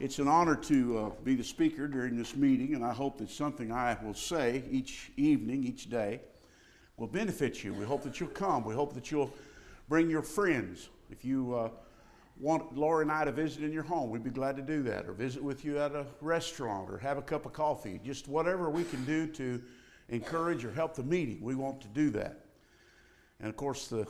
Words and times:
It's 0.00 0.18
an 0.18 0.28
honor 0.28 0.56
to 0.56 0.98
uh, 0.98 1.10
be 1.24 1.34
the 1.34 1.44
speaker 1.44 1.86
during 1.86 2.16
this 2.16 2.34
meeting, 2.34 2.74
and 2.74 2.82
I 2.82 2.90
hope 2.90 3.18
that 3.18 3.28
something 3.28 3.70
I 3.70 3.98
will 4.02 4.14
say 4.14 4.64
each 4.70 5.12
evening, 5.18 5.62
each 5.62 5.90
day, 5.90 6.20
will 6.96 7.06
benefit 7.06 7.62
you. 7.62 7.74
We 7.74 7.84
hope 7.84 8.02
that 8.04 8.18
you'll 8.18 8.30
come. 8.30 8.64
We 8.64 8.72
hope 8.72 8.94
that 8.94 9.10
you'll 9.10 9.30
bring 9.90 10.08
your 10.08 10.22
friends. 10.22 10.88
If 11.10 11.22
you 11.22 11.54
uh, 11.54 11.68
want 12.40 12.74
Laura 12.74 13.02
and 13.02 13.12
I 13.12 13.26
to 13.26 13.32
visit 13.32 13.62
in 13.62 13.74
your 13.74 13.82
home, 13.82 14.08
we'd 14.08 14.24
be 14.24 14.30
glad 14.30 14.56
to 14.56 14.62
do 14.62 14.82
that, 14.84 15.04
or 15.04 15.12
visit 15.12 15.44
with 15.44 15.66
you 15.66 15.78
at 15.78 15.94
a 15.94 16.06
restaurant, 16.22 16.90
or 16.90 16.96
have 16.96 17.18
a 17.18 17.22
cup 17.22 17.44
of 17.44 17.52
coffee. 17.52 18.00
Just 18.02 18.26
whatever 18.26 18.70
we 18.70 18.84
can 18.84 19.04
do 19.04 19.26
to 19.26 19.60
encourage 20.08 20.64
or 20.64 20.72
help 20.72 20.94
the 20.94 21.02
meeting, 21.02 21.42
we 21.42 21.54
want 21.54 21.78
to 21.82 21.88
do 21.88 22.08
that. 22.12 22.46
And 23.38 23.50
of 23.50 23.56
course, 23.56 23.88
the 23.88 24.06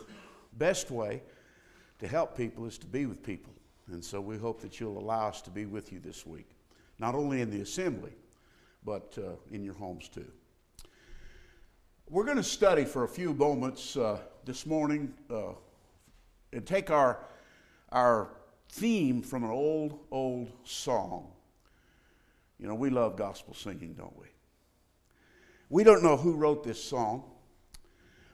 best 0.52 0.92
way 0.92 1.20
to 1.98 2.06
help 2.06 2.36
people 2.36 2.64
is 2.66 2.78
to 2.78 2.86
be 2.86 3.06
with 3.06 3.24
people. 3.24 3.52
And 3.92 4.04
so 4.04 4.20
we 4.20 4.38
hope 4.38 4.60
that 4.62 4.78
you'll 4.78 4.98
allow 4.98 5.28
us 5.28 5.42
to 5.42 5.50
be 5.50 5.66
with 5.66 5.92
you 5.92 5.98
this 5.98 6.24
week, 6.24 6.48
not 6.98 7.14
only 7.14 7.40
in 7.40 7.50
the 7.50 7.60
assembly, 7.60 8.12
but 8.84 9.18
uh, 9.18 9.32
in 9.50 9.64
your 9.64 9.74
homes 9.74 10.08
too. 10.08 10.30
We're 12.08 12.24
going 12.24 12.36
to 12.36 12.42
study 12.42 12.84
for 12.84 13.04
a 13.04 13.08
few 13.08 13.34
moments 13.34 13.96
uh, 13.96 14.18
this 14.44 14.66
morning 14.66 15.14
uh, 15.30 15.52
and 16.52 16.66
take 16.66 16.90
our, 16.90 17.20
our 17.92 18.30
theme 18.68 19.22
from 19.22 19.44
an 19.44 19.50
old, 19.50 19.98
old 20.10 20.50
song. 20.64 21.28
You 22.58 22.66
know, 22.66 22.74
we 22.74 22.90
love 22.90 23.16
gospel 23.16 23.54
singing, 23.54 23.94
don't 23.94 24.18
we? 24.18 24.26
We 25.68 25.84
don't 25.84 26.02
know 26.02 26.16
who 26.16 26.34
wrote 26.34 26.64
this 26.64 26.82
song, 26.82 27.24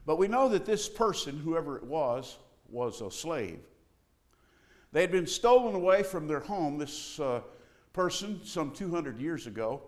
but 0.06 0.16
we 0.16 0.26
know 0.26 0.48
that 0.48 0.64
this 0.64 0.88
person, 0.88 1.38
whoever 1.38 1.76
it 1.76 1.84
was, 1.84 2.38
was 2.68 3.00
a 3.00 3.10
slave. 3.10 3.60
They 4.92 5.00
had 5.00 5.10
been 5.10 5.26
stolen 5.26 5.74
away 5.74 6.02
from 6.02 6.26
their 6.26 6.40
home, 6.40 6.78
this 6.78 7.20
uh, 7.20 7.40
person, 7.92 8.40
some 8.44 8.70
200 8.70 9.18
years 9.18 9.46
ago. 9.46 9.82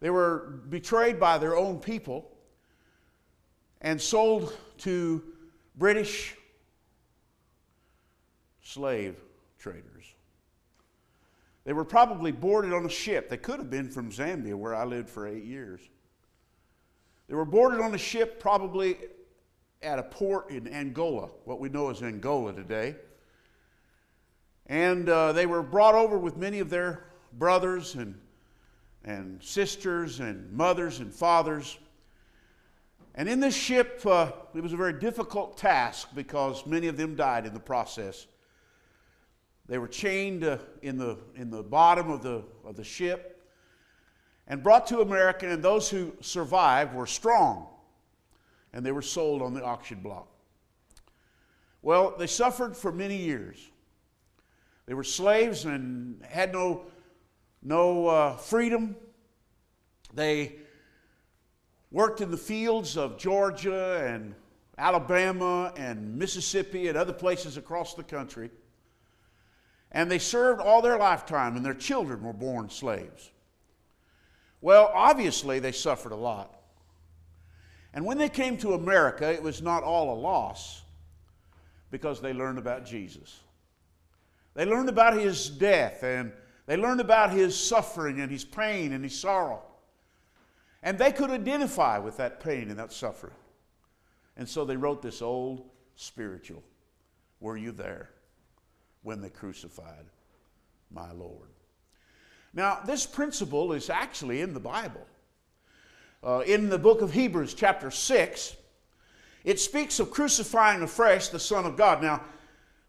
They 0.00 0.10
were 0.10 0.60
betrayed 0.68 1.18
by 1.18 1.38
their 1.38 1.56
own 1.56 1.78
people 1.78 2.30
and 3.80 4.00
sold 4.00 4.56
to 4.78 5.22
British 5.76 6.36
slave 8.62 9.16
traders. 9.58 10.14
They 11.64 11.72
were 11.72 11.84
probably 11.84 12.30
boarded 12.30 12.72
on 12.72 12.84
a 12.86 12.90
ship. 12.90 13.28
They 13.28 13.36
could 13.36 13.58
have 13.58 13.70
been 13.70 13.90
from 13.90 14.10
Zambia, 14.12 14.54
where 14.54 14.74
I 14.74 14.84
lived 14.84 15.08
for 15.08 15.26
eight 15.26 15.44
years. 15.44 15.80
They 17.28 17.34
were 17.34 17.44
boarded 17.44 17.80
on 17.80 17.94
a 17.94 17.98
ship, 17.98 18.38
probably 18.38 18.98
at 19.82 19.98
a 19.98 20.02
port 20.04 20.50
in 20.50 20.68
Angola, 20.68 21.28
what 21.44 21.58
we 21.58 21.68
know 21.68 21.90
as 21.90 22.02
Angola 22.02 22.52
today. 22.52 22.94
And 24.68 25.08
uh, 25.08 25.32
they 25.32 25.46
were 25.46 25.62
brought 25.62 25.94
over 25.94 26.18
with 26.18 26.36
many 26.36 26.58
of 26.58 26.70
their 26.70 27.04
brothers 27.32 27.94
and, 27.94 28.18
and 29.04 29.42
sisters 29.42 30.20
and 30.20 30.52
mothers 30.52 31.00
and 31.00 31.14
fathers. 31.14 31.78
And 33.14 33.28
in 33.28 33.40
this 33.40 33.54
ship, 33.54 34.02
uh, 34.04 34.32
it 34.54 34.62
was 34.62 34.72
a 34.72 34.76
very 34.76 34.92
difficult 34.92 35.56
task 35.56 36.08
because 36.14 36.66
many 36.66 36.88
of 36.88 36.96
them 36.96 37.14
died 37.14 37.46
in 37.46 37.54
the 37.54 37.60
process. 37.60 38.26
They 39.68 39.78
were 39.78 39.88
chained 39.88 40.44
uh, 40.44 40.58
in, 40.82 40.98
the, 40.98 41.18
in 41.34 41.50
the 41.50 41.62
bottom 41.62 42.10
of 42.10 42.22
the, 42.22 42.42
of 42.64 42.76
the 42.76 42.84
ship 42.84 43.32
and 44.48 44.62
brought 44.62 44.86
to 44.88 45.00
America, 45.00 45.48
and 45.48 45.62
those 45.62 45.88
who 45.88 46.12
survived 46.20 46.94
were 46.94 47.06
strong, 47.06 47.66
and 48.72 48.86
they 48.86 48.92
were 48.92 49.02
sold 49.02 49.42
on 49.42 49.54
the 49.54 49.64
auction 49.64 49.98
block. 50.00 50.28
Well, 51.82 52.14
they 52.16 52.26
suffered 52.26 52.76
for 52.76 52.92
many 52.92 53.16
years. 53.16 53.58
They 54.86 54.94
were 54.94 55.04
slaves 55.04 55.64
and 55.64 56.24
had 56.24 56.52
no, 56.52 56.86
no 57.62 58.06
uh, 58.06 58.36
freedom. 58.36 58.96
They 60.14 60.56
worked 61.90 62.20
in 62.20 62.30
the 62.30 62.36
fields 62.36 62.96
of 62.96 63.18
Georgia 63.18 64.06
and 64.06 64.34
Alabama 64.78 65.72
and 65.76 66.16
Mississippi 66.16 66.88
and 66.88 66.96
other 66.96 67.12
places 67.12 67.56
across 67.56 67.94
the 67.94 68.04
country. 68.04 68.50
And 69.92 70.10
they 70.10 70.18
served 70.18 70.60
all 70.60 70.82
their 70.82 70.98
lifetime, 70.98 71.56
and 71.56 71.64
their 71.64 71.74
children 71.74 72.22
were 72.22 72.32
born 72.32 72.68
slaves. 72.68 73.30
Well, 74.60 74.90
obviously, 74.94 75.58
they 75.58 75.72
suffered 75.72 76.12
a 76.12 76.16
lot. 76.16 76.60
And 77.94 78.04
when 78.04 78.18
they 78.18 78.28
came 78.28 78.58
to 78.58 78.74
America, 78.74 79.32
it 79.32 79.42
was 79.42 79.62
not 79.62 79.82
all 79.82 80.12
a 80.12 80.18
loss 80.18 80.82
because 81.90 82.20
they 82.20 82.32
learned 82.32 82.58
about 82.58 82.84
Jesus. 82.84 83.40
They 84.56 84.64
learned 84.64 84.88
about 84.88 85.18
his 85.18 85.50
death 85.50 86.02
and 86.02 86.32
they 86.64 86.78
learned 86.78 87.02
about 87.02 87.30
his 87.30 87.54
suffering 87.54 88.20
and 88.20 88.32
his 88.32 88.44
pain 88.44 88.92
and 88.92 89.04
his 89.04 89.16
sorrow. 89.16 89.62
And 90.82 90.98
they 90.98 91.12
could 91.12 91.30
identify 91.30 91.98
with 91.98 92.16
that 92.16 92.40
pain 92.40 92.70
and 92.70 92.78
that 92.78 92.90
suffering. 92.90 93.34
And 94.34 94.48
so 94.48 94.64
they 94.64 94.76
wrote 94.76 95.02
this 95.02 95.20
old 95.20 95.68
spiritual 95.94 96.62
Were 97.38 97.58
you 97.58 97.70
there 97.70 98.08
when 99.02 99.20
they 99.20 99.28
crucified 99.28 100.06
my 100.90 101.12
Lord? 101.12 101.50
Now, 102.54 102.80
this 102.86 103.04
principle 103.04 103.74
is 103.74 103.90
actually 103.90 104.40
in 104.40 104.54
the 104.54 104.60
Bible. 104.60 105.06
Uh, 106.24 106.40
in 106.46 106.70
the 106.70 106.78
book 106.78 107.02
of 107.02 107.12
Hebrews, 107.12 107.52
chapter 107.52 107.90
6, 107.90 108.56
it 109.44 109.60
speaks 109.60 110.00
of 110.00 110.10
crucifying 110.10 110.80
afresh 110.80 111.28
the 111.28 111.38
Son 111.38 111.66
of 111.66 111.76
God. 111.76 112.02
Now, 112.02 112.24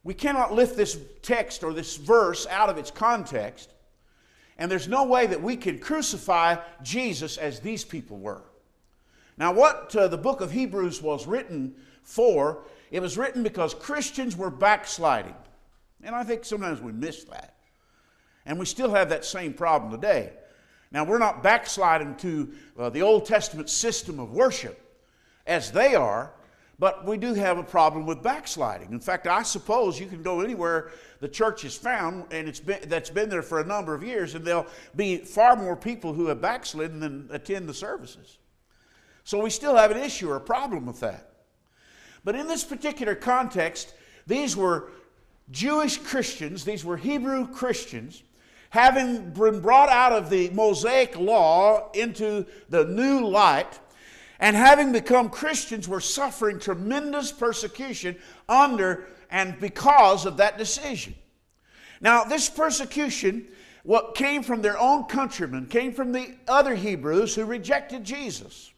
we 0.08 0.14
cannot 0.14 0.54
lift 0.54 0.78
this 0.78 0.98
text 1.22 1.66
or 1.66 1.74
this 1.74 1.98
verse 1.98 2.48
out 2.48 2.70
of 2.70 2.78
its 2.78 2.90
context, 2.90 3.74
and 4.58 4.72
there's 4.72 4.88
no 4.88 5.04
way 5.04 5.28
that 5.28 5.44
we 5.44 5.58
can 5.58 5.80
crucify 5.80 6.56
Jesus 6.82 7.36
as 7.36 7.60
these 7.60 7.84
people 7.84 8.18
were. 8.18 8.46
Now, 9.38 9.52
what 9.52 9.94
uh, 9.98 10.08
the 10.08 10.18
book 10.18 10.40
of 10.40 10.50
Hebrews 10.50 11.02
was 11.02 11.28
written 11.28 11.76
for, 12.04 12.64
it 12.90 13.02
was 13.02 13.18
written 13.18 13.44
because 13.44 13.74
Christians 13.74 14.38
were 14.38 14.50
backsliding. 14.50 15.36
And 16.02 16.16
I 16.16 16.24
think 16.24 16.46
sometimes 16.46 16.80
we 16.80 16.94
miss 16.94 17.26
that. 17.26 17.56
And 18.46 18.58
we 18.58 18.66
still 18.66 18.92
have 18.92 19.10
that 19.10 19.26
same 19.26 19.52
problem 19.52 19.92
today. 19.92 20.32
Now, 20.90 21.04
we're 21.04 21.18
not 21.18 21.44
backsliding 21.44 22.16
to 22.20 22.54
uh, 22.80 22.90
the 22.92 23.02
Old 23.02 23.26
Testament 23.26 23.70
system 23.70 24.22
of 24.22 24.32
worship 24.32 24.82
as 25.46 25.74
they 25.74 25.96
are, 25.96 26.32
but 26.80 27.06
we 27.06 27.18
do 27.18 27.34
have 27.34 27.58
a 27.58 27.64
problem 27.64 28.06
with 28.06 28.22
backsliding. 28.22 28.92
In 28.92 29.00
fact, 29.00 29.26
I 29.26 29.42
suppose 29.44 30.00
you 30.00 30.06
can 30.06 30.22
go 30.22 30.42
anywhere 30.42 30.92
the 31.20 31.28
church 31.28 31.66
is 31.66 31.76
found 31.76 32.26
and 32.32 32.48
it's 32.48 32.60
been, 32.60 32.80
that's 32.88 33.10
been 33.10 33.30
there 33.30 33.42
for 33.42 33.60
a 33.60 33.66
number 33.66 33.96
of 33.96 34.04
years, 34.04 34.36
and 34.36 34.46
there'll 34.46 34.68
be 34.96 35.18
far 35.18 35.56
more 35.56 35.76
people 35.76 36.14
who 36.14 36.28
have 36.28 36.40
backslidden 36.40 37.00
than 37.00 37.30
attend 37.32 37.68
the 37.68 37.74
services. 37.74 38.38
So 39.24 39.42
we 39.42 39.50
still 39.50 39.76
have 39.76 39.92
an 39.92 39.98
issue 39.98 40.30
or 40.30 40.36
a 40.36 40.42
problem 40.42 40.86
with 40.86 41.00
that. 41.00 41.32
But 42.24 42.36
in 42.36 42.48
this 42.48 42.64
particular 42.64 43.16
context, 43.16 43.94
these 44.28 44.56
were 44.56 44.90
Jewish 45.50 45.98
Christians, 45.98 46.64
these 46.64 46.86
were 46.86 46.98
Hebrew 46.98 47.48
Christians, 47.48 48.22
having 48.70 49.32
been 49.32 49.62
brought 49.62 49.90
out 49.90 50.12
of 50.12 50.30
the 50.30 50.50
Mosaic 50.52 51.18
law 51.18 51.90
into 51.94 52.46
the 52.70 52.86
new 52.86 53.26
light 53.26 53.80
and 54.40 54.56
having 54.56 54.92
become 54.92 55.30
Christians 55.30 55.88
were 55.88 56.02
suffering 56.02 56.60
tremendous 56.60 57.32
persecution 57.32 58.16
under 58.48 59.08
and 59.30 59.60
because 59.60 60.26
of 60.26 60.38
that 60.38 60.58
decision. 60.58 61.16
Now, 62.00 62.24
this 62.24 62.50
persecution 62.50 63.48
what 63.88 64.16
came 64.16 64.44
from 64.44 64.62
their 64.62 64.78
own 64.78 65.06
countrymen, 65.06 65.66
came 65.66 65.94
from 65.94 66.12
the 66.12 66.36
other 66.46 66.76
Hebrews 66.76 67.36
who 67.36 67.46
rejected 67.46 68.04
Jesus. 68.04 68.74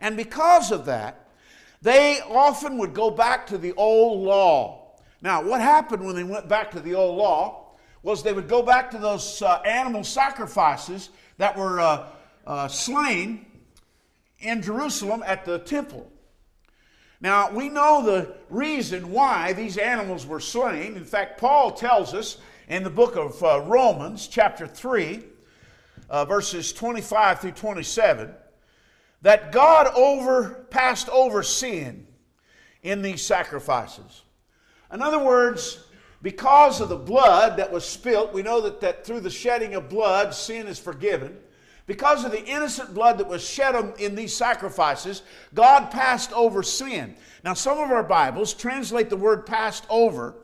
And 0.00 0.16
because 0.16 0.72
of 0.72 0.86
that, 0.86 1.28
they 1.82 2.20
often 2.22 2.78
would 2.78 2.94
go 2.94 3.10
back 3.10 3.46
to 3.48 3.58
the 3.58 3.74
old 3.74 4.22
law. 4.22 4.94
Now, 5.20 5.42
what 5.42 5.60
happened 5.60 6.06
when 6.06 6.16
they 6.16 6.24
went 6.24 6.48
back 6.48 6.70
to 6.70 6.80
the 6.80 6.94
old 6.94 7.18
law 7.18 7.74
was 8.02 8.22
they 8.22 8.32
would 8.32 8.48
go 8.48 8.62
back 8.62 8.90
to 8.92 8.98
those 8.98 9.42
uh, 9.42 9.60
animal 9.66 10.02
sacrifices 10.04 11.10
that 11.36 11.54
were 11.54 11.78
uh, 11.78 12.06
uh, 12.46 12.66
slain 12.66 13.44
in 14.40 14.62
Jerusalem 14.62 15.22
at 15.26 15.44
the 15.44 15.58
temple. 15.58 16.10
Now, 17.20 17.50
we 17.50 17.68
know 17.68 18.02
the 18.02 18.34
reason 18.48 19.10
why 19.10 19.52
these 19.52 19.76
animals 19.76 20.26
were 20.26 20.40
slain. 20.40 20.96
In 20.96 21.04
fact, 21.04 21.38
Paul 21.38 21.72
tells 21.72 22.14
us 22.14 22.38
in 22.68 22.82
the 22.82 22.90
book 22.90 23.16
of 23.16 23.42
uh, 23.42 23.60
Romans, 23.66 24.26
chapter 24.26 24.66
3, 24.66 25.22
uh, 26.08 26.24
verses 26.24 26.72
25 26.72 27.40
through 27.40 27.52
27, 27.52 28.32
that 29.22 29.52
God 29.52 29.88
over, 29.94 30.66
passed 30.70 31.10
over 31.10 31.42
sin 31.42 32.06
in 32.82 33.02
these 33.02 33.24
sacrifices. 33.24 34.22
In 34.92 35.02
other 35.02 35.22
words, 35.22 35.84
because 36.22 36.80
of 36.80 36.88
the 36.88 36.96
blood 36.96 37.58
that 37.58 37.70
was 37.70 37.84
spilt, 37.84 38.32
we 38.32 38.42
know 38.42 38.62
that, 38.62 38.80
that 38.80 39.04
through 39.04 39.20
the 39.20 39.30
shedding 39.30 39.74
of 39.74 39.88
blood, 39.88 40.34
sin 40.34 40.66
is 40.66 40.78
forgiven. 40.78 41.36
Because 41.90 42.24
of 42.24 42.30
the 42.30 42.44
innocent 42.44 42.94
blood 42.94 43.18
that 43.18 43.26
was 43.26 43.44
shed 43.44 43.74
in 43.98 44.14
these 44.14 44.32
sacrifices, 44.32 45.22
God 45.54 45.90
passed 45.90 46.32
over 46.32 46.62
sin. 46.62 47.16
Now, 47.42 47.54
some 47.54 47.80
of 47.80 47.90
our 47.90 48.04
Bibles 48.04 48.54
translate 48.54 49.10
the 49.10 49.16
word 49.16 49.44
passed 49.44 49.86
over 49.90 50.36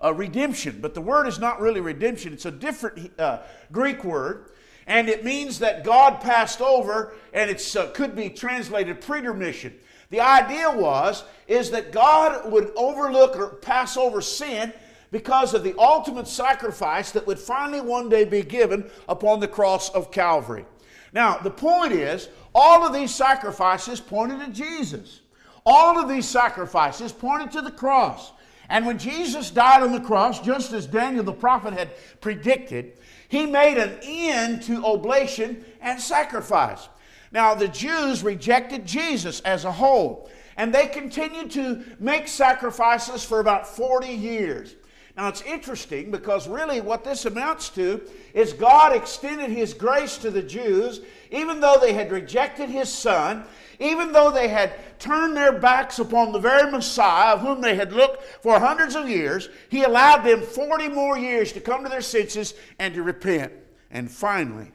uh, 0.00 0.14
redemption, 0.14 0.78
but 0.80 0.94
the 0.94 1.00
word 1.00 1.26
is 1.26 1.40
not 1.40 1.60
really 1.60 1.80
redemption. 1.80 2.32
It's 2.32 2.44
a 2.44 2.52
different 2.52 3.10
uh, 3.18 3.40
Greek 3.72 4.04
word, 4.04 4.50
and 4.86 5.08
it 5.08 5.24
means 5.24 5.58
that 5.58 5.82
God 5.82 6.20
passed 6.20 6.60
over, 6.60 7.14
and 7.32 7.50
it 7.50 7.76
uh, 7.76 7.88
could 7.88 8.14
be 8.14 8.30
translated 8.30 9.00
pretermission. 9.00 9.72
The 10.10 10.20
idea 10.20 10.70
was 10.70 11.24
is 11.48 11.72
that 11.72 11.90
God 11.90 12.52
would 12.52 12.70
overlook 12.76 13.36
or 13.36 13.48
pass 13.48 13.96
over 13.96 14.20
sin 14.20 14.72
because 15.10 15.52
of 15.52 15.64
the 15.64 15.74
ultimate 15.80 16.28
sacrifice 16.28 17.10
that 17.10 17.26
would 17.26 17.40
finally 17.40 17.80
one 17.80 18.08
day 18.08 18.24
be 18.24 18.42
given 18.42 18.88
upon 19.08 19.40
the 19.40 19.48
cross 19.48 19.90
of 19.90 20.12
Calvary. 20.12 20.64
Now, 21.12 21.38
the 21.38 21.50
point 21.50 21.92
is, 21.92 22.28
all 22.54 22.86
of 22.86 22.92
these 22.92 23.14
sacrifices 23.14 24.00
pointed 24.00 24.40
to 24.40 24.52
Jesus. 24.52 25.20
All 25.64 25.98
of 25.98 26.08
these 26.08 26.28
sacrifices 26.28 27.12
pointed 27.12 27.52
to 27.52 27.62
the 27.62 27.70
cross. 27.70 28.32
And 28.68 28.86
when 28.86 28.98
Jesus 28.98 29.50
died 29.50 29.82
on 29.82 29.92
the 29.92 30.00
cross, 30.00 30.40
just 30.40 30.72
as 30.72 30.86
Daniel 30.86 31.24
the 31.24 31.32
prophet 31.32 31.74
had 31.74 31.90
predicted, 32.20 32.94
he 33.28 33.46
made 33.46 33.78
an 33.78 33.98
end 34.02 34.62
to 34.64 34.84
oblation 34.84 35.64
and 35.80 36.00
sacrifice. 36.00 36.88
Now, 37.30 37.54
the 37.54 37.68
Jews 37.68 38.22
rejected 38.22 38.86
Jesus 38.86 39.40
as 39.40 39.64
a 39.64 39.72
whole, 39.72 40.30
and 40.56 40.74
they 40.74 40.86
continued 40.86 41.50
to 41.52 41.82
make 41.98 42.28
sacrifices 42.28 43.24
for 43.24 43.40
about 43.40 43.66
40 43.66 44.08
years. 44.08 44.74
Now, 45.16 45.28
it's 45.28 45.42
interesting 45.42 46.10
because 46.10 46.48
really 46.48 46.80
what 46.80 47.04
this 47.04 47.26
amounts 47.26 47.68
to 47.70 48.00
is 48.32 48.54
God 48.54 48.96
extended 48.96 49.50
His 49.50 49.74
grace 49.74 50.16
to 50.18 50.30
the 50.30 50.42
Jews, 50.42 51.02
even 51.30 51.60
though 51.60 51.76
they 51.78 51.92
had 51.92 52.10
rejected 52.10 52.70
His 52.70 52.88
Son, 52.88 53.44
even 53.78 54.12
though 54.12 54.30
they 54.30 54.48
had 54.48 54.72
turned 54.98 55.36
their 55.36 55.52
backs 55.52 55.98
upon 55.98 56.32
the 56.32 56.38
very 56.38 56.70
Messiah 56.70 57.34
of 57.34 57.40
whom 57.40 57.60
they 57.60 57.74
had 57.74 57.92
looked 57.92 58.22
for 58.42 58.58
hundreds 58.58 58.94
of 58.94 59.06
years, 59.06 59.50
He 59.68 59.82
allowed 59.82 60.24
them 60.24 60.40
40 60.40 60.88
more 60.88 61.18
years 61.18 61.52
to 61.52 61.60
come 61.60 61.82
to 61.82 61.90
their 61.90 62.00
senses 62.00 62.54
and 62.78 62.94
to 62.94 63.02
repent. 63.02 63.52
And 63.90 64.10
finally, 64.10 64.72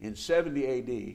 in 0.00 0.16
70 0.16 0.66
AD, 0.66 1.14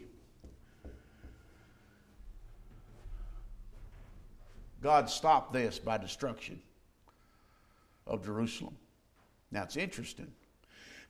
God 4.81 5.09
stopped 5.09 5.51
this 5.51 5.79
by 5.79 5.97
destruction 5.97 6.61
of 8.07 8.25
Jerusalem. 8.25 8.75
Now 9.51 9.63
it's 9.63 9.77
interesting 9.77 10.31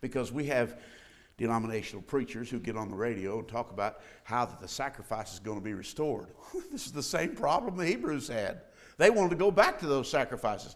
because 0.01 0.31
we 0.31 0.45
have 0.47 0.77
denominational 1.37 2.01
preachers 2.01 2.49
who 2.49 2.59
get 2.59 2.75
on 2.75 2.89
the 2.89 2.95
radio 2.95 3.39
and 3.39 3.47
talk 3.47 3.71
about 3.71 3.99
how 4.23 4.45
that 4.45 4.59
the 4.59 4.67
sacrifice 4.67 5.33
is 5.33 5.39
going 5.39 5.57
to 5.57 5.63
be 5.63 5.73
restored. 5.73 6.27
this 6.71 6.85
is 6.85 6.91
the 6.91 7.03
same 7.03 7.35
problem 7.35 7.77
the 7.77 7.85
Hebrews 7.85 8.27
had. 8.27 8.61
They 8.97 9.09
wanted 9.11 9.29
to 9.31 9.35
go 9.35 9.51
back 9.51 9.79
to 9.79 9.87
those 9.87 10.09
sacrifices. 10.09 10.75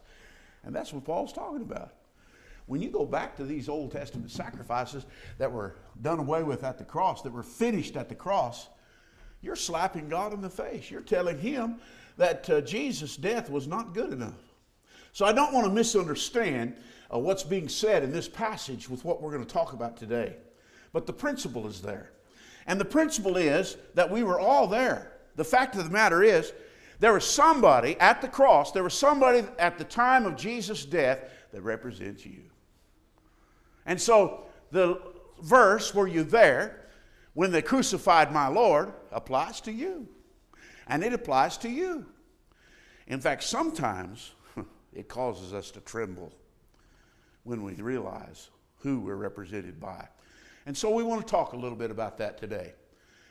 And 0.64 0.76
that's 0.76 0.94
what 0.94 1.04
Paul's 1.04 1.34
talking 1.34 1.64
about. 1.64 1.94
When 2.68 2.82
you 2.82 2.90
go 2.90 3.06
back 3.06 3.36
to 3.38 3.44
these 3.44 3.68
Old 3.68 3.92
Testament 3.92 4.30
sacrifices 4.30 5.06
that 5.40 5.52
were 5.52 5.76
done 6.02 6.20
away 6.20 6.44
with 6.44 6.64
at 6.64 6.78
the 6.78 6.84
cross, 6.84 7.24
that 7.24 7.34
were 7.34 7.44
finished 7.44 7.98
at 7.98 8.08
the 8.08 8.16
cross, 8.16 8.70
you're 9.42 9.56
slapping 9.56 10.08
God 10.08 10.34
in 10.34 10.42
the 10.42 10.50
face. 10.50 10.92
You're 10.92 11.02
telling 11.02 11.40
him 11.40 11.80
that 12.18 12.48
uh, 12.50 12.62
Jesus' 12.62 13.18
death 13.18 13.50
was 13.50 13.68
not 13.68 13.96
good 13.96 14.14
enough. 14.14 14.51
So 15.14 15.26
I 15.26 15.34
don't 15.34 15.54
want 15.54 15.66
to 15.68 15.74
misunderstand 15.74 16.76
uh, 17.14 17.20
what's 17.20 17.44
being 17.44 17.68
said 17.68 18.04
in 18.04 18.12
this 18.12 18.28
passage 18.28 18.90
with 18.90 19.04
what 19.04 19.22
we're 19.22 19.32
going 19.32 19.46
to 19.46 19.54
talk 19.54 19.74
about 19.74 19.98
today. 19.98 20.36
But 20.94 21.06
the 21.06 21.14
principle 21.14 21.68
is 21.68 21.82
there. 21.82 22.12
And 22.68 22.80
the 22.80 22.86
principle 22.86 23.38
is 23.38 23.78
that 23.96 24.10
we 24.10 24.24
were 24.24 24.40
all 24.40 24.68
there. 24.68 25.12
The 25.36 25.44
fact 25.44 25.76
of 25.76 25.84
the 25.84 25.90
matter 25.90 26.24
is, 26.24 26.54
there 27.00 27.14
was 27.14 27.28
somebody 27.28 28.00
at 28.00 28.22
the 28.22 28.28
cross, 28.28 28.72
there 28.72 28.84
was 28.84 28.94
somebody 28.94 29.44
at 29.58 29.78
the 29.78 29.84
time 29.84 30.26
of 30.26 30.36
Jesus' 30.36 30.86
death 30.86 31.24
that 31.52 31.62
represents 31.62 32.26
you. 32.26 32.44
And 33.86 34.00
so 34.00 34.46
the 34.72 35.02
verse, 35.42 35.96
were 35.96 36.08
you 36.08 36.24
there 36.24 36.90
when 37.34 37.52
they 37.52 37.62
crucified 37.62 38.32
my 38.32 38.48
Lord, 38.48 38.94
applies 39.12 39.62
to 39.62 39.72
you. 39.72 40.08
And 40.88 41.04
it 41.04 41.14
applies 41.14 41.58
to 41.60 41.70
you. 41.70 42.06
In 43.08 43.20
fact, 43.20 43.44
sometimes 43.44 44.34
it 44.94 45.08
causes 45.08 45.54
us 45.54 45.72
to 45.72 45.80
tremble 45.82 46.32
when 47.44 47.64
we 47.64 47.74
realize 47.76 48.50
who 48.78 49.00
we're 49.00 49.16
represented 49.16 49.80
by. 49.80 50.08
And 50.66 50.78
so 50.78 50.92
we 50.92 51.04
want 51.04 51.26
to 51.26 51.32
talk 51.32 51.54
a 51.54 51.58
little 51.58 51.78
bit 51.78 51.92
about 51.92 52.18
that 52.20 52.38
today. 52.38 52.74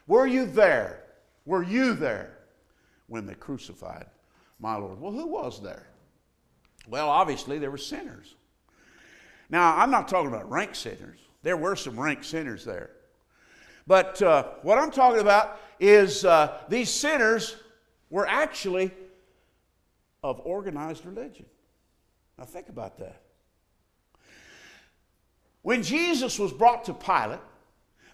Were 0.06 0.26
you 0.26 0.46
there? 0.46 1.04
Were 1.44 1.62
you 1.62 1.94
there 1.94 2.38
when 3.06 3.26
they 3.26 3.34
crucified 3.34 4.06
my 4.58 4.76
Lord? 4.76 5.00
Well, 5.00 5.12
who 5.12 5.26
was 5.26 5.62
there? 5.62 5.86
Well, 6.88 7.08
obviously, 7.08 7.58
there 7.58 7.70
were 7.70 7.78
sinners. 7.78 8.34
Now, 9.48 9.76
I'm 9.76 9.90
not 9.90 10.08
talking 10.08 10.28
about 10.28 10.50
rank 10.50 10.74
sinners. 10.74 11.18
There 11.42 11.56
were 11.56 11.76
some 11.76 11.98
rank 11.98 12.24
sinners 12.24 12.64
there. 12.64 12.90
But 13.86 14.20
uh, 14.22 14.48
what 14.62 14.78
I'm 14.78 14.90
talking 14.90 15.20
about 15.20 15.60
is 15.78 16.24
uh, 16.24 16.58
these 16.68 16.90
sinners 16.90 17.56
were 18.10 18.26
actually 18.26 18.92
of 20.22 20.40
organized 20.44 21.04
religion. 21.06 21.46
Now, 22.38 22.44
think 22.44 22.68
about 22.68 22.98
that. 22.98 23.22
When 25.62 25.82
Jesus 25.82 26.38
was 26.38 26.52
brought 26.52 26.84
to 26.84 26.94
Pilate, 26.94 27.40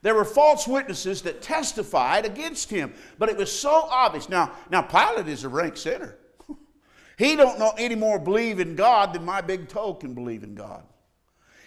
there 0.03 0.14
were 0.14 0.25
false 0.25 0.69
witnesses 0.69 1.23
that 1.23 1.43
testified 1.43 2.25
against 2.26 2.70
him, 2.70 2.93
but 3.19 3.29
it 3.29 3.37
was 3.37 3.56
so 3.56 3.88
obvious. 3.91 4.29
Now, 4.29 4.53
now 4.70 4.82
Pilate 4.82 5.29
is 5.29 5.44
a 5.44 5.49
rank 5.49 5.76
sinner. 5.76 6.17
he 7.19 7.37
don't 7.37 7.58
know 7.58 7.73
any 7.79 7.94
more 7.94 8.19
believe 8.19 8.61
in 8.61 8.76
God 8.76 9.12
than 9.12 9.25
my 9.25 9.41
big 9.41 9.69
toe 9.69 9.94
can 9.94 10.14
believe 10.14 10.43
in 10.43 10.55
God. 10.55 10.85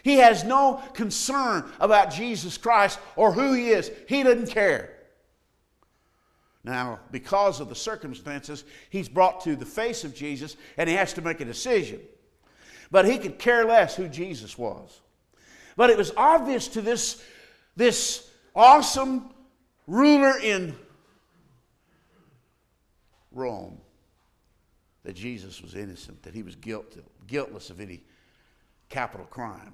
He 0.04 0.18
has 0.18 0.44
no 0.44 0.82
concern 0.94 1.70
about 1.80 2.12
Jesus 2.12 2.58
Christ 2.58 3.00
or 3.16 3.34
who 3.34 3.54
he 3.54 3.70
is. 3.70 3.92
He 4.08 4.24
doesn't 4.24 4.50
care. 4.50 4.99
Now, 6.64 7.00
because 7.12 7.60
of 7.60 7.70
the 7.70 7.76
circumstances, 7.76 8.64
he's 8.90 9.08
brought 9.08 9.42
to 9.42 9.56
the 9.56 9.66
face 9.66 10.04
of 10.04 10.14
Jesus 10.14 10.58
and 10.78 10.90
he 10.90 10.96
has 10.96 11.14
to 11.14 11.22
make 11.22 11.40
a 11.40 11.46
decision. 11.46 12.02
But 12.92 13.06
he 13.06 13.18
could 13.18 13.40
care 13.40 13.66
less 13.66 13.96
who 13.96 14.08
Jesus 14.08 14.58
was. 14.58 15.02
But 15.76 15.90
it 15.90 15.98
was 15.98 16.12
obvious 16.18 16.68
to 16.70 16.82
this, 16.82 17.24
this 17.76 18.30
awesome 18.56 19.30
ruler 19.88 20.38
in 20.40 20.76
Rome 23.32 23.80
that 25.04 25.16
Jesus 25.16 25.62
was 25.62 25.76
innocent, 25.76 26.22
that 26.24 26.34
he 26.34 26.44
was 26.44 26.56
guilty, 26.56 27.02
guiltless 27.28 27.70
of 27.70 27.80
any 27.80 28.04
capital 28.90 29.26
crime. 29.28 29.74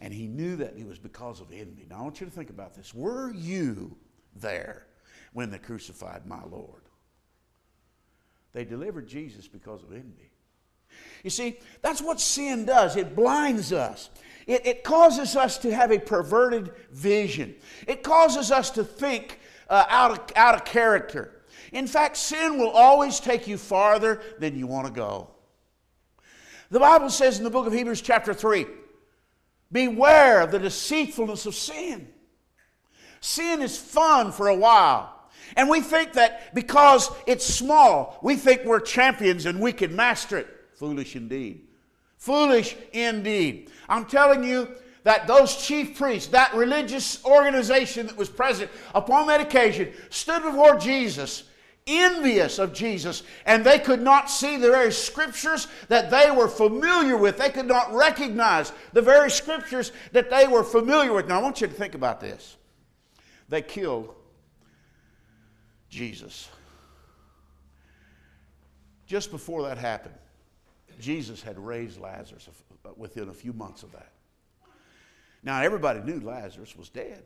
And 0.00 0.12
he 0.12 0.26
knew 0.26 0.56
that 0.56 0.74
it 0.76 0.86
was 0.86 0.98
because 0.98 1.40
of 1.40 1.52
envy. 1.52 1.86
Now, 1.88 1.98
I 1.98 2.02
want 2.02 2.20
you 2.20 2.26
to 2.26 2.32
think 2.32 2.50
about 2.50 2.74
this. 2.74 2.94
Were 2.94 3.30
you 3.32 3.96
there? 4.34 4.86
When 5.32 5.50
they 5.50 5.58
crucified 5.58 6.26
my 6.26 6.42
Lord. 6.44 6.82
They 8.52 8.64
delivered 8.64 9.06
Jesus 9.06 9.46
because 9.46 9.82
of 9.82 9.92
envy. 9.92 10.30
You 11.22 11.30
see, 11.30 11.58
that's 11.82 12.02
what 12.02 12.20
sin 12.20 12.64
does. 12.64 12.96
It 12.96 13.14
blinds 13.14 13.72
us. 13.72 14.10
It, 14.46 14.66
it 14.66 14.84
causes 14.84 15.36
us 15.36 15.58
to 15.58 15.74
have 15.74 15.92
a 15.92 15.98
perverted 15.98 16.72
vision. 16.90 17.54
It 17.86 18.02
causes 18.02 18.50
us 18.50 18.70
to 18.70 18.84
think 18.84 19.38
uh, 19.68 19.84
out, 19.88 20.10
of, 20.10 20.36
out 20.36 20.54
of 20.54 20.64
character. 20.64 21.42
In 21.72 21.86
fact, 21.86 22.16
sin 22.16 22.58
will 22.58 22.70
always 22.70 23.20
take 23.20 23.46
you 23.46 23.56
farther 23.56 24.20
than 24.38 24.58
you 24.58 24.66
want 24.66 24.86
to 24.86 24.92
go. 24.92 25.30
The 26.70 26.80
Bible 26.80 27.10
says 27.10 27.38
in 27.38 27.44
the 27.44 27.50
book 27.50 27.66
of 27.66 27.72
Hebrews, 27.72 28.00
chapter 28.00 28.34
3, 28.34 28.66
beware 29.70 30.40
of 30.40 30.50
the 30.50 30.58
deceitfulness 30.58 31.46
of 31.46 31.54
sin. 31.54 32.08
Sin 33.20 33.60
is 33.60 33.76
fun 33.76 34.32
for 34.32 34.48
a 34.48 34.56
while. 34.56 35.19
And 35.56 35.68
we 35.68 35.80
think 35.80 36.12
that 36.14 36.54
because 36.54 37.10
it's 37.26 37.44
small, 37.44 38.18
we 38.22 38.36
think 38.36 38.64
we're 38.64 38.80
champions 38.80 39.46
and 39.46 39.60
we 39.60 39.72
can 39.72 39.94
master 39.94 40.38
it. 40.38 40.48
Foolish 40.74 41.16
indeed. 41.16 41.66
Foolish 42.16 42.76
indeed. 42.92 43.70
I'm 43.88 44.04
telling 44.04 44.44
you 44.44 44.68
that 45.04 45.26
those 45.26 45.56
chief 45.56 45.96
priests, 45.96 46.28
that 46.28 46.54
religious 46.54 47.24
organization 47.24 48.06
that 48.06 48.16
was 48.16 48.28
present 48.28 48.70
upon 48.94 49.26
that 49.28 49.40
occasion, 49.40 49.92
stood 50.10 50.42
before 50.42 50.76
Jesus, 50.76 51.44
envious 51.86 52.58
of 52.58 52.72
Jesus, 52.72 53.22
and 53.46 53.64
they 53.64 53.78
could 53.78 54.02
not 54.02 54.30
see 54.30 54.56
the 54.56 54.70
very 54.70 54.92
scriptures 54.92 55.66
that 55.88 56.10
they 56.10 56.30
were 56.30 56.48
familiar 56.48 57.16
with. 57.16 57.38
They 57.38 57.50
could 57.50 57.66
not 57.66 57.92
recognize 57.92 58.72
the 58.92 59.02
very 59.02 59.30
scriptures 59.30 59.92
that 60.12 60.30
they 60.30 60.46
were 60.46 60.64
familiar 60.64 61.12
with. 61.12 61.26
Now, 61.26 61.40
I 61.40 61.42
want 61.42 61.60
you 61.60 61.66
to 61.66 61.72
think 61.72 61.94
about 61.94 62.20
this. 62.20 62.56
They 63.48 63.62
killed 63.62 64.14
Jesus. 65.90 66.48
Just 69.06 69.30
before 69.30 69.62
that 69.62 69.76
happened, 69.76 70.14
Jesus 71.00 71.42
had 71.42 71.58
raised 71.58 72.00
Lazarus 72.00 72.48
uh, 72.84 72.90
within 72.96 73.28
a 73.28 73.34
few 73.34 73.52
months 73.52 73.82
of 73.82 73.92
that. 73.92 74.12
Now, 75.42 75.60
everybody 75.60 76.00
knew 76.00 76.20
Lazarus 76.20 76.76
was 76.76 76.88
dead. 76.88 77.22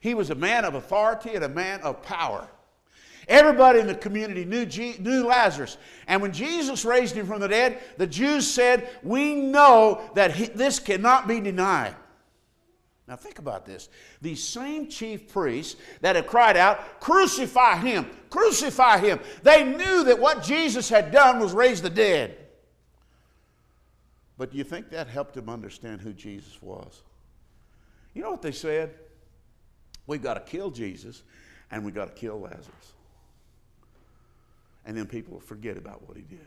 He 0.00 0.14
was 0.14 0.30
a 0.30 0.34
man 0.34 0.64
of 0.64 0.74
authority 0.74 1.34
and 1.34 1.44
a 1.44 1.48
man 1.48 1.80
of 1.80 2.02
power. 2.02 2.48
Everybody 3.26 3.80
in 3.80 3.88
the 3.88 3.94
community 3.94 4.44
knew, 4.44 4.66
knew 5.00 5.26
Lazarus. 5.26 5.78
And 6.06 6.22
when 6.22 6.32
Jesus 6.32 6.84
raised 6.84 7.16
him 7.16 7.26
from 7.26 7.40
the 7.40 7.48
dead, 7.48 7.80
the 7.96 8.06
Jews 8.06 8.48
said, 8.48 8.88
We 9.02 9.34
know 9.34 10.08
that 10.14 10.30
he, 10.32 10.46
this 10.46 10.78
cannot 10.78 11.26
be 11.26 11.40
denied. 11.40 11.96
Now, 13.08 13.14
think 13.14 13.38
about 13.38 13.64
this. 13.64 13.88
These 14.20 14.42
same 14.42 14.88
chief 14.88 15.28
priests 15.32 15.76
that 16.00 16.16
had 16.16 16.26
cried 16.26 16.56
out, 16.56 17.00
Crucify 17.00 17.76
him, 17.76 18.06
crucify 18.30 18.98
him, 18.98 19.20
they 19.42 19.64
knew 19.64 20.04
that 20.04 20.18
what 20.18 20.42
Jesus 20.42 20.88
had 20.88 21.12
done 21.12 21.38
was 21.38 21.52
raise 21.52 21.80
the 21.80 21.90
dead. 21.90 22.36
But 24.38 24.50
do 24.50 24.58
you 24.58 24.64
think 24.64 24.90
that 24.90 25.06
helped 25.06 25.34
them 25.34 25.48
understand 25.48 26.00
who 26.00 26.12
Jesus 26.12 26.60
was? 26.60 27.02
You 28.12 28.22
know 28.22 28.30
what 28.32 28.42
they 28.42 28.52
said? 28.52 28.94
We've 30.06 30.22
got 30.22 30.34
to 30.34 30.40
kill 30.40 30.70
Jesus 30.70 31.22
and 31.70 31.84
we've 31.84 31.94
got 31.94 32.14
to 32.14 32.20
kill 32.20 32.40
Lazarus. 32.40 32.92
And 34.84 34.96
then 34.96 35.06
people 35.06 35.34
will 35.34 35.40
forget 35.40 35.76
about 35.76 36.06
what 36.06 36.16
he 36.16 36.22
did. 36.22 36.46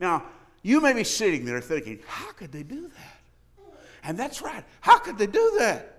Now, 0.00 0.24
you 0.62 0.80
may 0.80 0.92
be 0.92 1.04
sitting 1.04 1.44
there 1.44 1.60
thinking, 1.60 2.00
how 2.06 2.32
could 2.32 2.52
they 2.52 2.62
do 2.62 2.88
that? 2.88 3.17
And 4.02 4.18
that's 4.18 4.42
right. 4.42 4.64
How 4.80 4.98
could 4.98 5.18
they 5.18 5.26
do 5.26 5.56
that? 5.58 5.94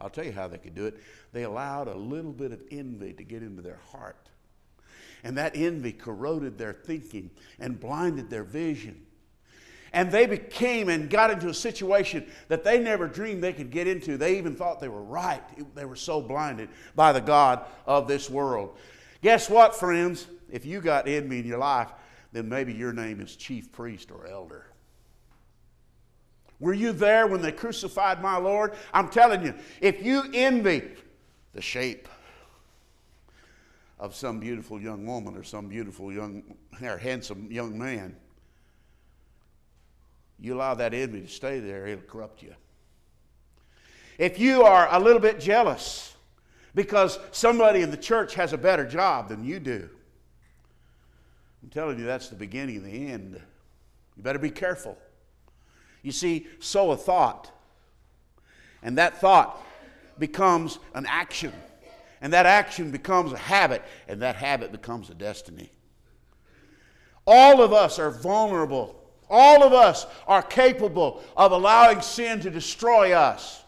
I'll 0.00 0.10
tell 0.10 0.24
you 0.24 0.32
how 0.32 0.48
they 0.48 0.58
could 0.58 0.74
do 0.74 0.86
it. 0.86 0.98
They 1.32 1.42
allowed 1.42 1.88
a 1.88 1.96
little 1.96 2.32
bit 2.32 2.52
of 2.52 2.60
envy 2.70 3.12
to 3.14 3.24
get 3.24 3.42
into 3.42 3.62
their 3.62 3.80
heart. 3.90 4.28
And 5.24 5.36
that 5.36 5.56
envy 5.56 5.92
corroded 5.92 6.58
their 6.58 6.72
thinking 6.72 7.30
and 7.58 7.80
blinded 7.80 8.30
their 8.30 8.44
vision. 8.44 9.04
And 9.92 10.12
they 10.12 10.26
became 10.26 10.88
and 10.88 11.08
got 11.08 11.30
into 11.30 11.48
a 11.48 11.54
situation 11.54 12.26
that 12.48 12.62
they 12.62 12.78
never 12.78 13.08
dreamed 13.08 13.42
they 13.42 13.54
could 13.54 13.70
get 13.70 13.86
into. 13.86 14.16
They 14.16 14.38
even 14.38 14.54
thought 14.54 14.80
they 14.80 14.88
were 14.88 15.02
right. 15.02 15.42
They 15.74 15.86
were 15.86 15.96
so 15.96 16.20
blinded 16.20 16.68
by 16.94 17.12
the 17.12 17.20
God 17.20 17.64
of 17.86 18.06
this 18.06 18.28
world. 18.28 18.76
Guess 19.22 19.48
what, 19.50 19.74
friends? 19.74 20.26
If 20.50 20.64
you 20.64 20.80
got 20.80 21.08
envy 21.08 21.40
in 21.40 21.46
your 21.46 21.58
life, 21.58 21.90
then 22.32 22.48
maybe 22.48 22.72
your 22.72 22.92
name 22.92 23.20
is 23.20 23.34
chief 23.34 23.72
priest 23.72 24.10
or 24.10 24.26
elder. 24.26 24.66
Were 26.60 26.74
you 26.74 26.92
there 26.92 27.26
when 27.26 27.40
they 27.40 27.52
crucified 27.52 28.20
my 28.20 28.36
Lord? 28.36 28.74
I'm 28.92 29.08
telling 29.08 29.44
you, 29.44 29.54
if 29.80 30.02
you 30.02 30.24
envy 30.34 30.82
the 31.54 31.62
shape 31.62 32.08
of 33.98 34.14
some 34.14 34.40
beautiful 34.40 34.80
young 34.80 35.06
woman 35.06 35.36
or 35.36 35.44
some 35.44 35.68
beautiful 35.68 36.12
young 36.12 36.42
or 36.82 36.98
handsome 36.98 37.50
young 37.50 37.78
man, 37.78 38.16
you 40.40 40.54
allow 40.54 40.74
that 40.74 40.94
envy 40.94 41.22
to 41.22 41.28
stay 41.28 41.60
there, 41.60 41.86
it'll 41.86 42.04
corrupt 42.04 42.42
you. 42.42 42.54
If 44.18 44.38
you 44.38 44.62
are 44.62 44.88
a 44.90 44.98
little 44.98 45.20
bit 45.20 45.38
jealous 45.38 46.14
because 46.74 47.18
somebody 47.30 47.82
in 47.82 47.90
the 47.90 47.96
church 47.96 48.34
has 48.34 48.52
a 48.52 48.58
better 48.58 48.84
job 48.84 49.28
than 49.28 49.44
you 49.44 49.60
do, 49.60 49.88
I'm 51.62 51.70
telling 51.70 51.98
you, 51.98 52.04
that's 52.04 52.28
the 52.28 52.36
beginning 52.36 52.78
of 52.78 52.84
the 52.84 53.08
end. 53.08 53.40
You 54.16 54.22
better 54.22 54.38
be 54.38 54.50
careful. 54.50 54.96
You 56.02 56.12
see, 56.12 56.46
sow 56.60 56.90
a 56.92 56.96
thought, 56.96 57.50
and 58.82 58.98
that 58.98 59.20
thought 59.20 59.60
becomes 60.18 60.78
an 60.94 61.06
action, 61.06 61.52
and 62.20 62.32
that 62.32 62.46
action 62.46 62.90
becomes 62.90 63.32
a 63.32 63.38
habit, 63.38 63.82
and 64.06 64.22
that 64.22 64.36
habit 64.36 64.72
becomes 64.72 65.10
a 65.10 65.14
destiny. 65.14 65.70
All 67.26 67.62
of 67.62 67.72
us 67.72 67.98
are 67.98 68.10
vulnerable 68.10 68.98
all 69.30 69.62
of 69.62 69.72
us 69.72 70.06
are 70.26 70.42
capable 70.42 71.22
of 71.36 71.52
allowing 71.52 72.00
sin 72.00 72.40
to 72.40 72.50
destroy 72.50 73.12
us. 73.12 73.62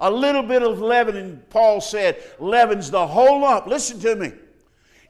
A 0.00 0.10
little 0.10 0.42
bit 0.42 0.62
of 0.62 0.80
leaven, 0.80 1.42
Paul 1.50 1.80
said, 1.80 2.22
leavens 2.38 2.90
the 2.90 3.06
whole 3.06 3.42
lump. 3.42 3.66
Listen 3.66 4.00
to 4.00 4.16
me. 4.16 4.32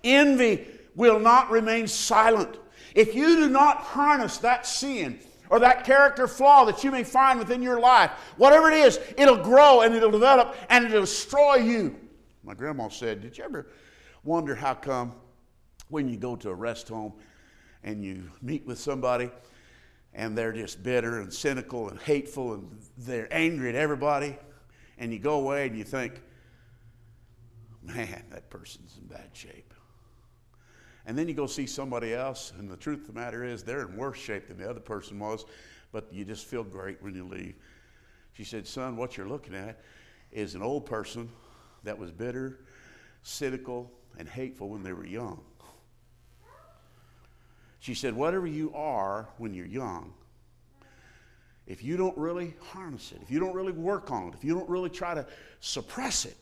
Envy 0.02 0.66
will 0.96 1.20
not 1.20 1.50
remain 1.50 1.86
silent. 1.86 2.56
If 2.94 3.14
you 3.14 3.36
do 3.36 3.48
not 3.48 3.78
harness 3.78 4.38
that 4.38 4.66
sin 4.66 5.20
or 5.50 5.58
that 5.60 5.84
character 5.84 6.26
flaw 6.26 6.64
that 6.64 6.82
you 6.82 6.90
may 6.90 7.04
find 7.04 7.38
within 7.38 7.60
your 7.60 7.80
life, 7.80 8.10
whatever 8.36 8.70
it 8.70 8.74
is, 8.74 8.98
it'll 9.18 9.36
grow 9.36 9.82
and 9.82 9.94
it'll 9.94 10.10
develop 10.10 10.56
and 10.70 10.86
it'll 10.86 11.00
destroy 11.00 11.56
you. 11.56 11.96
My 12.42 12.54
grandma 12.54 12.88
said, 12.88 13.20
Did 13.20 13.36
you 13.36 13.44
ever 13.44 13.66
wonder 14.24 14.54
how 14.54 14.74
come 14.74 15.12
when 15.88 16.08
you 16.08 16.16
go 16.16 16.36
to 16.36 16.48
a 16.48 16.54
rest 16.54 16.88
home 16.88 17.12
and 17.82 18.04
you 18.04 18.30
meet 18.40 18.64
with 18.66 18.78
somebody 18.78 19.30
and 20.14 20.36
they're 20.36 20.52
just 20.52 20.82
bitter 20.82 21.20
and 21.20 21.32
cynical 21.32 21.88
and 21.88 22.00
hateful 22.00 22.54
and 22.54 22.80
they're 22.98 23.28
angry 23.32 23.68
at 23.68 23.74
everybody. 23.74 24.36
And 24.98 25.12
you 25.12 25.18
go 25.18 25.40
away 25.40 25.66
and 25.66 25.76
you 25.76 25.84
think, 25.84 26.20
man, 27.82 28.24
that 28.30 28.50
person's 28.50 28.98
in 29.00 29.06
bad 29.06 29.30
shape. 29.32 29.72
And 31.06 31.16
then 31.16 31.28
you 31.28 31.34
go 31.34 31.46
see 31.46 31.66
somebody 31.66 32.14
else, 32.14 32.52
and 32.58 32.70
the 32.70 32.76
truth 32.76 33.00
of 33.00 33.06
the 33.14 33.20
matter 33.20 33.44
is 33.44 33.62
they're 33.62 33.82
in 33.82 33.96
worse 33.96 34.18
shape 34.18 34.48
than 34.48 34.58
the 34.58 34.68
other 34.68 34.80
person 34.80 35.18
was, 35.18 35.44
but 35.92 36.12
you 36.12 36.24
just 36.24 36.46
feel 36.46 36.62
great 36.62 37.02
when 37.02 37.14
you 37.14 37.24
leave. 37.24 37.54
She 38.32 38.44
said, 38.44 38.66
Son, 38.66 38.96
what 38.96 39.16
you're 39.16 39.28
looking 39.28 39.54
at 39.54 39.80
is 40.30 40.54
an 40.54 40.62
old 40.62 40.86
person 40.86 41.28
that 41.84 41.98
was 41.98 42.10
bitter, 42.10 42.60
cynical, 43.22 43.90
and 44.18 44.28
hateful 44.28 44.68
when 44.68 44.82
they 44.82 44.92
were 44.92 45.06
young. 45.06 45.40
She 47.80 47.94
said, 47.94 48.14
Whatever 48.14 48.46
you 48.46 48.72
are 48.74 49.28
when 49.38 49.54
you're 49.54 49.66
young, 49.66 50.12
if 51.66 51.82
you 51.82 51.96
don't 51.96 52.16
really 52.16 52.54
harness 52.60 53.12
it, 53.12 53.20
if 53.22 53.30
you 53.30 53.40
don't 53.40 53.54
really 53.54 53.72
work 53.72 54.10
on 54.10 54.28
it, 54.28 54.34
if 54.34 54.44
you 54.44 54.54
don't 54.54 54.68
really 54.68 54.90
try 54.90 55.14
to 55.14 55.26
suppress 55.60 56.24
it, 56.24 56.36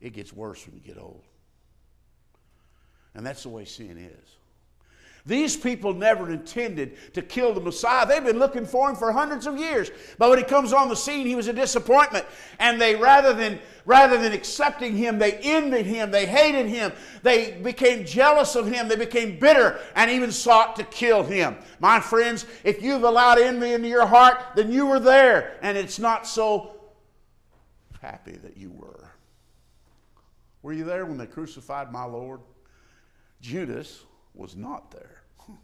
it 0.00 0.12
gets 0.12 0.32
worse 0.32 0.66
when 0.66 0.74
you 0.74 0.82
get 0.82 0.98
old. 1.00 1.22
And 3.18 3.26
that's 3.26 3.42
the 3.42 3.48
way 3.48 3.64
sin 3.64 3.98
is. 3.98 4.36
These 5.26 5.56
people 5.56 5.92
never 5.92 6.30
intended 6.30 6.96
to 7.14 7.20
kill 7.20 7.52
the 7.52 7.60
Messiah. 7.60 8.06
They've 8.06 8.24
been 8.24 8.38
looking 8.38 8.64
for 8.64 8.88
him 8.88 8.94
for 8.94 9.10
hundreds 9.10 9.48
of 9.48 9.58
years. 9.58 9.90
But 10.18 10.30
when 10.30 10.38
he 10.38 10.44
comes 10.44 10.72
on 10.72 10.88
the 10.88 10.94
scene, 10.94 11.26
he 11.26 11.34
was 11.34 11.48
a 11.48 11.52
disappointment. 11.52 12.24
And 12.60 12.80
they, 12.80 12.94
rather 12.94 13.34
than, 13.34 13.58
rather 13.84 14.18
than 14.18 14.32
accepting 14.32 14.96
him, 14.96 15.18
they 15.18 15.32
envied 15.32 15.84
him, 15.84 16.12
they 16.12 16.26
hated 16.26 16.66
him, 16.66 16.92
they 17.24 17.58
became 17.60 18.04
jealous 18.06 18.54
of 18.54 18.70
him, 18.70 18.86
they 18.86 18.94
became 18.94 19.36
bitter, 19.40 19.80
and 19.96 20.12
even 20.12 20.30
sought 20.30 20.76
to 20.76 20.84
kill 20.84 21.24
him. 21.24 21.56
My 21.80 21.98
friends, 21.98 22.46
if 22.62 22.80
you've 22.80 23.02
allowed 23.02 23.40
envy 23.40 23.72
into 23.72 23.88
your 23.88 24.06
heart, 24.06 24.38
then 24.54 24.70
you 24.70 24.86
were 24.86 25.00
there, 25.00 25.58
and 25.60 25.76
it's 25.76 25.98
not 25.98 26.24
so 26.24 26.76
happy 28.00 28.36
that 28.44 28.56
you 28.56 28.70
were. 28.70 29.10
Were 30.62 30.72
you 30.72 30.84
there 30.84 31.04
when 31.04 31.18
they 31.18 31.26
crucified 31.26 31.90
my 31.90 32.04
Lord? 32.04 32.40
Judas 33.40 34.04
was 34.34 34.56
not 34.56 34.90
there. 34.90 35.22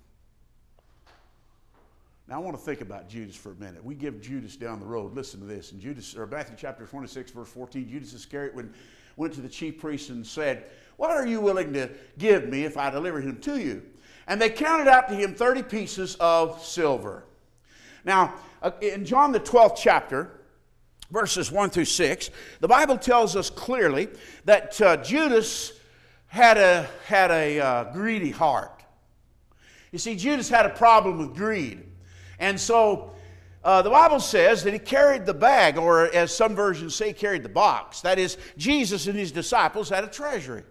Now 2.26 2.36
I 2.36 2.38
want 2.38 2.56
to 2.56 2.62
think 2.62 2.80
about 2.80 3.08
Judas 3.08 3.36
for 3.36 3.52
a 3.52 3.56
minute. 3.56 3.84
We 3.84 3.94
give 3.94 4.22
Judas 4.22 4.56
down 4.56 4.80
the 4.80 4.86
road. 4.86 5.14
Listen 5.14 5.40
to 5.40 5.46
this. 5.46 5.72
In 5.72 5.80
Judas 5.80 6.16
or 6.16 6.26
Matthew 6.26 6.56
chapter 6.58 6.86
26, 6.86 7.32
verse 7.32 7.48
14, 7.48 7.86
Judas 7.86 8.14
Iscariot 8.14 8.54
when, 8.54 8.72
went 9.16 9.34
to 9.34 9.42
the 9.42 9.48
chief 9.48 9.78
priests 9.78 10.08
and 10.08 10.26
said, 10.26 10.64
What 10.96 11.10
are 11.10 11.26
you 11.26 11.40
willing 11.40 11.72
to 11.74 11.90
give 12.18 12.48
me 12.48 12.64
if 12.64 12.78
I 12.78 12.90
deliver 12.90 13.20
him 13.20 13.38
to 13.40 13.60
you? 13.60 13.82
And 14.26 14.40
they 14.40 14.48
counted 14.48 14.88
out 14.88 15.08
to 15.08 15.14
him 15.14 15.34
30 15.34 15.64
pieces 15.64 16.16
of 16.18 16.64
silver. 16.64 17.24
Now, 18.04 18.34
uh, 18.62 18.70
in 18.80 19.04
John 19.04 19.32
the 19.32 19.40
12th 19.40 19.76
chapter, 19.76 20.40
verses 21.10 21.52
1 21.52 21.70
through 21.70 21.84
6, 21.84 22.30
the 22.60 22.68
Bible 22.68 22.96
tells 22.96 23.36
us 23.36 23.50
clearly 23.50 24.08
that 24.44 24.80
uh, 24.80 24.96
Judas 24.98 25.72
had 26.34 26.58
a, 26.58 26.88
had 27.06 27.30
a 27.30 27.60
uh, 27.60 27.92
greedy 27.92 28.32
heart. 28.32 28.82
You 29.92 30.00
see, 30.00 30.16
Judas 30.16 30.48
had 30.48 30.66
a 30.66 30.70
problem 30.70 31.18
with 31.18 31.36
greed. 31.36 31.84
And 32.40 32.58
so 32.58 33.12
uh, 33.62 33.82
the 33.82 33.90
Bible 33.90 34.18
says 34.18 34.64
that 34.64 34.72
he 34.72 34.80
carried 34.80 35.26
the 35.26 35.32
bag, 35.32 35.78
or 35.78 36.12
as 36.12 36.36
some 36.36 36.56
versions 36.56 36.96
say, 36.96 37.12
carried 37.12 37.44
the 37.44 37.48
box. 37.48 38.00
That 38.00 38.18
is, 38.18 38.36
Jesus 38.56 39.06
and 39.06 39.16
his 39.16 39.30
disciples 39.30 39.88
had 39.88 40.02
a 40.02 40.08
treasury. 40.08 40.64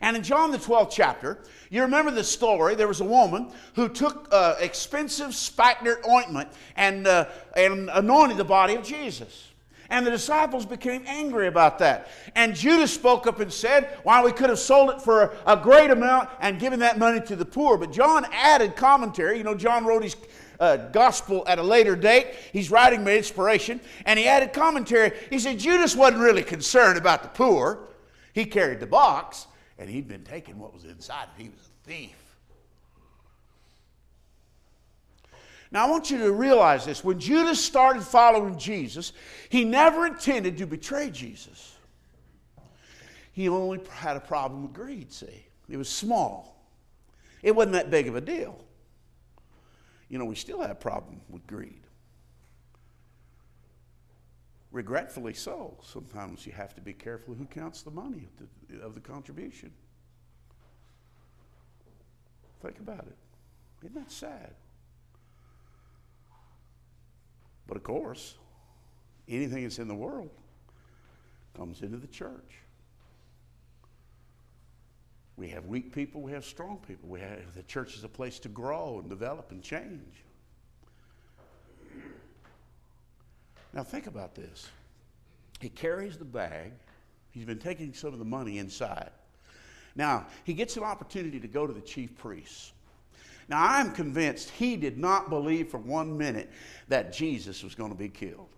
And 0.00 0.16
in 0.16 0.22
John 0.22 0.50
the 0.50 0.56
12th 0.56 0.90
chapter, 0.90 1.44
you 1.68 1.82
remember 1.82 2.10
the 2.10 2.24
story. 2.24 2.74
There 2.74 2.88
was 2.88 3.02
a 3.02 3.04
woman 3.04 3.52
who 3.74 3.90
took 3.90 4.28
uh, 4.32 4.54
expensive 4.60 5.34
spikenard 5.34 6.06
ointment 6.08 6.48
and, 6.74 7.06
uh, 7.06 7.26
and 7.54 7.90
anointed 7.92 8.38
the 8.38 8.44
body 8.44 8.76
of 8.76 8.82
Jesus. 8.82 9.51
And 9.92 10.06
the 10.06 10.10
disciples 10.10 10.64
became 10.64 11.04
angry 11.06 11.48
about 11.48 11.78
that. 11.80 12.08
And 12.34 12.56
Judas 12.56 12.92
spoke 12.94 13.26
up 13.26 13.40
and 13.40 13.52
said, 13.52 13.98
Why, 14.04 14.24
we 14.24 14.32
could 14.32 14.48
have 14.48 14.58
sold 14.58 14.88
it 14.88 15.02
for 15.02 15.36
a 15.46 15.54
great 15.54 15.90
amount 15.90 16.30
and 16.40 16.58
given 16.58 16.80
that 16.80 16.98
money 16.98 17.20
to 17.20 17.36
the 17.36 17.44
poor. 17.44 17.76
But 17.76 17.92
John 17.92 18.24
added 18.32 18.74
commentary. 18.74 19.36
You 19.36 19.44
know, 19.44 19.54
John 19.54 19.84
wrote 19.84 20.02
his 20.02 20.16
uh, 20.58 20.78
gospel 20.78 21.44
at 21.46 21.58
a 21.58 21.62
later 21.62 21.94
date. 21.94 22.28
He's 22.54 22.70
writing 22.70 23.04
by 23.04 23.18
inspiration, 23.18 23.80
and 24.06 24.18
he 24.18 24.26
added 24.26 24.54
commentary. 24.54 25.12
He 25.28 25.38
said 25.38 25.58
Judas 25.58 25.94
wasn't 25.94 26.22
really 26.22 26.42
concerned 26.42 26.96
about 26.96 27.22
the 27.22 27.28
poor. 27.28 27.80
He 28.32 28.46
carried 28.46 28.80
the 28.80 28.86
box, 28.86 29.46
and 29.78 29.90
he'd 29.90 30.08
been 30.08 30.24
taking 30.24 30.58
what 30.58 30.72
was 30.72 30.84
inside 30.84 31.28
it. 31.36 31.42
He 31.42 31.48
was 31.50 31.68
a 31.68 31.86
thief. 31.86 32.21
Now, 35.72 35.86
I 35.86 35.90
want 35.90 36.10
you 36.10 36.18
to 36.18 36.32
realize 36.32 36.84
this. 36.84 37.02
When 37.02 37.18
Judas 37.18 37.62
started 37.64 38.02
following 38.02 38.58
Jesus, 38.58 39.14
he 39.48 39.64
never 39.64 40.06
intended 40.06 40.58
to 40.58 40.66
betray 40.66 41.10
Jesus. 41.10 41.76
He 43.32 43.48
only 43.48 43.80
had 43.90 44.18
a 44.18 44.20
problem 44.20 44.64
with 44.64 44.74
greed, 44.74 45.10
see. 45.10 45.46
It 45.70 45.78
was 45.78 45.88
small. 45.88 46.68
It 47.42 47.56
wasn't 47.56 47.72
that 47.72 47.90
big 47.90 48.06
of 48.06 48.16
a 48.16 48.20
deal. 48.20 48.62
You 50.10 50.18
know, 50.18 50.26
we 50.26 50.34
still 50.34 50.60
have 50.60 50.70
a 50.70 50.74
problem 50.74 51.22
with 51.30 51.46
greed. 51.46 51.80
Regretfully 54.72 55.32
so. 55.32 55.78
Sometimes 55.82 56.46
you 56.46 56.52
have 56.52 56.74
to 56.74 56.82
be 56.82 56.92
careful 56.92 57.32
who 57.32 57.46
counts 57.46 57.80
the 57.80 57.90
money 57.90 58.28
of 58.28 58.78
the, 58.78 58.84
of 58.84 58.94
the 58.94 59.00
contribution. 59.00 59.72
Think 62.60 62.78
about 62.78 63.06
it. 63.06 63.16
Isn't 63.82 63.94
that 63.94 64.12
sad? 64.12 64.52
But 67.72 67.78
of 67.78 67.84
course, 67.84 68.34
anything 69.26 69.62
that's 69.62 69.78
in 69.78 69.88
the 69.88 69.94
world 69.94 70.28
comes 71.56 71.80
into 71.80 71.96
the 71.96 72.06
church. 72.06 72.58
We 75.38 75.48
have 75.48 75.64
weak 75.64 75.90
people, 75.90 76.20
we 76.20 76.32
have 76.32 76.44
strong 76.44 76.80
people. 76.86 77.08
We 77.08 77.20
have, 77.20 77.54
the 77.54 77.62
church 77.62 77.96
is 77.96 78.04
a 78.04 78.10
place 78.10 78.38
to 78.40 78.50
grow 78.50 78.98
and 78.98 79.08
develop 79.08 79.52
and 79.52 79.62
change. 79.62 80.22
Now, 83.72 83.84
think 83.84 84.06
about 84.06 84.34
this. 84.34 84.68
He 85.58 85.70
carries 85.70 86.18
the 86.18 86.26
bag, 86.26 86.72
he's 87.30 87.46
been 87.46 87.58
taking 87.58 87.94
some 87.94 88.12
of 88.12 88.18
the 88.18 88.26
money 88.26 88.58
inside. 88.58 89.12
Now, 89.96 90.26
he 90.44 90.52
gets 90.52 90.76
an 90.76 90.82
opportunity 90.82 91.40
to 91.40 91.48
go 91.48 91.66
to 91.66 91.72
the 91.72 91.80
chief 91.80 92.18
priests. 92.18 92.71
Now, 93.52 93.68
I'm 93.68 93.92
convinced 93.92 94.48
he 94.48 94.76
did 94.76 94.96
not 94.96 95.28
believe 95.28 95.68
for 95.68 95.76
one 95.76 96.16
minute 96.16 96.50
that 96.88 97.12
Jesus 97.12 97.62
was 97.62 97.74
going 97.74 97.90
to 97.90 97.98
be 97.98 98.08
killed. 98.08 98.48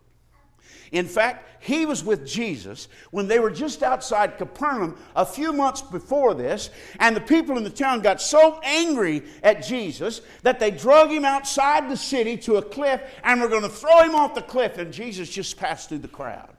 In 0.92 1.06
fact, 1.06 1.48
he 1.60 1.84
was 1.84 2.04
with 2.04 2.24
Jesus 2.24 2.86
when 3.10 3.26
they 3.26 3.40
were 3.40 3.50
just 3.50 3.82
outside 3.82 4.38
Capernaum 4.38 4.96
a 5.16 5.26
few 5.26 5.52
months 5.52 5.82
before 5.82 6.32
this, 6.32 6.70
and 7.00 7.16
the 7.16 7.20
people 7.20 7.58
in 7.58 7.64
the 7.64 7.70
town 7.70 8.02
got 8.02 8.20
so 8.20 8.60
angry 8.62 9.24
at 9.42 9.64
Jesus 9.64 10.20
that 10.44 10.60
they 10.60 10.70
drug 10.70 11.10
him 11.10 11.24
outside 11.24 11.90
the 11.90 11.96
city 11.96 12.36
to 12.36 12.58
a 12.58 12.62
cliff 12.62 13.02
and 13.24 13.40
were 13.40 13.48
going 13.48 13.62
to 13.62 13.68
throw 13.68 14.00
him 14.02 14.14
off 14.14 14.36
the 14.36 14.42
cliff, 14.42 14.78
and 14.78 14.92
Jesus 14.92 15.28
just 15.28 15.56
passed 15.56 15.88
through 15.88 15.98
the 15.98 16.06
crowd. 16.06 16.54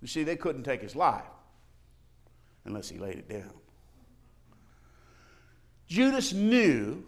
You 0.00 0.08
see, 0.08 0.22
they 0.22 0.36
couldn't 0.36 0.62
take 0.62 0.80
his 0.80 0.96
life 0.96 1.28
unless 2.64 2.88
he 2.88 2.96
laid 2.96 3.16
it 3.16 3.28
down. 3.28 3.59
Judas 5.90 6.32
knew 6.32 7.02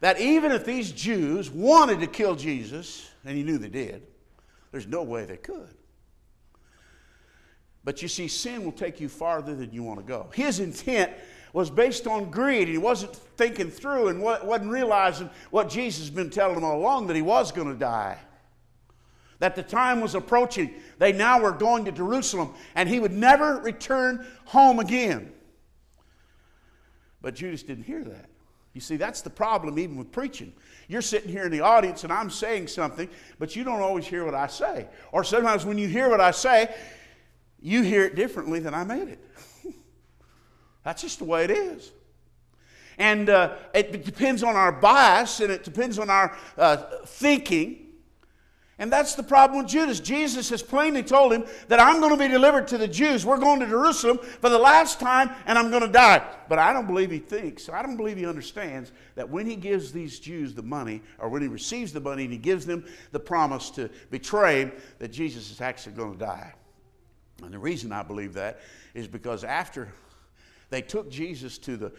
that 0.00 0.20
even 0.20 0.50
if 0.50 0.64
these 0.64 0.90
Jews 0.90 1.48
wanted 1.48 2.00
to 2.00 2.08
kill 2.08 2.34
Jesus, 2.34 3.08
and 3.24 3.36
he 3.36 3.44
knew 3.44 3.58
they 3.58 3.68
did, 3.68 4.02
there's 4.72 4.88
no 4.88 5.04
way 5.04 5.24
they 5.24 5.36
could. 5.36 5.74
But 7.84 8.02
you 8.02 8.08
see, 8.08 8.26
sin 8.26 8.64
will 8.64 8.72
take 8.72 9.00
you 9.00 9.08
farther 9.08 9.54
than 9.54 9.72
you 9.72 9.84
want 9.84 10.00
to 10.00 10.04
go. 10.04 10.28
His 10.34 10.58
intent 10.58 11.12
was 11.52 11.70
based 11.70 12.08
on 12.08 12.32
greed. 12.32 12.66
He 12.66 12.76
wasn't 12.76 13.14
thinking 13.14 13.70
through 13.70 14.08
and 14.08 14.20
wasn't 14.20 14.70
realizing 14.70 15.30
what 15.50 15.70
Jesus 15.70 16.00
has 16.00 16.10
been 16.10 16.28
telling 16.28 16.56
him 16.56 16.64
all 16.64 16.76
along 16.76 17.06
that 17.06 17.16
he 17.16 17.22
was 17.22 17.52
going 17.52 17.68
to 17.68 17.78
die. 17.78 18.18
That 19.38 19.54
the 19.54 19.62
time 19.62 20.00
was 20.00 20.16
approaching. 20.16 20.74
They 20.98 21.12
now 21.12 21.40
were 21.40 21.52
going 21.52 21.84
to 21.84 21.92
Jerusalem 21.92 22.52
and 22.74 22.88
he 22.88 22.98
would 22.98 23.12
never 23.12 23.60
return 23.60 24.26
home 24.46 24.80
again. 24.80 25.32
But 27.26 27.34
Judas 27.34 27.64
didn't 27.64 27.82
hear 27.82 28.04
that. 28.04 28.26
You 28.72 28.80
see, 28.80 28.96
that's 28.96 29.20
the 29.20 29.30
problem 29.30 29.80
even 29.80 29.96
with 29.96 30.12
preaching. 30.12 30.52
You're 30.86 31.02
sitting 31.02 31.28
here 31.28 31.46
in 31.46 31.50
the 31.50 31.60
audience 31.60 32.04
and 32.04 32.12
I'm 32.12 32.30
saying 32.30 32.68
something, 32.68 33.08
but 33.40 33.56
you 33.56 33.64
don't 33.64 33.80
always 33.80 34.06
hear 34.06 34.24
what 34.24 34.36
I 34.36 34.46
say. 34.46 34.86
Or 35.10 35.24
sometimes 35.24 35.66
when 35.66 35.76
you 35.76 35.88
hear 35.88 36.08
what 36.08 36.20
I 36.20 36.30
say, 36.30 36.72
you 37.60 37.82
hear 37.82 38.04
it 38.04 38.14
differently 38.14 38.60
than 38.60 38.74
I 38.74 38.84
made 38.84 39.08
it. 39.08 39.18
that's 40.84 41.02
just 41.02 41.18
the 41.18 41.24
way 41.24 41.42
it 41.42 41.50
is. 41.50 41.90
And 42.96 43.28
uh, 43.28 43.56
it 43.74 44.04
depends 44.04 44.44
on 44.44 44.54
our 44.54 44.70
bias 44.70 45.40
and 45.40 45.50
it 45.50 45.64
depends 45.64 45.98
on 45.98 46.08
our 46.08 46.38
uh, 46.56 46.76
thinking. 47.06 47.85
And 48.78 48.92
that's 48.92 49.14
the 49.14 49.22
problem 49.22 49.62
with 49.62 49.68
Judas. 49.68 50.00
Jesus 50.00 50.50
has 50.50 50.62
plainly 50.62 51.02
told 51.02 51.32
him 51.32 51.46
that 51.68 51.80
I'm 51.80 51.98
going 51.98 52.12
to 52.12 52.18
be 52.18 52.28
delivered 52.28 52.68
to 52.68 52.78
the 52.78 52.86
Jews. 52.86 53.24
We're 53.24 53.38
going 53.38 53.60
to 53.60 53.66
Jerusalem 53.66 54.18
for 54.18 54.50
the 54.50 54.58
last 54.58 55.00
time 55.00 55.30
and 55.46 55.58
I'm 55.58 55.70
going 55.70 55.82
to 55.82 55.88
die. 55.88 56.22
But 56.46 56.58
I 56.58 56.74
don't 56.74 56.86
believe 56.86 57.10
he 57.10 57.18
thinks, 57.18 57.70
I 57.70 57.80
don't 57.80 57.96
believe 57.96 58.18
he 58.18 58.26
understands 58.26 58.92
that 59.14 59.30
when 59.30 59.46
he 59.46 59.56
gives 59.56 59.92
these 59.92 60.18
Jews 60.20 60.52
the 60.52 60.62
money, 60.62 61.00
or 61.18 61.30
when 61.30 61.40
he 61.40 61.48
receives 61.48 61.90
the 61.94 62.00
money 62.00 62.24
and 62.24 62.32
he 62.32 62.38
gives 62.38 62.66
them 62.66 62.84
the 63.12 63.20
promise 63.20 63.70
to 63.70 63.88
betray 64.10 64.60
him, 64.60 64.72
that 64.98 65.08
Jesus 65.08 65.50
is 65.50 65.62
actually 65.62 65.94
going 65.94 66.12
to 66.12 66.18
die. 66.18 66.52
And 67.42 67.54
the 67.54 67.58
reason 67.58 67.92
I 67.92 68.02
believe 68.02 68.34
that 68.34 68.60
is 68.92 69.08
because 69.08 69.42
after 69.42 69.88
they 70.68 70.82
took 70.82 71.10
Jesus 71.10 71.56
to 71.58 71.78
the, 71.78 71.92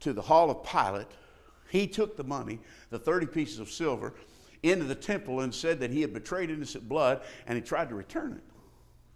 to 0.00 0.12
the 0.12 0.22
hall 0.22 0.50
of 0.50 0.64
Pilate, 0.64 1.06
he 1.70 1.86
took 1.86 2.16
the 2.16 2.24
money, 2.24 2.58
the 2.90 2.98
30 2.98 3.26
pieces 3.26 3.60
of 3.60 3.70
silver, 3.70 4.12
into 4.70 4.84
the 4.84 4.94
temple 4.94 5.40
and 5.40 5.54
said 5.54 5.80
that 5.80 5.90
he 5.90 6.00
had 6.00 6.12
betrayed 6.12 6.50
innocent 6.50 6.88
blood 6.88 7.22
and 7.46 7.56
he 7.56 7.62
tried 7.62 7.88
to 7.88 7.94
return 7.94 8.32
it. 8.32 8.42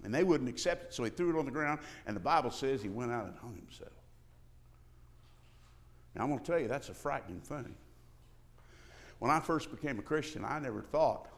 And 0.04 0.14
they 0.14 0.24
wouldn't 0.24 0.48
accept 0.48 0.84
it, 0.84 0.94
so 0.94 1.04
he 1.04 1.10
threw 1.10 1.36
it 1.36 1.38
on 1.38 1.44
the 1.44 1.50
ground, 1.50 1.80
and 2.06 2.16
the 2.16 2.20
Bible 2.20 2.50
says 2.50 2.82
he 2.82 2.88
went 2.88 3.12
out 3.12 3.26
and 3.26 3.36
hung 3.36 3.54
himself. 3.54 3.92
Now, 6.14 6.22
I'm 6.22 6.30
going 6.30 6.40
to 6.40 6.46
tell 6.46 6.58
you, 6.58 6.68
that's 6.68 6.88
a 6.88 6.94
frightening 6.94 7.40
thing. 7.40 7.74
When 9.18 9.30
I 9.30 9.40
first 9.40 9.70
became 9.70 9.98
a 9.98 10.02
Christian, 10.02 10.44
I 10.44 10.58
never 10.58 10.80
thought, 10.80 11.28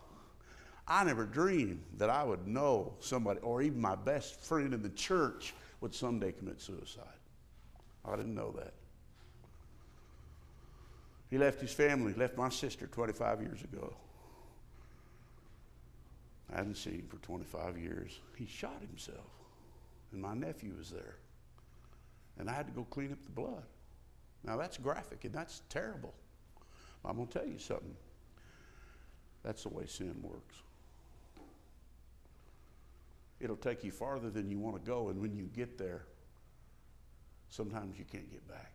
I 0.87 1.05
never 1.05 1.25
dreamed 1.25 1.83
that 1.99 2.09
I 2.11 2.23
would 2.23 2.47
know 2.47 2.95
somebody, 3.01 3.41
or 3.41 3.63
even 3.63 3.81
my 3.81 3.97
best 3.97 4.41
friend 4.41 4.73
in 4.73 4.83
the 4.83 4.91
church, 4.91 5.55
would 5.81 5.95
someday 5.95 6.31
commit 6.31 6.61
suicide. 6.61 7.05
I 8.05 8.17
didn't 8.17 8.35
know 8.35 8.53
that. 8.53 8.75
He 11.33 11.39
left 11.39 11.63
his 11.63 11.73
family, 11.73 12.13
left 12.13 12.37
my 12.37 12.51
sister 12.51 12.87
25 12.87 13.41
years 13.41 13.63
ago. 13.65 13.95
I 16.53 16.59
hadn't 16.59 16.75
seen 16.75 16.97
him 16.97 17.07
for 17.09 17.17
25 17.25 17.79
years. 17.79 18.21
He 18.37 18.45
shot 18.45 18.77
himself, 18.87 19.31
and 20.13 20.21
my 20.21 20.35
nephew 20.35 20.75
was 20.77 20.91
there. 20.91 21.17
And 22.39 22.51
I 22.51 22.53
had 22.53 22.67
to 22.67 22.73
go 22.75 22.85
clean 22.91 23.13
up 23.13 23.25
the 23.25 23.31
blood. 23.31 23.63
Now, 24.45 24.59
that's 24.59 24.77
graphic 24.77 25.25
and 25.25 25.33
that's 25.33 25.63
terrible. 25.71 26.13
But 27.03 27.09
I'm 27.09 27.17
going 27.17 27.29
to 27.29 27.39
tell 27.39 27.49
you 27.49 27.59
something. 27.59 27.97
That's 29.43 29.63
the 29.63 29.71
way 29.71 29.87
sin 29.87 30.15
works. 30.21 30.57
It'll 33.41 33.57
take 33.57 33.83
you 33.85 33.91
farther 33.91 34.29
than 34.29 34.51
you 34.51 34.59
want 34.59 34.77
to 34.77 34.83
go, 34.83 35.09
and 35.09 35.19
when 35.19 35.35
you 35.35 35.45
get 35.45 35.79
there, 35.79 36.05
sometimes 37.49 37.99
you 37.99 38.05
can't 38.05 38.31
get 38.31 38.47
back. 38.47 38.72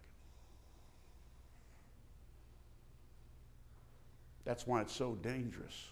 That's 4.48 4.66
why 4.66 4.80
it's 4.80 4.94
so 4.94 5.16
dangerous 5.16 5.90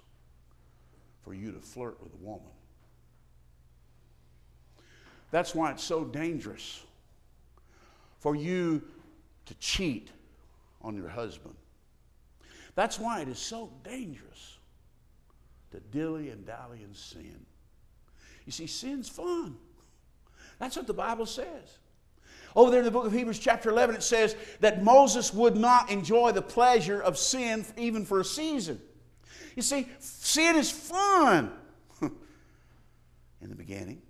for 1.25 1.33
you 1.33 1.51
to 1.51 1.59
flirt 1.59 2.01
with 2.01 2.13
a 2.13 2.25
woman. 2.25 2.47
That's 5.29 5.53
why 5.53 5.71
it's 5.71 5.83
so 5.83 6.05
dangerous 6.05 6.81
for 8.21 8.33
you 8.33 8.81
to 9.47 9.53
cheat 9.55 10.09
on 10.81 10.95
your 10.95 11.09
husband. 11.09 11.55
That's 12.75 12.97
why 12.97 13.19
it 13.19 13.27
is 13.27 13.39
so 13.39 13.73
dangerous 13.83 14.57
to 15.71 15.81
dilly 15.91 16.29
and 16.29 16.45
dally 16.45 16.79
in 16.81 16.93
sin. 16.93 17.45
You 18.45 18.53
see, 18.53 18.67
sin's 18.67 19.09
fun. 19.09 19.57
That's 20.59 20.77
what 20.77 20.87
the 20.87 20.93
Bible 20.93 21.25
says. 21.25 21.77
Over 22.55 22.71
there 22.71 22.79
in 22.79 22.85
the 22.85 22.91
book 22.91 23.05
of 23.05 23.11
Hebrews, 23.11 23.37
chapter 23.37 23.69
11, 23.69 23.95
it 23.95 24.03
says 24.03 24.35
that 24.61 24.81
Moses 24.81 25.33
would 25.33 25.57
not 25.57 25.89
enjoy 25.89 26.31
the 26.31 26.41
pleasure 26.41 27.01
of 27.01 27.17
sin 27.17 27.65
even 27.77 28.05
for 28.05 28.21
a 28.21 28.25
season. 28.25 28.79
You 29.55 29.61
see, 29.61 29.87
sin 29.99 30.55
is 30.55 30.71
fun 30.71 31.51
in 32.01 33.49
the 33.49 33.55
beginning. 33.55 34.01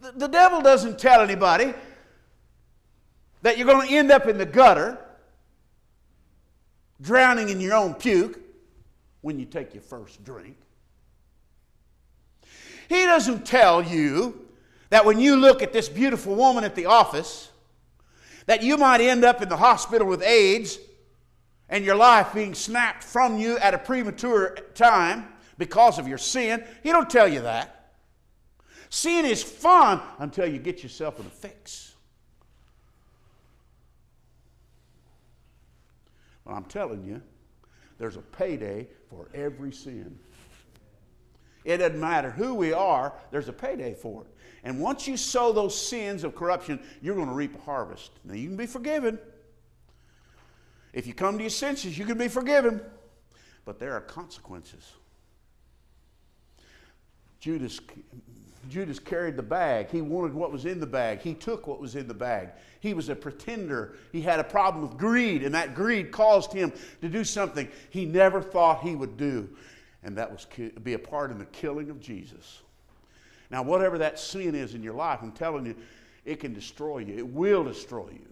The, 0.00 0.12
the 0.12 0.28
devil 0.28 0.62
doesn't 0.62 0.98
tell 0.98 1.20
anybody 1.20 1.74
that 3.42 3.58
you're 3.58 3.66
going 3.66 3.86
to 3.86 3.94
end 3.94 4.10
up 4.10 4.26
in 4.26 4.38
the 4.38 4.46
gutter, 4.46 4.98
drowning 7.02 7.50
in 7.50 7.60
your 7.60 7.74
own 7.74 7.94
puke 7.94 8.40
when 9.20 9.38
you 9.38 9.44
take 9.44 9.74
your 9.74 9.82
first 9.82 10.24
drink. 10.24 10.56
He 12.88 13.04
doesn't 13.04 13.44
tell 13.44 13.82
you 13.82 14.46
that 14.88 15.04
when 15.04 15.20
you 15.20 15.36
look 15.36 15.62
at 15.62 15.74
this 15.74 15.88
beautiful 15.88 16.34
woman 16.34 16.64
at 16.64 16.74
the 16.74 16.86
office, 16.86 17.50
that 18.48 18.62
you 18.62 18.78
might 18.78 19.02
end 19.02 19.24
up 19.24 19.42
in 19.42 19.48
the 19.50 19.56
hospital 19.58 20.06
with 20.06 20.22
AIDS 20.22 20.78
and 21.68 21.84
your 21.84 21.94
life 21.94 22.32
being 22.32 22.54
snapped 22.54 23.04
from 23.04 23.36
you 23.38 23.58
at 23.58 23.74
a 23.74 23.78
premature 23.78 24.56
time 24.74 25.28
because 25.58 25.98
of 25.98 26.08
your 26.08 26.16
sin. 26.16 26.64
He 26.82 26.90
don't 26.90 27.10
tell 27.10 27.28
you 27.28 27.42
that. 27.42 27.92
Sin 28.88 29.26
is 29.26 29.42
fun 29.42 30.00
until 30.18 30.46
you 30.46 30.58
get 30.58 30.82
yourself 30.82 31.20
in 31.20 31.26
a 31.26 31.28
fix. 31.28 31.92
But 36.46 36.54
I'm 36.54 36.64
telling 36.64 37.04
you, 37.04 37.20
there's 37.98 38.16
a 38.16 38.22
payday 38.22 38.88
for 39.10 39.28
every 39.34 39.72
sin. 39.72 40.18
It 41.66 41.76
doesn't 41.76 42.00
matter 42.00 42.30
who 42.30 42.54
we 42.54 42.72
are, 42.72 43.12
there's 43.30 43.50
a 43.50 43.52
payday 43.52 43.92
for 43.92 44.22
it. 44.22 44.28
And 44.64 44.80
once 44.80 45.06
you 45.06 45.16
sow 45.16 45.52
those 45.52 45.80
sins 45.80 46.24
of 46.24 46.34
corruption, 46.34 46.80
you're 47.00 47.14
going 47.14 47.28
to 47.28 47.34
reap 47.34 47.54
a 47.54 47.60
harvest. 47.60 48.10
Now, 48.24 48.34
you 48.34 48.48
can 48.48 48.56
be 48.56 48.66
forgiven. 48.66 49.18
If 50.92 51.06
you 51.06 51.14
come 51.14 51.36
to 51.38 51.44
your 51.44 51.50
senses, 51.50 51.96
you 51.96 52.04
can 52.04 52.18
be 52.18 52.28
forgiven. 52.28 52.80
But 53.64 53.78
there 53.78 53.94
are 53.94 54.00
consequences. 54.00 54.84
Judas, 57.40 57.80
Judas 58.68 58.98
carried 58.98 59.36
the 59.36 59.42
bag. 59.42 59.90
He 59.90 60.00
wanted 60.00 60.34
what 60.34 60.50
was 60.50 60.64
in 60.64 60.80
the 60.80 60.86
bag. 60.86 61.20
He 61.20 61.34
took 61.34 61.66
what 61.66 61.80
was 61.80 61.94
in 61.94 62.08
the 62.08 62.14
bag. 62.14 62.50
He 62.80 62.94
was 62.94 63.08
a 63.08 63.14
pretender. 63.14 63.96
He 64.12 64.22
had 64.22 64.40
a 64.40 64.44
problem 64.44 64.88
with 64.88 64.98
greed, 64.98 65.42
and 65.42 65.54
that 65.54 65.74
greed 65.74 66.10
caused 66.10 66.52
him 66.52 66.72
to 67.00 67.08
do 67.08 67.24
something 67.24 67.68
he 67.90 68.04
never 68.06 68.40
thought 68.40 68.82
he 68.82 68.94
would 68.94 69.16
do, 69.16 69.48
and 70.02 70.16
that 70.16 70.30
was 70.30 70.46
be 70.82 70.94
a 70.94 70.98
part 70.98 71.30
in 71.30 71.38
the 71.38 71.44
killing 71.46 71.90
of 71.90 72.00
Jesus. 72.00 72.62
Now, 73.50 73.62
whatever 73.62 73.98
that 73.98 74.18
sin 74.18 74.54
is 74.54 74.74
in 74.74 74.82
your 74.82 74.94
life, 74.94 75.20
I'm 75.22 75.32
telling 75.32 75.66
you, 75.66 75.74
it 76.24 76.40
can 76.40 76.52
destroy 76.52 76.98
you. 76.98 77.16
It 77.16 77.26
will 77.26 77.64
destroy 77.64 78.08
you. 78.12 78.28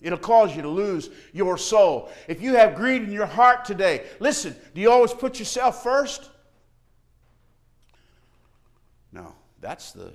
It'll 0.00 0.18
cause 0.18 0.54
you 0.54 0.62
to 0.62 0.68
lose 0.68 1.10
your 1.32 1.56
soul. 1.56 2.10
If 2.28 2.42
you 2.42 2.54
have 2.56 2.74
greed 2.74 3.02
in 3.02 3.12
your 3.12 3.26
heart 3.26 3.64
today, 3.64 4.04
listen, 4.20 4.54
do 4.74 4.80
you 4.80 4.90
always 4.90 5.12
put 5.12 5.38
yourself 5.38 5.82
first? 5.82 6.28
No, 9.12 9.34
that's 9.60 9.92
the, 9.92 10.12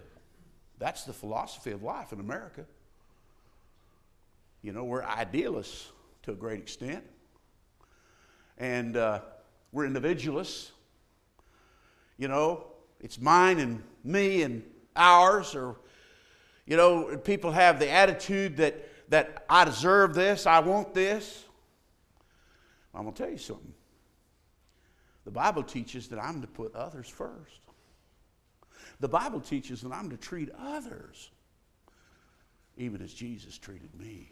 that's 0.78 1.06
the 1.06 1.14
philosophy 1.14 1.72
of 1.72 1.82
life 1.82 2.12
in 2.14 2.20
America. 2.20 2.66
You 4.62 4.74
know, 4.74 4.84
we're 4.84 5.04
idealists 5.04 5.88
to 6.24 6.32
a 6.32 6.36
great 6.36 6.60
extent, 6.60 7.04
and 8.58 8.98
uh, 8.98 9.22
we're 9.72 9.86
individualists. 9.86 10.72
You 12.18 12.28
know, 12.28 12.68
it's 13.00 13.20
mine 13.20 13.60
and 13.60 13.82
me 14.10 14.44
and 14.44 14.64
ours, 14.96 15.56
or, 15.56 15.78
you 16.66 16.76
know, 16.76 17.18
people 17.18 17.52
have 17.52 17.80
the 17.80 17.90
attitude 17.90 18.58
that, 18.58 18.76
that 19.10 19.46
I 19.50 19.66
deserve 19.66 20.14
this, 20.14 20.46
I 20.46 20.60
want 20.60 20.94
this. 20.94 21.46
I'm 22.94 23.04
going 23.04 23.14
to 23.14 23.24
tell 23.24 23.32
you 23.32 23.38
something. 23.38 23.74
The 25.26 25.32
Bible 25.32 25.64
teaches 25.64 26.08
that 26.08 26.20
I'm 26.20 26.42
to 26.42 26.48
put 26.48 26.76
others 26.76 27.08
first. 27.08 27.62
The 29.00 29.08
Bible 29.08 29.40
teaches 29.40 29.82
that 29.82 29.92
I'm 29.92 30.10
to 30.10 30.18
treat 30.18 30.50
others 30.60 31.30
even 32.78 33.02
as 33.02 33.14
Jesus 33.14 33.58
treated 33.58 33.94
me. 34.00 34.32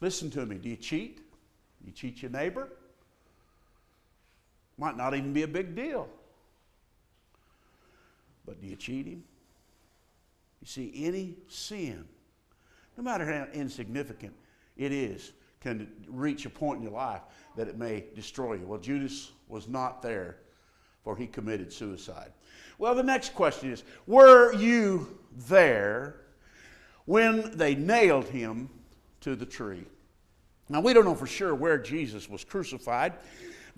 Listen 0.00 0.30
to 0.30 0.46
me. 0.46 0.56
Do 0.56 0.68
you 0.68 0.76
cheat? 0.76 1.20
You 1.84 1.92
cheat 1.92 2.22
your 2.22 2.30
neighbor? 2.30 2.68
Might 4.76 4.96
not 4.96 5.14
even 5.14 5.32
be 5.32 5.42
a 5.42 5.48
big 5.48 5.74
deal. 5.74 6.08
But 8.48 8.62
do 8.62 8.66
you 8.66 8.76
cheat 8.76 9.06
him? 9.06 9.22
You 10.62 10.66
see, 10.66 10.90
any 10.96 11.36
sin, 11.48 12.06
no 12.96 13.04
matter 13.04 13.30
how 13.30 13.46
insignificant 13.52 14.32
it 14.78 14.90
is, 14.90 15.32
can 15.60 15.92
reach 16.08 16.46
a 16.46 16.50
point 16.50 16.78
in 16.78 16.84
your 16.84 16.92
life 16.92 17.20
that 17.56 17.68
it 17.68 17.76
may 17.76 18.04
destroy 18.14 18.54
you. 18.54 18.66
Well, 18.66 18.80
Judas 18.80 19.32
was 19.48 19.68
not 19.68 20.00
there, 20.00 20.38
for 21.04 21.14
he 21.14 21.26
committed 21.26 21.70
suicide. 21.70 22.32
Well, 22.78 22.94
the 22.94 23.02
next 23.02 23.34
question 23.34 23.70
is 23.70 23.84
Were 24.06 24.54
you 24.54 25.18
there 25.46 26.22
when 27.04 27.54
they 27.56 27.74
nailed 27.74 28.28
him 28.28 28.70
to 29.20 29.36
the 29.36 29.46
tree? 29.46 29.84
Now, 30.70 30.80
we 30.80 30.94
don't 30.94 31.04
know 31.04 31.14
for 31.14 31.26
sure 31.26 31.54
where 31.54 31.76
Jesus 31.76 32.30
was 32.30 32.44
crucified, 32.44 33.14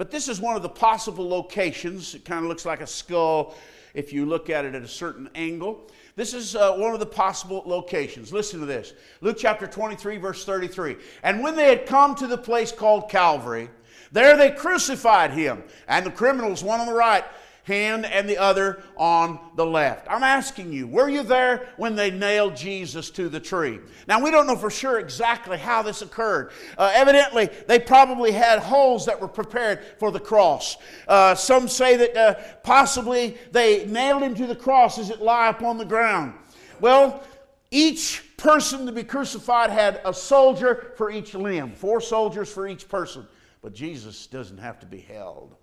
but 0.00 0.10
this 0.10 0.30
is 0.30 0.40
one 0.40 0.56
of 0.56 0.62
the 0.62 0.68
possible 0.70 1.28
locations. 1.28 2.14
It 2.14 2.24
kind 2.24 2.42
of 2.42 2.48
looks 2.48 2.64
like 2.64 2.80
a 2.80 2.86
skull 2.86 3.54
if 3.92 4.14
you 4.14 4.24
look 4.24 4.48
at 4.48 4.64
it 4.64 4.74
at 4.74 4.80
a 4.80 4.88
certain 4.88 5.28
angle. 5.34 5.90
This 6.16 6.32
is 6.32 6.56
uh, 6.56 6.72
one 6.72 6.94
of 6.94 7.00
the 7.00 7.04
possible 7.04 7.62
locations. 7.66 8.32
Listen 8.32 8.60
to 8.60 8.66
this 8.66 8.94
Luke 9.20 9.36
chapter 9.38 9.66
23, 9.66 10.16
verse 10.16 10.42
33. 10.46 10.96
And 11.22 11.42
when 11.42 11.54
they 11.54 11.68
had 11.68 11.84
come 11.84 12.14
to 12.14 12.26
the 12.26 12.38
place 12.38 12.72
called 12.72 13.10
Calvary, 13.10 13.68
there 14.10 14.38
they 14.38 14.52
crucified 14.52 15.32
him, 15.32 15.62
and 15.86 16.06
the 16.06 16.10
criminals, 16.10 16.64
one 16.64 16.80
on 16.80 16.86
the 16.86 16.94
right 16.94 17.24
hand 17.64 18.06
and 18.06 18.28
the 18.28 18.38
other 18.38 18.82
on 18.96 19.38
the 19.56 19.66
left. 19.66 20.06
I'm 20.10 20.22
asking 20.22 20.72
you, 20.72 20.86
were 20.86 21.08
you 21.08 21.22
there 21.22 21.68
when 21.76 21.94
they 21.94 22.10
nailed 22.10 22.56
Jesus 22.56 23.10
to 23.10 23.28
the 23.28 23.40
tree? 23.40 23.78
Now, 24.08 24.22
we 24.22 24.30
don't 24.30 24.46
know 24.46 24.56
for 24.56 24.70
sure 24.70 24.98
exactly 24.98 25.58
how 25.58 25.82
this 25.82 26.02
occurred. 26.02 26.52
Uh, 26.76 26.90
evidently, 26.94 27.50
they 27.68 27.78
probably 27.78 28.32
had 28.32 28.58
holes 28.58 29.06
that 29.06 29.20
were 29.20 29.28
prepared 29.28 29.80
for 29.98 30.10
the 30.10 30.20
cross. 30.20 30.76
Uh, 31.06 31.34
some 31.34 31.68
say 31.68 31.96
that 31.96 32.16
uh, 32.16 32.34
possibly 32.62 33.36
they 33.52 33.86
nailed 33.86 34.22
him 34.22 34.34
to 34.34 34.46
the 34.46 34.56
cross 34.56 34.98
as 34.98 35.10
it 35.10 35.20
lay 35.20 35.48
upon 35.48 35.78
the 35.78 35.84
ground. 35.84 36.34
Well, 36.80 37.22
each 37.70 38.24
person 38.36 38.86
to 38.86 38.92
be 38.92 39.04
crucified 39.04 39.70
had 39.70 40.00
a 40.04 40.12
soldier 40.12 40.92
for 40.96 41.10
each 41.10 41.34
limb, 41.34 41.72
four 41.72 42.00
soldiers 42.00 42.52
for 42.52 42.66
each 42.66 42.88
person. 42.88 43.26
But 43.62 43.74
Jesus 43.74 44.26
doesn't 44.26 44.58
have 44.58 44.80
to 44.80 44.86
be 44.86 45.00
held. 45.00 45.54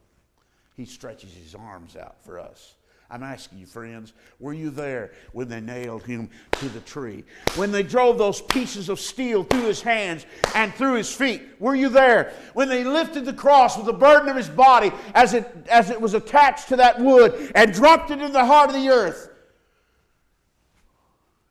He 0.77 0.85
stretches 0.85 1.33
his 1.33 1.55
arms 1.55 1.95
out 1.95 2.23
for 2.23 2.39
us. 2.39 2.75
I'm 3.09 3.23
asking 3.23 3.57
you, 3.57 3.65
friends, 3.65 4.13
were 4.39 4.53
you 4.53 4.69
there 4.69 5.13
when 5.31 5.47
they 5.47 5.61
nailed 5.61 6.03
him 6.03 6.29
to 6.53 6.69
the 6.69 6.81
tree? 6.81 7.23
When 7.55 7.71
they 7.71 7.81
drove 7.81 8.17
those 8.17 8.41
pieces 8.41 8.89
of 8.89 8.99
steel 8.99 9.43
through 9.43 9.63
his 9.63 9.81
hands 9.81 10.25
and 10.53 10.73
through 10.73 10.95
his 10.95 11.11
feet? 11.11 11.41
Were 11.59 11.73
you 11.73 11.89
there? 11.89 12.33
When 12.53 12.67
they 12.67 12.83
lifted 12.83 13.25
the 13.25 13.33
cross 13.33 13.77
with 13.77 13.85
the 13.85 13.93
burden 13.93 14.29
of 14.29 14.35
his 14.35 14.49
body 14.49 14.91
as 15.15 15.33
it, 15.33 15.49
as 15.69 15.89
it 15.89 15.99
was 15.99 16.13
attached 16.13 16.67
to 16.67 16.75
that 16.75 16.99
wood 16.99 17.51
and 17.55 17.73
dropped 17.73 18.11
it 18.11 18.19
in 18.19 18.33
the 18.33 18.45
heart 18.45 18.69
of 18.69 18.75
the 18.75 18.89
earth? 18.89 19.29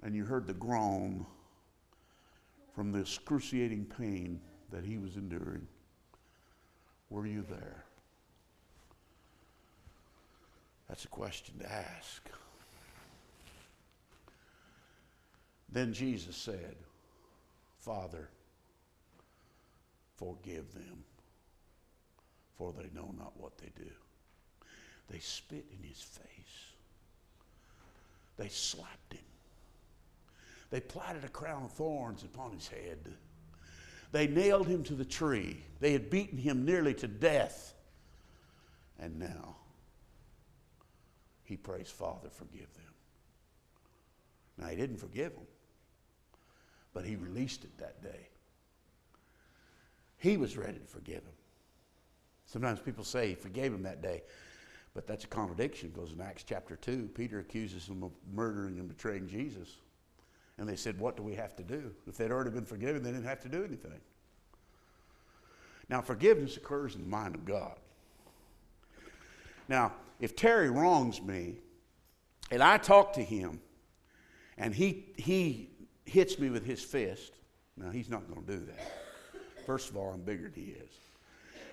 And 0.02 0.14
you 0.14 0.24
heard 0.24 0.46
the 0.46 0.54
groan 0.54 1.26
from 2.74 2.92
the 2.92 3.00
excruciating 3.00 3.86
pain 3.98 4.40
that 4.70 4.84
he 4.84 4.98
was 4.98 5.16
enduring. 5.16 5.66
Were 7.08 7.26
you 7.26 7.44
there? 7.48 7.85
That's 10.88 11.04
a 11.04 11.08
question 11.08 11.58
to 11.58 11.72
ask. 11.72 12.22
Then 15.70 15.92
Jesus 15.92 16.36
said, 16.36 16.76
Father, 17.80 18.28
forgive 20.16 20.72
them, 20.72 21.04
for 22.56 22.72
they 22.72 22.88
know 22.94 23.12
not 23.18 23.32
what 23.36 23.58
they 23.58 23.70
do. 23.76 23.90
They 25.10 25.18
spit 25.18 25.66
in 25.70 25.86
his 25.86 26.00
face. 26.00 26.72
They 28.36 28.48
slapped 28.48 29.12
him. 29.12 29.20
They 30.70 30.80
planted 30.80 31.24
a 31.24 31.28
crown 31.28 31.64
of 31.64 31.72
thorns 31.72 32.22
upon 32.22 32.52
his 32.52 32.68
head. 32.68 32.98
They 34.12 34.26
nailed 34.26 34.66
him 34.66 34.82
to 34.84 34.94
the 34.94 35.04
tree. 35.04 35.62
They 35.80 35.92
had 35.92 36.10
beaten 36.10 36.38
him 36.38 36.64
nearly 36.64 36.94
to 36.94 37.08
death. 37.08 37.74
And 38.98 39.18
now 39.18 39.56
he 41.46 41.56
prays, 41.56 41.88
Father, 41.88 42.28
forgive 42.30 42.72
them. 42.74 42.92
Now, 44.58 44.66
he 44.66 44.76
didn't 44.76 44.96
forgive 44.96 45.34
them, 45.34 45.46
but 46.92 47.04
he 47.04 47.16
released 47.16 47.64
it 47.64 47.76
that 47.78 48.02
day. 48.02 48.28
He 50.18 50.36
was 50.36 50.56
ready 50.56 50.78
to 50.78 50.86
forgive 50.86 51.22
them. 51.24 51.34
Sometimes 52.46 52.80
people 52.80 53.04
say 53.04 53.28
he 53.28 53.34
forgave 53.34 53.72
him 53.72 53.82
that 53.82 54.02
day, 54.02 54.22
but 54.94 55.06
that's 55.06 55.24
a 55.24 55.28
contradiction 55.28 55.90
because 55.94 56.12
in 56.12 56.20
Acts 56.20 56.42
chapter 56.42 56.76
2, 56.76 57.10
Peter 57.14 57.40
accuses 57.40 57.86
them 57.86 58.02
of 58.02 58.12
murdering 58.32 58.78
and 58.78 58.88
betraying 58.88 59.28
Jesus. 59.28 59.76
And 60.58 60.68
they 60.68 60.76
said, 60.76 60.98
What 60.98 61.16
do 61.16 61.22
we 61.22 61.34
have 61.34 61.54
to 61.56 61.62
do? 61.62 61.92
If 62.06 62.16
they'd 62.16 62.30
already 62.30 62.50
been 62.50 62.64
forgiven, 62.64 63.02
they 63.02 63.10
didn't 63.10 63.26
have 63.26 63.40
to 63.40 63.48
do 63.48 63.62
anything. 63.62 64.00
Now, 65.88 66.00
forgiveness 66.00 66.56
occurs 66.56 66.94
in 66.94 67.02
the 67.02 67.08
mind 67.08 67.34
of 67.34 67.44
God. 67.44 67.76
Now, 69.68 69.92
if 70.20 70.36
Terry 70.36 70.70
wrongs 70.70 71.20
me 71.22 71.56
and 72.50 72.62
I 72.62 72.78
talk 72.78 73.14
to 73.14 73.22
him 73.22 73.60
and 74.56 74.74
he, 74.74 75.12
he 75.16 75.70
hits 76.04 76.38
me 76.38 76.50
with 76.50 76.64
his 76.64 76.82
fist, 76.82 77.34
now 77.76 77.90
he's 77.90 78.08
not 78.08 78.28
going 78.28 78.44
to 78.44 78.52
do 78.52 78.66
that. 78.66 78.92
First 79.66 79.90
of 79.90 79.96
all, 79.96 80.12
I'm 80.12 80.22
bigger 80.22 80.44
than 80.44 80.54
he 80.54 80.70
is. 80.70 80.90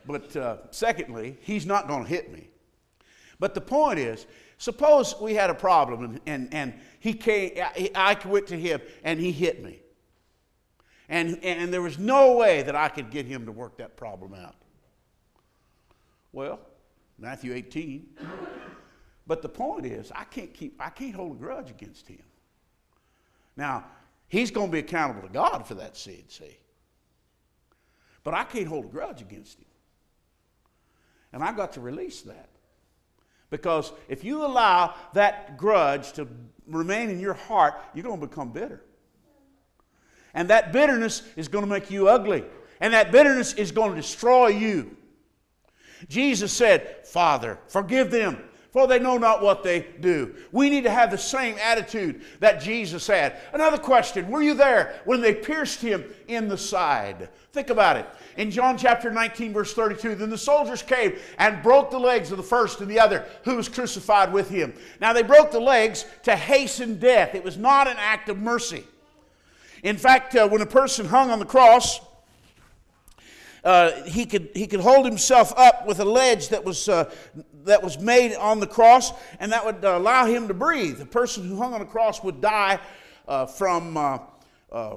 But 0.06 0.36
uh, 0.36 0.58
secondly, 0.72 1.38
he's 1.42 1.66
not 1.66 1.88
going 1.88 2.04
to 2.04 2.10
hit 2.10 2.32
me. 2.32 2.50
But 3.40 3.54
the 3.54 3.62
point 3.62 4.00
is, 4.00 4.26
suppose 4.58 5.16
we 5.22 5.34
had 5.34 5.50
a 5.50 5.54
problem 5.54 6.04
and, 6.04 6.22
and, 6.26 6.54
and 6.54 6.74
he 7.00 7.14
came, 7.14 7.52
I 7.96 8.18
went 8.26 8.48
to 8.48 8.60
him 8.60 8.82
and 9.04 9.20
he 9.20 9.32
hit 9.32 9.64
me. 9.64 9.80
And, 11.10 11.44
and 11.44 11.72
there 11.72 11.82
was 11.82 12.00
no 12.00 12.34
way 12.36 12.64
that 12.64 12.76
I 12.76 12.90
could 12.90 13.12
get 13.12 13.26
him 13.26 13.46
to 13.46 13.52
work 13.52 13.78
that 13.78 13.96
problem 13.96 14.34
out. 14.34 14.56
Well, 16.32 16.60
Matthew 17.24 17.54
18. 17.54 18.06
But 19.26 19.42
the 19.42 19.48
point 19.48 19.86
is, 19.86 20.12
I 20.14 20.26
can't 20.26 20.54
keep, 20.54 20.76
I 20.78 20.90
can't 20.90 21.16
hold 21.16 21.38
a 21.38 21.40
grudge 21.40 21.70
against 21.70 22.06
him. 22.06 22.22
Now, 23.56 23.86
he's 24.28 24.52
going 24.52 24.68
to 24.68 24.72
be 24.74 24.80
accountable 24.80 25.26
to 25.26 25.34
God 25.34 25.66
for 25.66 25.76
that 25.76 25.96
sin, 25.96 26.24
see. 26.28 26.58
But 28.26 28.34
I 28.34 28.44
can't 28.44 28.68
hold 28.68 28.86
a 28.86 28.88
grudge 28.90 29.22
against 29.22 29.58
him. 29.58 29.66
And 31.32 31.42
I've 31.42 31.56
got 31.56 31.72
to 31.74 31.80
release 31.80 32.22
that. 32.24 32.50
Because 33.50 33.94
if 34.10 34.26
you 34.26 34.46
allow 34.46 34.94
that 35.14 35.58
grudge 35.58 36.12
to 36.14 36.28
remain 36.68 37.10
in 37.10 37.22
your 37.22 37.36
heart, 37.36 37.76
you're 37.94 38.04
going 38.04 38.20
to 38.20 38.28
become 38.28 38.52
bitter. 38.52 38.82
And 40.34 40.50
that 40.50 40.74
bitterness 40.74 41.24
is 41.38 41.48
going 41.48 41.64
to 41.64 41.70
make 41.70 41.90
you 41.90 42.10
ugly. 42.10 42.44
And 42.82 42.94
that 42.94 43.14
bitterness 43.14 43.54
is 43.54 43.72
going 43.72 43.92
to 43.92 43.96
destroy 43.96 44.48
you. 44.48 44.98
Jesus 46.10 46.52
said, 46.52 47.06
Father, 47.06 47.58
forgive 47.68 48.12
them, 48.12 48.38
for 48.72 48.88
they 48.88 48.98
know 48.98 49.18
not 49.18 49.44
what 49.44 49.64
they 49.64 49.86
do. 50.00 50.34
We 50.52 50.70
need 50.70 50.84
to 50.84 50.90
have 50.90 51.12
the 51.12 51.18
same 51.18 51.56
attitude 51.64 52.22
that 52.40 52.60
Jesus 52.60 53.06
had. 53.06 53.38
Another 53.54 53.78
question 53.78 54.30
Were 54.30 54.42
you 54.42 54.56
there 54.56 55.02
when 55.06 55.22
they 55.22 55.34
pierced 55.34 55.80
him 55.80 56.04
in 56.28 56.48
the 56.48 56.58
side? 56.58 57.30
Think 57.52 57.70
about 57.70 57.98
it. 57.98 58.08
In 58.36 58.50
John 58.50 58.78
chapter 58.78 59.12
19, 59.12 59.54
verse 59.54 59.76
32, 59.76 60.16
then 60.16 60.32
the 60.32 60.38
soldiers 60.38 60.82
came 60.82 61.14
and 61.38 61.62
broke 61.62 61.92
the 61.92 62.00
legs 62.00 62.32
of 62.32 62.38
the 62.38 62.44
first 62.44 62.82
and 62.82 62.90
the 62.90 63.00
other 63.00 63.26
who 63.44 63.56
was 63.56 63.70
crucified 63.70 64.34
with 64.34 64.50
him. 64.50 64.74
Now 65.00 65.14
they 65.14 65.22
broke 65.22 65.52
the 65.52 65.60
legs 65.60 66.06
to 66.24 66.36
hasten 66.36 67.00
death, 67.00 67.36
it 67.36 67.44
was 67.44 67.58
not 67.58 67.88
an 67.88 67.98
act 68.00 68.28
of 68.30 68.40
mercy. 68.40 68.86
In 69.84 69.98
fact, 69.98 70.36
uh, 70.36 70.48
when 70.48 70.62
a 70.62 70.66
person 70.66 71.06
hung 71.06 71.30
on 71.30 71.40
the 71.40 71.46
cross, 71.46 72.00
uh, 73.64 73.92
he, 74.04 74.26
could, 74.26 74.50
he 74.54 74.68
could 74.68 74.80
hold 74.80 75.06
himself 75.06 75.54
up 75.58 75.88
with 75.88 76.00
a 76.00 76.06
ledge 76.06 76.50
that 76.50 76.64
was, 76.64 76.90
uh, 76.90 77.10
that 77.64 77.82
was 77.82 78.00
made 78.00 78.36
on 78.36 78.60
the 78.60 78.68
cross, 78.68 79.14
and 79.40 79.52
that 79.52 79.66
would 79.66 79.84
uh, 79.86 79.98
allow 79.98 80.26
him 80.26 80.48
to 80.48 80.54
breathe. 80.54 80.98
The 80.98 81.06
person 81.06 81.48
who 81.48 81.58
hung 81.58 81.74
on 81.74 81.80
the 81.80 81.86
cross 81.86 82.24
would 82.24 82.42
die 82.42 82.80
uh, 83.28 83.46
from 83.46 84.20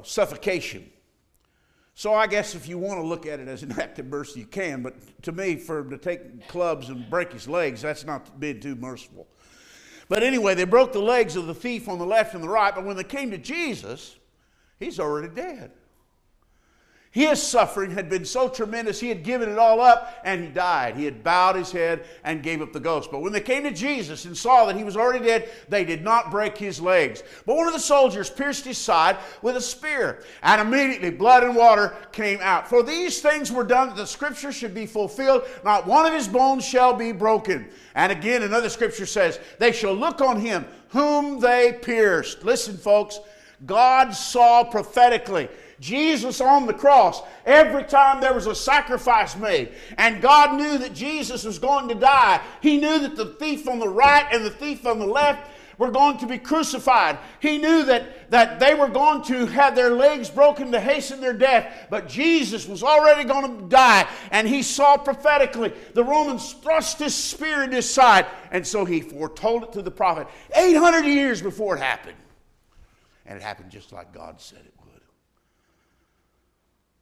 suffocation. 0.02 0.90
So 1.98 2.12
I 2.12 2.26
guess 2.26 2.54
if 2.54 2.68
you 2.68 2.76
want 2.76 3.00
to 3.00 3.06
look 3.06 3.24
at 3.24 3.40
it 3.40 3.48
as 3.48 3.62
an 3.62 3.72
act 3.80 3.98
of 3.98 4.06
mercy, 4.06 4.40
you 4.40 4.46
can. 4.46 4.82
But 4.82 5.22
to 5.22 5.32
me, 5.32 5.56
for 5.56 5.78
him 5.78 5.90
to 5.90 5.98
take 5.98 6.46
clubs 6.46 6.90
and 6.90 7.08
break 7.08 7.32
his 7.32 7.48
legs, 7.48 7.80
that's 7.80 8.04
not 8.04 8.38
being 8.38 8.60
too 8.60 8.74
merciful. 8.74 9.26
But 10.08 10.22
anyway, 10.22 10.54
they 10.54 10.64
broke 10.64 10.92
the 10.92 11.00
legs 11.00 11.36
of 11.36 11.46
the 11.46 11.54
thief 11.54 11.88
on 11.88 11.98
the 11.98 12.06
left 12.06 12.34
and 12.34 12.44
the 12.44 12.48
right. 12.48 12.74
But 12.74 12.84
when 12.84 12.96
they 12.96 13.04
came 13.04 13.30
to 13.30 13.38
Jesus, 13.38 14.14
he's 14.78 15.00
already 15.00 15.28
dead. 15.28 15.72
His 17.10 17.42
suffering 17.42 17.92
had 17.92 18.10
been 18.10 18.26
so 18.26 18.46
tremendous, 18.46 19.00
he 19.00 19.08
had 19.08 19.22
given 19.22 19.48
it 19.48 19.58
all 19.58 19.80
up 19.80 20.20
and 20.24 20.42
he 20.42 20.48
died. 20.48 20.96
He 20.96 21.06
had 21.06 21.24
bowed 21.24 21.56
his 21.56 21.72
head 21.72 22.04
and 22.24 22.42
gave 22.42 22.60
up 22.60 22.74
the 22.74 22.80
ghost. 22.80 23.10
But 23.10 23.22
when 23.22 23.32
they 23.32 23.40
came 23.40 23.62
to 23.62 23.70
Jesus 23.70 24.26
and 24.26 24.36
saw 24.36 24.66
that 24.66 24.76
he 24.76 24.84
was 24.84 24.98
already 24.98 25.24
dead, 25.24 25.48
they 25.70 25.82
did 25.84 26.04
not 26.04 26.30
break 26.30 26.58
his 26.58 26.78
legs. 26.78 27.22
But 27.46 27.56
one 27.56 27.66
of 27.66 27.72
the 27.72 27.80
soldiers 27.80 28.28
pierced 28.28 28.66
his 28.66 28.76
side 28.76 29.16
with 29.40 29.56
a 29.56 29.62
spear, 29.62 30.24
and 30.42 30.60
immediately 30.60 31.10
blood 31.10 31.42
and 31.42 31.56
water 31.56 31.96
came 32.12 32.40
out. 32.42 32.68
For 32.68 32.82
these 32.82 33.22
things 33.22 33.50
were 33.50 33.64
done 33.64 33.88
that 33.88 33.96
the 33.96 34.06
scripture 34.06 34.52
should 34.52 34.74
be 34.74 34.84
fulfilled. 34.84 35.44
Not 35.64 35.86
one 35.86 36.04
of 36.04 36.12
his 36.12 36.28
bones 36.28 36.66
shall 36.66 36.92
be 36.92 37.12
broken. 37.12 37.68
And 37.94 38.12
again, 38.12 38.42
another 38.42 38.68
scripture 38.68 39.06
says, 39.06 39.40
They 39.58 39.72
shall 39.72 39.94
look 39.94 40.20
on 40.20 40.38
him 40.38 40.66
whom 40.88 41.40
they 41.40 41.78
pierced. 41.80 42.44
Listen, 42.44 42.76
folks, 42.76 43.20
God 43.64 44.10
saw 44.14 44.64
prophetically 44.64 45.48
Jesus 45.80 46.40
on 46.40 46.66
the 46.66 46.74
cross, 46.74 47.22
every 47.44 47.84
time 47.84 48.20
there 48.20 48.34
was 48.34 48.46
a 48.46 48.54
sacrifice 48.54 49.36
made, 49.36 49.72
and 49.98 50.22
God 50.22 50.56
knew 50.56 50.78
that 50.78 50.94
Jesus 50.94 51.44
was 51.44 51.58
going 51.58 51.88
to 51.88 51.94
die, 51.94 52.40
He 52.60 52.78
knew 52.78 53.00
that 53.00 53.16
the 53.16 53.34
thief 53.34 53.68
on 53.68 53.78
the 53.78 53.88
right 53.88 54.26
and 54.32 54.44
the 54.44 54.50
thief 54.50 54.86
on 54.86 54.98
the 54.98 55.06
left 55.06 55.50
were 55.78 55.90
going 55.90 56.18
to 56.18 56.26
be 56.26 56.38
crucified. 56.38 57.18
He 57.40 57.58
knew 57.58 57.84
that, 57.84 58.30
that 58.30 58.58
they 58.58 58.74
were 58.74 58.88
going 58.88 59.22
to 59.24 59.46
have 59.46 59.74
their 59.74 59.90
legs 59.90 60.30
broken 60.30 60.72
to 60.72 60.80
hasten 60.80 61.20
their 61.20 61.34
death, 61.34 61.86
but 61.90 62.08
Jesus 62.08 62.66
was 62.66 62.82
already 62.82 63.24
going 63.28 63.58
to 63.58 63.68
die, 63.68 64.08
and 64.30 64.48
he 64.48 64.62
saw 64.62 64.96
prophetically 64.96 65.72
the 65.94 66.04
Romans 66.04 66.54
thrust 66.54 66.98
his 66.98 67.14
spear 67.14 67.62
in 67.62 67.72
his 67.72 67.88
side, 67.88 68.26
and 68.50 68.66
so 68.66 68.84
he 68.84 69.00
foretold 69.00 69.64
it 69.64 69.72
to 69.72 69.82
the 69.82 69.90
prophet 69.90 70.26
800 70.54 71.04
years 71.04 71.42
before 71.42 71.76
it 71.76 71.80
happened. 71.80 72.16
And 73.26 73.36
it 73.36 73.42
happened 73.42 73.70
just 73.70 73.92
like 73.92 74.14
God 74.14 74.40
said 74.40 74.60
it. 74.64 74.75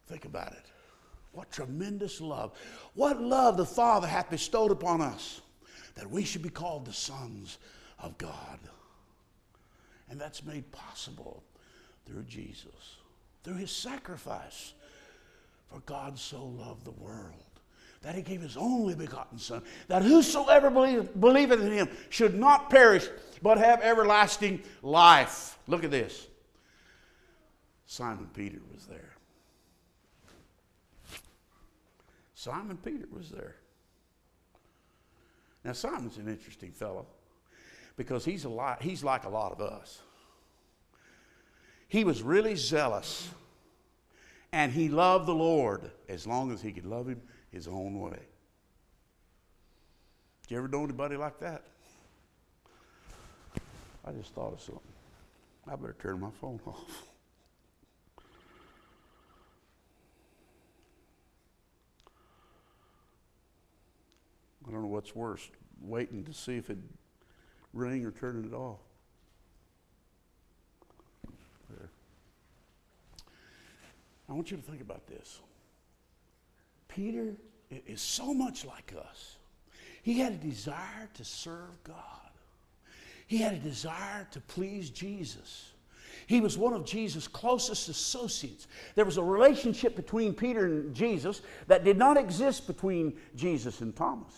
Think 0.07 0.25
about 0.25 0.53
it. 0.53 0.65
What 1.33 1.51
tremendous 1.51 2.21
love. 2.21 2.53
What 2.95 3.21
love 3.21 3.57
the 3.57 3.67
Father 3.67 4.07
hath 4.07 4.31
bestowed 4.31 4.71
upon 4.71 5.01
us 5.01 5.41
that 5.95 6.11
we 6.11 6.25
should 6.25 6.43
be 6.43 6.51
called 6.51 6.85
the 6.85 6.93
sons 6.93 7.59
of 7.99 8.19
God. 8.19 8.59
And 10.11 10.21
that's 10.21 10.45
made 10.45 10.71
possible 10.73 11.43
through 12.07 12.25
Jesus, 12.25 12.97
through 13.43 13.57
his 13.57 13.71
sacrifice. 13.71 14.75
For 15.69 15.81
God 15.81 16.19
so 16.19 16.45
loved 16.45 16.85
the 16.85 16.93
world 16.93 17.35
that 18.03 18.15
he 18.15 18.23
gave 18.23 18.43
his 18.43 18.57
only 18.57 18.95
begotten 18.95 19.39
Son, 19.39 19.63
that 19.89 20.03
whosoever 20.03 20.71
believe, 20.71 21.19
believeth 21.19 21.63
in 21.63 21.73
him 21.73 21.89
should 22.11 22.35
not 22.35 22.69
perish, 22.69 23.09
but 23.43 23.57
have 23.57 23.81
everlasting 23.81 24.63
life. 24.83 25.59
Look 25.67 25.85
at 25.85 25.91
this. 25.91 26.27
Simon 27.87 28.29
Peter 28.35 28.61
was 28.73 28.85
there. 28.85 29.14
Simon 32.45 32.77
Peter 32.77 33.07
was 33.11 33.31
there. 33.31 33.57
Now, 35.65 35.73
Simon's 35.73 36.19
an 36.19 36.29
interesting 36.29 36.73
fellow 36.73 37.07
because 37.97 38.23
he's, 38.23 38.45
a 38.45 38.51
lot, 38.51 38.83
he's 38.83 39.03
like 39.03 39.25
a 39.25 39.31
lot 39.31 39.53
of 39.53 39.63
us. 39.63 40.03
He 41.89 42.05
was 42.05 42.23
really 42.23 42.55
zealous 42.55 43.31
and 44.53 44.71
he 44.71 44.91
loved 44.91 45.25
the 45.25 45.35
Lord 45.35 45.91
as 46.07 46.27
long 46.27 46.53
as 46.53 46.61
he 46.61 46.71
could 46.71 46.85
love 46.85 47.09
him 47.09 47.23
his 47.51 47.67
own 47.67 47.99
way. 47.99 48.21
You 50.51 50.59
ever 50.59 50.69
know 50.69 50.85
anybody 50.85 51.17
like 51.17 51.41
that? 51.41 51.63
I 54.05 54.13
just 54.13 54.35
thought 54.35 54.53
of 54.53 54.61
something. 54.61 54.83
I 55.67 55.77
better 55.77 55.97
turn 55.99 56.21
my 56.21 56.31
phone 56.43 56.61
off. 56.67 57.05
I 64.67 64.71
don't 64.71 64.83
know 64.83 64.89
what's 64.89 65.15
worse, 65.15 65.49
waiting 65.81 66.25
to 66.25 66.33
see 66.33 66.57
if 66.57 66.71
it 66.71 66.79
ring 67.73 68.05
or 68.07 68.11
turning 68.11 68.45
it 68.45 68.55
off. 68.55 68.79
There. 71.69 71.91
I 74.29 74.33
want 74.33 74.51
you 74.51 74.57
to 74.57 74.63
think 74.63 74.81
about 74.81 75.07
this. 75.07 75.41
Peter 76.89 77.35
is 77.87 78.01
so 78.01 78.33
much 78.33 78.65
like 78.65 78.95
us. 78.99 79.37
He 80.03 80.19
had 80.19 80.33
a 80.33 80.37
desire 80.37 81.09
to 81.15 81.25
serve 81.25 81.83
God. 81.83 81.97
He 83.27 83.39
had 83.39 83.55
a 83.55 83.59
desire 83.59 84.29
to 84.31 84.41
please 84.41 84.91
Jesus. 84.91 85.73
He 86.27 86.41
was 86.41 86.57
one 86.57 86.73
of 86.73 86.87
Jesus' 86.87 87.27
closest 87.27 87.89
associates. 87.89 88.67
There 88.95 89.05
was 89.05 89.17
a 89.17 89.23
relationship 89.23 89.97
between 89.97 90.35
Peter 90.35 90.67
and 90.67 90.95
Jesus 90.95 91.43
that 91.67 91.85
did 91.85 91.99
not 91.99 92.17
exist 92.17 92.67
between 92.67 93.15
Jesus 93.35 93.81
and 93.81 93.95
Thomas. 93.95 94.33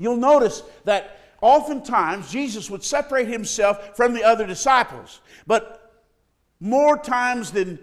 You'll 0.00 0.16
notice 0.16 0.62
that 0.84 1.18
oftentimes 1.42 2.32
Jesus 2.32 2.70
would 2.70 2.82
separate 2.82 3.28
himself 3.28 3.94
from 3.96 4.14
the 4.14 4.24
other 4.24 4.46
disciples, 4.46 5.20
but 5.46 5.92
more 6.58 6.96
times 6.96 7.50
than 7.50 7.78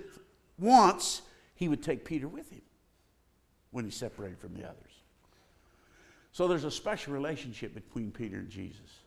once, 0.57 1.21
he 1.53 1.69
would 1.69 1.83
take 1.83 2.03
Peter 2.03 2.27
with 2.27 2.49
him 2.49 2.63
when 3.69 3.85
he 3.85 3.91
separated 3.91 4.39
from 4.39 4.55
the 4.55 4.63
others. 4.63 5.03
So 6.31 6.47
there's 6.47 6.63
a 6.63 6.71
special 6.71 7.13
relationship 7.13 7.75
between 7.75 8.09
Peter 8.09 8.37
and 8.37 8.49
Jesus. 8.49 9.01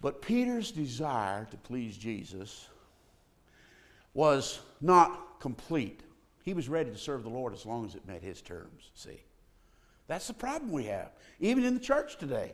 But 0.00 0.22
Peter's 0.22 0.70
desire 0.70 1.46
to 1.50 1.56
please 1.58 1.98
Jesus 1.98 2.68
was 4.14 4.60
not 4.80 5.40
complete. 5.40 6.00
He 6.42 6.54
was 6.54 6.70
ready 6.70 6.90
to 6.90 6.98
serve 6.98 7.22
the 7.22 7.28
Lord 7.28 7.52
as 7.52 7.66
long 7.66 7.84
as 7.84 7.94
it 7.94 8.06
met 8.06 8.22
his 8.22 8.40
terms, 8.40 8.90
see. 8.94 9.20
That's 10.10 10.26
the 10.26 10.34
problem 10.34 10.72
we 10.72 10.86
have, 10.86 11.12
even 11.38 11.64
in 11.64 11.74
the 11.74 11.80
church 11.80 12.18
today. 12.18 12.52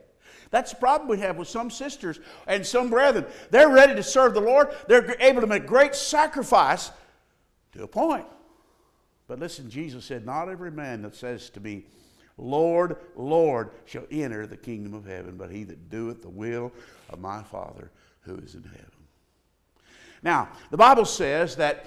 That's 0.51 0.73
the 0.73 0.77
problem 0.77 1.09
we 1.09 1.21
have 1.21 1.39
with 1.39 1.49
some 1.49 1.71
sisters 1.71 2.21
and 2.47 2.67
some 2.67 2.91
brethren. 2.91 3.25
They're 3.51 3.71
ready 3.71 3.95
to 3.95 4.03
serve 4.03 4.35
the 4.35 4.43
Lord, 4.43 4.75
they're 4.89 5.17
able 5.21 5.41
to 5.41 5.47
make 5.47 5.67
great 5.67 5.95
sacrifice 5.95 6.91
to 7.73 7.83
a 7.83 7.89
point. 7.89 8.27
But 9.27 9.39
listen, 9.39 9.71
Jesus 9.71 10.05
said, 10.05 10.27
Not 10.27 10.51
every 10.51 10.71
man 10.71 11.01
that 11.01 11.17
says 11.17 11.49
to 11.51 11.61
me, 11.61 11.87
Lord, 12.37 12.99
Lord, 13.17 13.71
shall 13.87 14.05
enter 14.11 14.47
the 14.47 14.59
kingdom 14.59 14.93
of 14.93 15.07
heaven, 15.07 15.39
but 15.39 15.51
he 15.51 15.65
that 15.65 15.89
doeth 15.89 16.21
the 16.21 16.29
will 16.29 16.73
of 17.09 17.21
my 17.21 17.43
Father 17.43 17.91
who 18.21 18.37
is 18.37 18.55
in 18.55 18.65
heaven. 18.65 18.91
Now, 20.23 20.51
the 20.71 20.77
Bible 20.77 21.07
says 21.07 21.57
that 21.57 21.87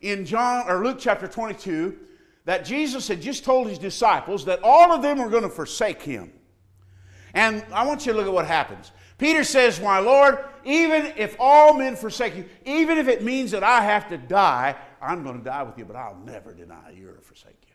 in 0.00 0.24
John 0.24 0.70
or 0.70 0.84
Luke 0.84 0.98
chapter 1.00 1.26
22, 1.26 1.98
that 2.46 2.64
Jesus 2.64 3.08
had 3.08 3.20
just 3.20 3.44
told 3.44 3.68
his 3.68 3.78
disciples 3.78 4.44
that 4.46 4.60
all 4.62 4.92
of 4.92 5.02
them 5.02 5.18
were 5.18 5.28
going 5.28 5.42
to 5.42 5.48
forsake 5.50 6.00
him. 6.00 6.32
And 7.34 7.62
I 7.72 7.84
want 7.84 8.06
you 8.06 8.12
to 8.12 8.18
look 8.18 8.26
at 8.26 8.32
what 8.32 8.46
happens. 8.46 8.92
Peter 9.18 9.44
says, 9.44 9.80
My 9.80 9.98
Lord, 9.98 10.38
even 10.64 11.12
if 11.16 11.36
all 11.38 11.74
men 11.74 11.96
forsake 11.96 12.36
you, 12.36 12.44
even 12.64 12.98
if 12.98 13.08
it 13.08 13.22
means 13.22 13.50
that 13.50 13.64
I 13.64 13.82
have 13.82 14.08
to 14.10 14.16
die, 14.16 14.76
I'm 15.02 15.24
going 15.24 15.38
to 15.38 15.44
die 15.44 15.64
with 15.64 15.76
you, 15.76 15.84
but 15.84 15.96
I'll 15.96 16.18
never 16.24 16.54
deny 16.54 16.90
you 16.90 17.08
or 17.10 17.20
forsake 17.20 17.56
you. 17.66 17.74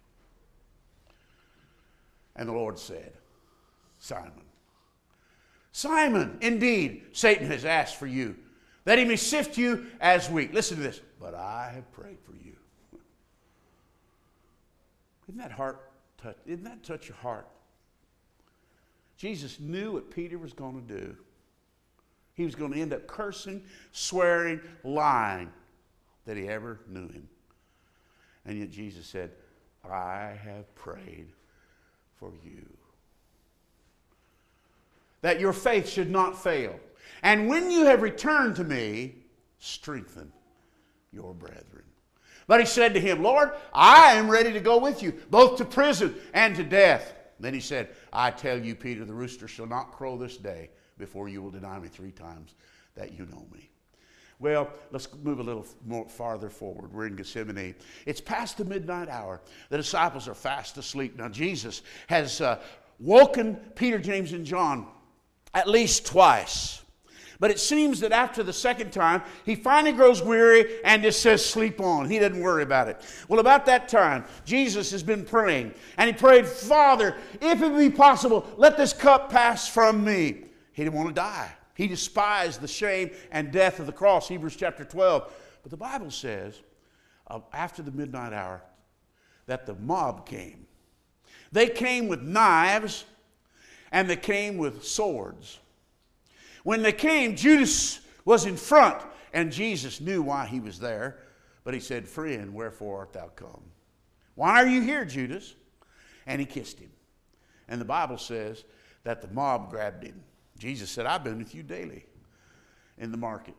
And 2.36 2.48
the 2.48 2.54
Lord 2.54 2.80
said, 2.80 3.12
Simon. 4.00 4.32
Simon, 5.74 6.38
indeed, 6.42 7.04
Satan 7.12 7.48
has 7.48 7.66
asked 7.66 7.98
for 7.98 8.08
you, 8.08 8.36
that 8.86 8.98
he 8.98 9.06
may 9.06 9.16
sift 9.18 9.58
you 9.58 9.88
as 10.00 10.30
wheat. 10.30 10.54
Listen 10.54 10.78
to 10.78 10.84
this. 10.84 11.02
But 11.20 11.36
I 11.36 11.72
have 11.76 11.92
prayed 11.92 12.18
for 12.24 12.34
you. 12.34 12.51
Isn't 15.32 15.40
that 15.40 15.52
heart 15.54 15.90
touch? 16.22 16.36
Isn't 16.46 16.66
that 16.66 16.84
touch 16.84 17.08
your 17.08 17.16
heart? 17.16 17.48
Jesus 19.16 19.62
knew 19.62 19.94
what 19.94 20.12
Peter 20.12 20.38
was 20.38 20.52
going 20.52 20.86
to 20.86 20.94
do. 20.94 21.16
He 22.34 22.44
was 22.44 22.54
going 22.54 22.74
to 22.74 22.82
end 22.82 22.92
up 22.92 23.08
cursing, 23.08 23.64
swearing, 23.94 24.60
lying 24.84 25.50
that 26.26 26.36
he 26.36 26.50
ever 26.50 26.82
knew 26.90 27.08
him. 27.08 27.30
And 28.46 28.60
yet 28.60 28.72
Jesus 28.72 29.06
said, 29.06 29.32
I 29.90 30.38
have 30.44 30.76
prayed 30.76 31.30
for 32.20 32.34
you. 32.44 32.68
That 35.22 35.40
your 35.40 35.54
faith 35.54 35.88
should 35.88 36.12
not 36.12 36.44
fail. 36.44 36.78
And 37.24 37.48
when 37.48 37.72
you 37.72 37.86
have 37.86 38.02
returned 38.02 38.58
to 38.58 38.66
me, 38.66 39.16
strengthen 39.60 40.34
your 41.14 41.34
brethren. 41.34 41.86
But 42.52 42.60
he 42.60 42.66
said 42.66 42.94
to 42.96 43.00
him, 43.00 43.24
Lord, 43.24 43.52
I 43.74 44.12
am 44.16 44.30
ready 44.30 44.52
to 44.52 44.60
go 44.60 44.78
with 44.78 45.02
you, 45.02 45.14
both 45.30 45.56
to 45.60 45.64
prison 45.64 46.14
and 46.34 46.54
to 46.58 46.66
death. 46.66 47.14
Then 47.40 47.54
he 47.54 47.62
said, 47.62 47.92
I 48.12 48.30
tell 48.30 48.60
you, 48.60 48.76
Peter, 48.76 49.06
the 49.06 49.14
rooster 49.14 49.48
shall 49.48 49.68
not 49.68 49.94
crow 49.94 50.18
this 50.18 50.36
day 50.36 50.70
before 50.98 51.30
you 51.30 51.42
will 51.42 51.50
deny 51.50 51.80
me 51.80 51.88
three 51.88 52.12
times 52.12 52.56
that 52.96 53.18
you 53.18 53.26
know 53.28 53.46
me. 53.54 53.70
Well, 54.38 54.70
let's 54.92 55.08
move 55.24 55.40
a 55.40 55.44
little 55.44 55.66
more 55.86 56.10
farther 56.10 56.50
forward. 56.50 56.92
We're 56.92 57.08
in 57.08 57.16
Gethsemane. 57.16 57.74
It's 58.06 58.20
past 58.20 58.58
the 58.58 58.66
midnight 58.66 59.08
hour. 59.08 59.40
The 59.70 59.78
disciples 59.78 60.28
are 60.28 60.36
fast 60.36 60.78
asleep. 60.78 61.18
Now, 61.18 61.30
Jesus 61.30 61.84
has 62.08 62.42
uh, 62.42 62.60
woken 63.00 63.56
Peter, 63.76 63.98
James, 63.98 64.34
and 64.34 64.46
John 64.46 64.88
at 65.54 65.70
least 65.70 66.06
twice. 66.06 66.82
But 67.42 67.50
it 67.50 67.60
seems 67.60 68.00
that 68.02 68.12
after 68.12 68.44
the 68.44 68.54
second 68.54 68.94
time, 68.94 69.24
he 69.44 69.56
finally 69.56 69.94
grows 69.94 70.22
weary 70.22 70.80
and 70.86 71.02
just 71.02 71.24
says, 71.24 71.44
Sleep 71.44 71.82
on. 71.82 72.08
He 72.08 72.20
doesn't 72.20 72.40
worry 72.40 72.62
about 72.62 72.88
it. 72.88 73.02
Well, 73.28 73.40
about 73.40 73.66
that 73.66 73.90
time, 73.90 74.26
Jesus 74.46 74.92
has 74.92 75.02
been 75.02 75.26
praying, 75.26 75.74
and 75.98 76.08
he 76.08 76.14
prayed, 76.14 76.46
Father, 76.46 77.18
if 77.42 77.64
it 77.64 77.76
be 77.76 77.90
possible, 77.90 78.48
let 78.58 78.78
this 78.78 78.94
cup 78.94 79.32
pass 79.32 79.68
from 79.68 80.06
me. 80.06 80.44
He 80.72 80.84
didn't 80.84 80.94
want 80.94 81.10
to 81.10 81.16
die. 81.16 81.52
He 81.74 81.88
despised 81.88 82.62
the 82.62 82.68
shame 82.68 83.10
and 83.32 83.52
death 83.52 83.80
of 83.80 83.88
the 83.88 83.92
cross, 83.92 84.28
Hebrews 84.28 84.56
chapter 84.56 84.86
12. 84.86 85.34
But 85.64 85.72
the 85.72 85.78
Bible 85.78 86.12
says, 86.12 86.62
uh, 87.26 87.40
after 87.54 87.82
the 87.82 87.92
midnight 87.92 88.34
hour, 88.34 88.62
that 89.48 89.66
the 89.66 89.74
mob 89.74 90.28
came. 90.28 90.68
They 91.52 91.70
came 91.70 92.08
with 92.08 92.22
knives 92.22 93.06
and 93.92 94.08
they 94.08 94.16
came 94.16 94.58
with 94.58 94.84
swords. 94.84 95.58
When 96.64 96.82
they 96.82 96.94
came, 96.94 97.36
Judas 97.36 98.00
was 98.26 98.46
in 98.46 98.58
front, 98.58 99.02
and 99.34 99.52
Jesus 99.52 100.02
knew 100.02 100.22
why 100.22 100.46
he 100.46 100.60
was 100.60 100.80
there. 100.80 101.20
But 101.64 101.74
he 101.74 101.80
said, 101.80 102.08
Friend, 102.08 102.54
wherefore 102.54 103.00
art 103.00 103.14
thou 103.14 103.28
come? 103.36 103.64
Why 104.36 104.62
are 104.62 104.68
you 104.68 104.82
here, 104.82 105.06
Judas? 105.06 105.56
And 106.26 106.40
he 106.40 106.46
kissed 106.46 106.80
him. 106.80 106.92
And 107.68 107.80
the 107.80 107.86
Bible 107.86 108.18
says 108.18 108.64
that 109.04 109.22
the 109.22 109.28
mob 109.30 109.70
grabbed 109.70 110.04
him 110.04 110.24
Jesus 110.62 110.92
said, 110.92 111.08
I've 111.08 111.24
been 111.24 111.40
with 111.40 111.56
you 111.56 111.64
daily 111.64 112.06
in 113.00 113.10
the 113.12 113.18
market. 113.18 113.56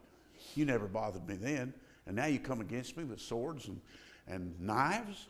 You 0.55 0.65
never 0.65 0.87
bothered 0.87 1.27
me 1.29 1.35
then. 1.35 1.75
And 2.07 2.15
now 2.15 2.27
you 2.27 2.39
come 2.39 2.61
against 2.61 2.97
me 2.97 3.03
with 3.03 3.21
swords 3.21 3.67
and, 3.67 3.81
and 4.29 4.55
knives? 4.61 5.27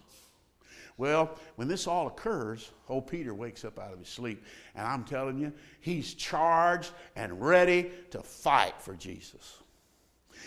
Well, 0.98 1.36
when 1.56 1.68
this 1.68 1.86
all 1.86 2.06
occurs, 2.06 2.70
old 2.88 3.06
Peter 3.06 3.34
wakes 3.34 3.64
up 3.64 3.78
out 3.78 3.92
of 3.92 3.98
his 3.98 4.08
sleep. 4.08 4.44
And 4.74 4.86
I'm 4.86 5.04
telling 5.04 5.38
you, 5.38 5.52
he's 5.80 6.14
charged 6.14 6.90
and 7.16 7.40
ready 7.40 7.90
to 8.10 8.22
fight 8.22 8.74
for 8.78 8.94
Jesus. 8.94 9.58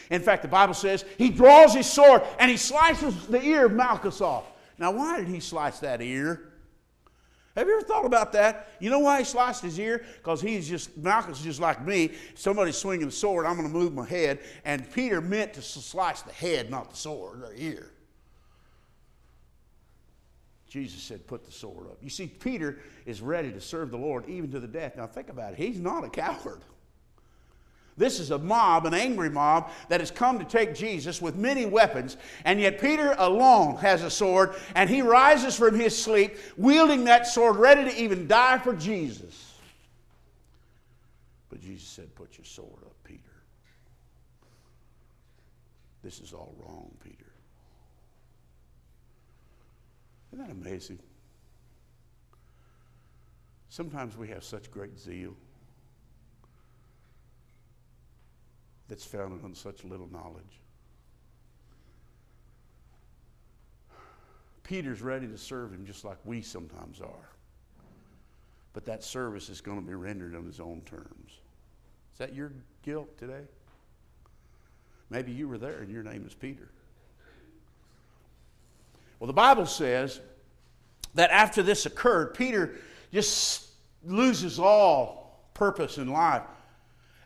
In 0.10 0.22
fact, 0.22 0.42
the 0.42 0.48
Bible 0.48 0.74
says 0.74 1.06
he 1.18 1.30
draws 1.30 1.74
his 1.74 1.92
sword 1.92 2.22
and 2.40 2.50
he 2.50 2.58
slices 2.58 3.28
the 3.28 3.42
ear 3.42 3.66
of 3.66 3.72
Malchus 3.72 4.22
off. 4.22 4.46
Now, 4.78 4.92
why 4.92 5.20
did 5.20 5.28
he 5.28 5.40
slice 5.40 5.80
that 5.80 6.02
ear? 6.02 6.52
Have 7.56 7.68
you 7.68 7.78
ever 7.78 7.86
thought 7.86 8.06
about 8.06 8.34
that? 8.34 8.68
You 8.80 8.90
know 8.90 9.00
why 9.00 9.20
he 9.20 9.24
sliced 9.24 9.64
his 9.64 9.80
ear? 9.80 10.06
Because 10.18 10.42
he's 10.42 10.68
just, 10.68 10.96
Malchus 10.98 11.42
just 11.42 11.62
like 11.62 11.86
me. 11.86 12.12
Somebody's 12.36 12.76
swinging 12.76 13.06
the 13.06 13.14
sword, 13.14 13.46
I'm 13.46 13.56
going 13.56 13.68
to 13.68 13.74
move 13.74 13.94
my 13.94 14.06
head. 14.06 14.40
And 14.66 14.92
Peter 14.92 15.22
meant 15.22 15.54
to 15.54 15.62
slice 15.62 16.22
the 16.22 16.34
head, 16.34 16.70
not 16.70 16.90
the 16.90 16.98
sword, 16.98 17.42
the 17.42 17.54
ear. 17.56 17.92
Jesus 20.76 21.02
said, 21.02 21.26
Put 21.26 21.46
the 21.46 21.54
sword 21.54 21.88
up. 21.88 21.98
You 22.02 22.10
see, 22.10 22.28
Peter 22.28 22.80
is 23.06 23.22
ready 23.22 23.50
to 23.50 23.62
serve 23.62 23.92
the 23.92 23.98
Lord 23.98 24.28
even 24.28 24.52
to 24.52 24.60
the 24.60 24.68
death. 24.68 24.98
Now, 24.98 25.08
think 25.08 25.30
about 25.30 25.54
it. 25.54 25.58
He's 25.58 25.80
not 25.80 26.04
a 26.04 26.10
coward. 26.10 26.60
This 27.96 28.20
is 28.20 28.32
a 28.32 28.38
mob, 28.38 28.86
an 28.86 28.94
angry 28.94 29.30
mob, 29.30 29.72
that 29.88 30.02
has 30.02 30.12
come 30.12 30.38
to 30.38 30.44
take 30.44 30.76
Jesus 30.76 31.22
with 31.22 31.38
many 31.38 31.66
weapons, 31.66 32.18
and 32.44 32.60
yet 32.60 32.82
Peter 32.82 33.16
alone 33.18 33.78
has 33.78 34.04
a 34.04 34.10
sword, 34.10 34.56
and 34.76 34.90
he 34.90 35.02
rises 35.02 35.56
from 35.56 35.80
his 35.80 35.98
sleep 35.98 36.36
wielding 36.58 37.06
that 37.06 37.26
sword, 37.26 37.56
ready 37.56 37.90
to 37.90 37.98
even 37.98 38.28
die 38.28 38.58
for 38.58 38.74
Jesus. 38.74 39.54
But 41.48 41.62
Jesus 41.62 41.88
said, 41.88 42.14
Put 42.16 42.38
your 42.38 42.44
sword 42.44 42.84
up, 42.86 42.96
Peter. 43.06 43.22
This 46.04 46.20
is 46.20 46.34
all 46.34 46.54
wrong, 46.60 46.92
Peter. 47.02 47.32
Isn't 50.36 50.48
that 50.48 50.52
amazing? 50.52 51.00
Sometimes 53.70 54.18
we 54.18 54.28
have 54.28 54.44
such 54.44 54.70
great 54.70 55.00
zeal. 55.00 55.34
that's 58.88 59.06
founded 59.06 59.44
on 59.44 59.56
such 59.56 59.84
little 59.84 60.08
knowledge. 60.12 60.62
Peter's 64.64 65.02
ready 65.02 65.28
to 65.28 65.38
serve 65.38 65.72
him 65.72 65.86
just 65.86 66.04
like 66.04 66.18
we 66.24 66.42
sometimes 66.42 67.02
are. 67.02 67.30
But 68.74 68.86
that 68.86 69.04
service 69.04 69.50
is 69.50 69.62
going 69.62 69.80
to 69.80 69.88
be 69.88 69.96
rendered 69.96 70.36
on 70.36 70.46
his 70.46 70.60
own 70.60 70.82
terms. 70.86 71.32
Is 72.14 72.20
that 72.20 72.34
your 72.34 72.52
guilt 72.84 73.18
today? 73.18 73.44
Maybe 75.10 75.32
you 75.32 75.48
were 75.48 75.58
there 75.58 75.80
and 75.80 75.92
your 75.92 76.04
name 76.04 76.26
is 76.28 76.34
Peter. 76.34 76.70
Well, 79.20 79.28
the 79.28 79.34
Bible 79.34 79.66
says 79.66 80.20
that 81.14 81.32
after 81.32 81.64
this 81.64 81.86
occurred, 81.86 82.34
Peter 82.34 82.76
just 83.12 83.70
loses 84.04 84.60
all 84.60 85.50
purpose 85.54 85.98
in 85.98 86.10
life. 86.10 86.44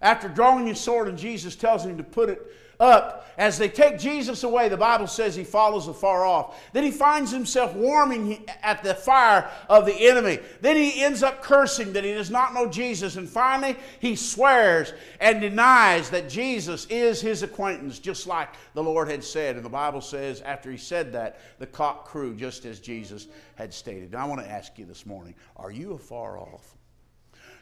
After 0.02 0.30
drawing 0.30 0.68
his 0.68 0.80
sword, 0.80 1.08
and 1.08 1.18
Jesus 1.18 1.56
tells 1.56 1.86
him 1.86 1.98
to 1.98 2.04
put 2.04 2.30
it 2.30 2.42
up, 2.80 3.20
as 3.40 3.58
they 3.58 3.70
take 3.70 3.98
Jesus 3.98 4.44
away, 4.44 4.68
the 4.68 4.76
Bible 4.76 5.08
says 5.08 5.34
he 5.34 5.46
follows 5.46 5.88
afar 5.88 6.26
off. 6.26 6.62
Then 6.74 6.84
he 6.84 6.92
finds 6.92 7.32
himself 7.32 7.74
warming 7.74 8.46
at 8.62 8.84
the 8.84 8.94
fire 8.94 9.50
of 9.70 9.86
the 9.86 9.96
enemy. 10.10 10.40
Then 10.60 10.76
he 10.76 11.02
ends 11.02 11.24
up 11.24 11.42
cursing 11.42 11.94
that 11.94 12.04
he 12.04 12.14
does 12.14 12.30
not 12.30 12.54
know 12.54 12.68
Jesus. 12.68 13.16
And 13.16 13.30
finally, 13.30 13.78
he 14.02 14.18
swears 14.18 14.94
and 15.22 15.40
denies 15.40 16.10
that 16.10 16.28
Jesus 16.28 16.86
is 16.88 17.22
his 17.22 17.42
acquaintance, 17.42 17.98
just 17.98 18.28
like 18.28 18.50
the 18.74 18.84
Lord 18.84 19.10
had 19.10 19.24
said. 19.24 19.56
And 19.56 19.64
the 19.64 19.70
Bible 19.70 20.02
says, 20.02 20.42
after 20.42 20.70
he 20.70 20.78
said 20.78 21.14
that, 21.14 21.40
the 21.60 21.68
cock 21.68 22.06
crew, 22.06 22.36
just 22.36 22.66
as 22.66 22.82
Jesus 22.82 23.28
had 23.56 23.74
stated. 23.74 24.12
Now, 24.12 24.26
I 24.26 24.28
want 24.28 24.42
to 24.42 24.52
ask 24.52 24.78
you 24.78 24.84
this 24.84 25.06
morning 25.06 25.34
are 25.56 25.72
you 25.72 25.94
afar 25.94 26.38
off? 26.38 26.76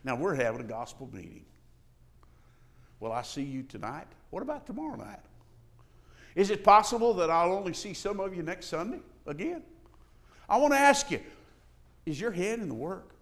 Now, 0.04 0.16
we're 0.16 0.34
having 0.34 0.62
a 0.62 0.68
gospel 0.68 1.08
meeting. 1.14 1.46
Will 3.00 3.12
I 3.12 3.22
see 3.22 3.44
you 3.44 3.62
tonight? 3.62 4.08
What 4.30 4.44
about 4.44 4.66
tomorrow 4.66 4.96
night? 4.96 5.20
Is 6.36 6.50
it 6.50 6.64
possible 6.64 7.14
that 7.16 7.30
I'll 7.30 7.54
only 7.54 7.74
see 7.74 7.94
some 7.94 8.20
of 8.20 8.36
you 8.36 8.44
next 8.44 8.68
Sunday 8.68 9.00
again? 9.26 9.64
I 10.48 10.58
want 10.58 10.74
to 10.74 10.80
ask 10.80 11.10
you 11.12 11.20
is 12.06 12.20
your 12.20 12.32
head 12.32 12.60
in 12.60 12.70
the 12.70 12.76
work? 12.76 13.14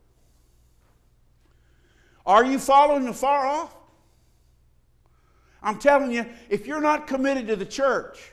Are 2.26 2.44
you 2.44 2.60
following 2.60 3.08
afar 3.08 3.46
off? 3.46 3.76
I'm 5.62 5.80
telling 5.80 6.12
you, 6.12 6.26
if 6.50 6.68
you're 6.68 6.82
not 6.82 7.08
committed 7.08 7.48
to 7.48 7.56
the 7.56 7.66
church, 7.66 8.32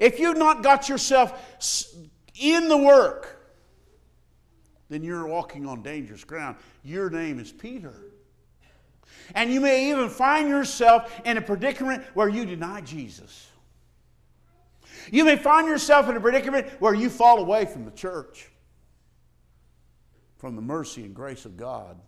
if 0.00 0.18
you've 0.18 0.36
not 0.36 0.62
got 0.62 0.88
yourself 0.88 1.92
in 2.34 2.68
the 2.68 2.76
work, 2.76 3.40
then 4.88 5.04
you're 5.04 5.26
walking 5.26 5.66
on 5.66 5.82
dangerous 5.82 6.24
ground. 6.24 6.56
Your 6.82 7.10
name 7.10 7.38
is 7.38 7.52
Peter. 7.52 7.94
And 9.34 9.52
you 9.52 9.60
may 9.60 9.90
even 9.90 10.08
find 10.08 10.48
yourself 10.48 11.20
in 11.24 11.36
a 11.36 11.42
predicament 11.42 12.04
where 12.14 12.28
you 12.28 12.44
deny 12.44 12.80
Jesus. 12.80 13.48
You 15.10 15.24
may 15.24 15.36
find 15.36 15.66
yourself 15.66 16.08
in 16.08 16.16
a 16.16 16.20
predicament 16.20 16.68
where 16.80 16.94
you 16.94 17.10
fall 17.10 17.38
away 17.38 17.64
from 17.64 17.84
the 17.84 17.90
church, 17.90 18.50
from 20.38 20.56
the 20.56 20.62
mercy 20.62 21.04
and 21.04 21.14
grace 21.14 21.44
of 21.44 21.56
God. 21.56 21.98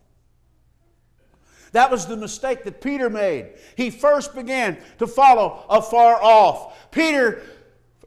That 1.73 1.91
was 1.91 2.07
the 2.07 2.17
mistake 2.17 2.65
that 2.65 2.81
Peter 2.81 3.11
made. 3.11 3.55
He 3.77 3.91
first 3.91 4.35
began 4.35 4.79
to 4.99 5.07
follow 5.07 5.65
afar 5.69 6.23
off. 6.23 6.91
Peter 6.91 7.43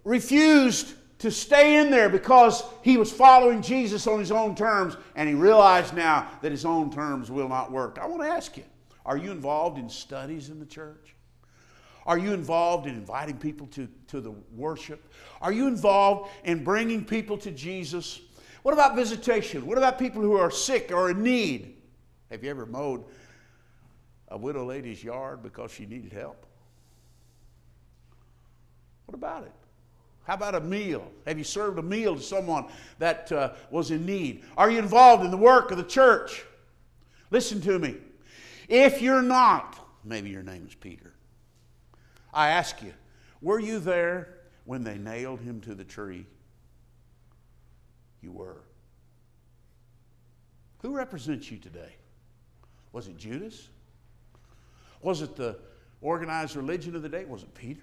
refused 0.03 0.95
to 1.19 1.29
stay 1.29 1.77
in 1.77 1.91
there 1.91 2.09
because 2.09 2.63
he 2.81 2.97
was 2.97 3.11
following 3.11 3.61
Jesus 3.61 4.07
on 4.07 4.19
his 4.19 4.31
own 4.31 4.55
terms 4.55 4.95
and 5.15 5.27
he 5.27 5.35
realized 5.35 5.93
now 5.93 6.29
that 6.41 6.51
his 6.51 6.65
own 6.65 6.89
terms 6.89 7.29
will 7.29 7.49
not 7.49 7.71
work. 7.71 7.99
I 8.01 8.07
want 8.07 8.21
to 8.21 8.29
ask 8.29 8.57
you 8.57 8.63
are 9.05 9.17
you 9.17 9.31
involved 9.31 9.77
in 9.77 9.89
studies 9.89 10.49
in 10.49 10.59
the 10.59 10.65
church? 10.65 11.15
Are 12.05 12.17
you 12.17 12.33
involved 12.33 12.87
in 12.87 12.95
inviting 12.95 13.37
people 13.37 13.67
to, 13.67 13.87
to 14.07 14.21
the 14.21 14.31
worship? 14.55 15.13
Are 15.41 15.51
you 15.51 15.67
involved 15.67 16.31
in 16.43 16.63
bringing 16.63 17.05
people 17.05 17.37
to 17.37 17.51
Jesus? 17.51 18.21
What 18.63 18.73
about 18.73 18.95
visitation? 18.95 19.65
What 19.65 19.77
about 19.77 19.99
people 19.99 20.21
who 20.21 20.33
are 20.33 20.49
sick 20.49 20.91
or 20.91 21.11
in 21.11 21.21
need? 21.21 21.77
Have 22.31 22.43
you 22.43 22.49
ever 22.49 22.65
mowed 22.65 23.03
a 24.29 24.37
widow 24.37 24.65
lady's 24.65 25.03
yard 25.03 25.43
because 25.43 25.71
she 25.71 25.85
needed 25.85 26.13
help? 26.13 26.45
What 29.05 29.15
about 29.15 29.43
it? 29.43 29.51
How 30.23 30.35
about 30.35 30.53
a 30.53 30.61
meal? 30.61 31.11
Have 31.25 31.37
you 31.39 31.43
served 31.43 31.79
a 31.79 31.83
meal 31.83 32.15
to 32.15 32.21
someone 32.21 32.65
that 32.99 33.31
uh, 33.31 33.53
was 33.71 33.89
in 33.89 34.05
need? 34.05 34.43
Are 34.57 34.69
you 34.69 34.77
involved 34.77 35.23
in 35.23 35.31
the 35.31 35.37
work 35.37 35.71
of 35.71 35.77
the 35.77 35.83
church? 35.83 36.43
Listen 37.31 37.59
to 37.61 37.79
me. 37.79 37.97
If 38.69 39.01
you're 39.01 39.23
not, 39.23 39.77
maybe 40.05 40.29
your 40.29 40.43
name 40.43 40.65
is 40.67 40.75
Peter. 40.75 41.11
I 42.31 42.49
ask 42.49 42.81
you, 42.83 42.93
were 43.41 43.59
you 43.59 43.79
there 43.79 44.35
when 44.65 44.83
they 44.83 44.99
nailed 44.99 45.41
him 45.41 45.59
to 45.61 45.73
the 45.73 45.83
tree? 45.83 46.27
You 48.21 48.31
were. 48.31 48.61
Who 50.83 50.95
represents 50.95 51.49
you 51.49 51.57
today? 51.57 51.95
Was 52.91 53.07
it 53.07 53.17
Judas? 53.17 53.69
Was 55.01 55.23
it 55.23 55.35
the 55.35 55.57
organized 56.01 56.55
religion 56.55 56.95
of 56.95 57.01
the 57.01 57.09
day? 57.09 57.25
Was 57.25 57.41
it 57.41 57.53
Peter? 57.55 57.81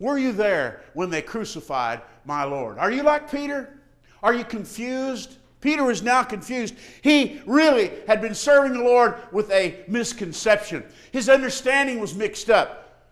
Were 0.00 0.18
you 0.18 0.32
there 0.32 0.82
when 0.94 1.10
they 1.10 1.22
crucified 1.22 2.02
my 2.24 2.42
Lord? 2.42 2.78
Are 2.78 2.90
you 2.90 3.04
like 3.04 3.30
Peter? 3.30 3.78
Are 4.24 4.34
you 4.34 4.44
confused? 4.44 5.36
Peter 5.62 5.90
is 5.90 6.02
now 6.02 6.22
confused. 6.22 6.74
He 7.00 7.40
really 7.46 7.90
had 8.06 8.20
been 8.20 8.34
serving 8.34 8.74
the 8.74 8.84
Lord 8.84 9.14
with 9.32 9.50
a 9.50 9.84
misconception. 9.88 10.84
His 11.12 11.30
understanding 11.30 12.00
was 12.00 12.14
mixed 12.14 12.50
up. 12.50 13.08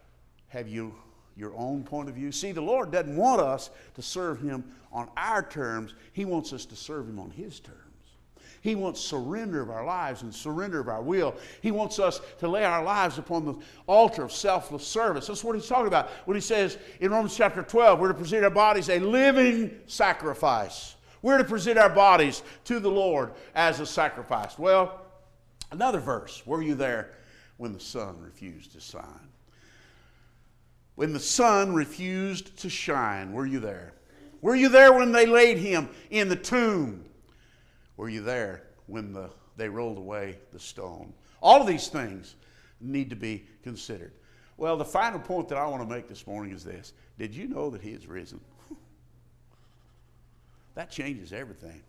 Have 0.49 0.69
you 0.69 0.95
your 1.37 1.55
own 1.57 1.85
point 1.85 2.09
of 2.11 2.17
view? 2.17 2.33
See, 2.33 2.53
the 2.53 2.61
Lord 2.61 2.91
doesn't 2.91 3.17
want 3.17 3.41
us 3.41 3.71
to 3.95 4.03
serve 4.03 4.43
Him 4.43 4.65
on 4.93 5.09
our 5.17 5.43
terms, 5.43 5.95
He 6.13 6.27
wants 6.27 6.53
us 6.53 6.67
to 6.67 6.77
serve 6.77 7.09
Him 7.09 7.19
on 7.19 7.31
His 7.31 7.61
terms. 7.61 7.79
He 8.63 8.75
wants 8.75 9.01
surrender 9.01 9.63
of 9.63 9.71
our 9.71 9.87
lives 9.87 10.23
and 10.23 10.35
surrender 10.35 10.81
of 10.81 10.89
our 10.89 11.01
will. 11.01 11.35
He 11.63 11.71
wants 11.71 11.99
us 11.99 12.21
to 12.41 12.49
lay 12.49 12.65
our 12.65 12.85
lives 12.85 13.17
upon 13.17 13.47
the 13.47 13.55
altar 13.87 14.25
of 14.25 14.33
selfless 14.33 14.87
service. 14.87 15.29
That's 15.29 15.43
what 15.43 15.55
he's 15.55 15.67
talking 15.67 15.87
about 15.87 16.11
when 16.27 16.35
he 16.35 16.43
says 16.43 16.77
in 17.01 17.11
Romans 17.11 17.35
chapter 17.35 17.63
12, 17.63 17.99
we're 17.99 18.09
to 18.09 18.15
present 18.15 18.45
our 18.45 18.51
bodies 18.51 18.91
a 18.91 18.99
living 18.99 19.71
sacrifice. 19.87 20.97
We're 21.23 21.39
to 21.39 21.45
present 21.45 21.79
our 21.79 21.91
bodies 21.91 22.43
to 22.64 22.81
the 22.81 22.91
Lord 22.91 23.33
as 23.55 23.81
a 23.81 23.87
sacrifice. 23.87 24.59
Well, 24.59 25.01
another 25.71 26.01
verse. 26.01 26.43
Were 26.47 26.62
you 26.62 26.75
there 26.75 27.12
when 27.57 27.73
the 27.73 27.81
sun 27.81 28.21
refused 28.21 28.73
to 28.73 28.81
shine? 28.81 29.29
When 30.95 31.12
the 31.12 31.21
sun 31.21 31.75
refused 31.75 32.59
to 32.59 32.71
shine, 32.71 33.33
were 33.33 33.47
you 33.47 33.61
there? 33.61 33.95
Were 34.43 34.55
you 34.55 34.68
there 34.68 34.93
when 34.93 35.12
they 35.12 35.27
laid 35.27 35.59
him 35.59 35.89
in 36.11 36.29
the 36.29 36.37
tomb? 36.37 37.05
Were 37.97 38.09
you 38.09 38.23
there 38.23 38.64
when 38.87 39.12
the, 39.12 39.31
they 39.57 39.68
rolled 39.68 39.99
away 39.99 40.39
the 40.53 40.59
stone? 40.59 41.12
All 41.43 41.61
of 41.61 41.66
these 41.66 41.89
things 41.89 42.37
need 42.81 43.11
to 43.11 43.16
be 43.16 43.45
considered. 43.62 44.12
Well, 44.57 44.77
the 44.77 44.85
final 44.85 45.18
point 45.18 45.49
that 45.49 45.59
I 45.59 45.66
want 45.66 45.83
to 45.83 45.95
make 45.95 46.07
this 46.07 46.27
morning 46.27 46.53
is 46.53 46.64
this 46.64 46.93
Did 47.18 47.35
you 47.35 47.49
know 47.49 47.71
that 47.71 47.81
He 47.81 47.91
is 47.91 48.07
risen? 48.07 48.41
That 50.75 50.91
changes 50.91 51.33
everything. 51.33 51.83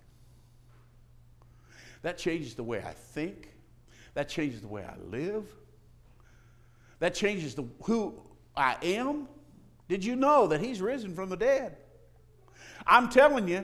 That 2.01 2.17
changes 2.17 2.55
the 2.55 2.63
way 2.63 2.79
I 2.79 2.93
think. 2.93 3.49
That 4.13 4.27
changes 4.27 4.61
the 4.61 4.67
way 4.67 4.83
I 4.83 4.95
live. 5.09 5.45
That 6.99 7.13
changes 7.13 7.55
the, 7.55 7.65
who 7.83 8.19
I 8.55 8.75
am. 8.81 9.27
Did 9.87 10.03
you 10.03 10.15
know 10.15 10.47
that 10.47 10.59
He's 10.61 10.81
risen 10.81 11.15
from 11.15 11.29
the 11.29 11.37
dead? 11.37 11.77
I'm 12.85 13.09
telling 13.09 13.47
you 13.47 13.63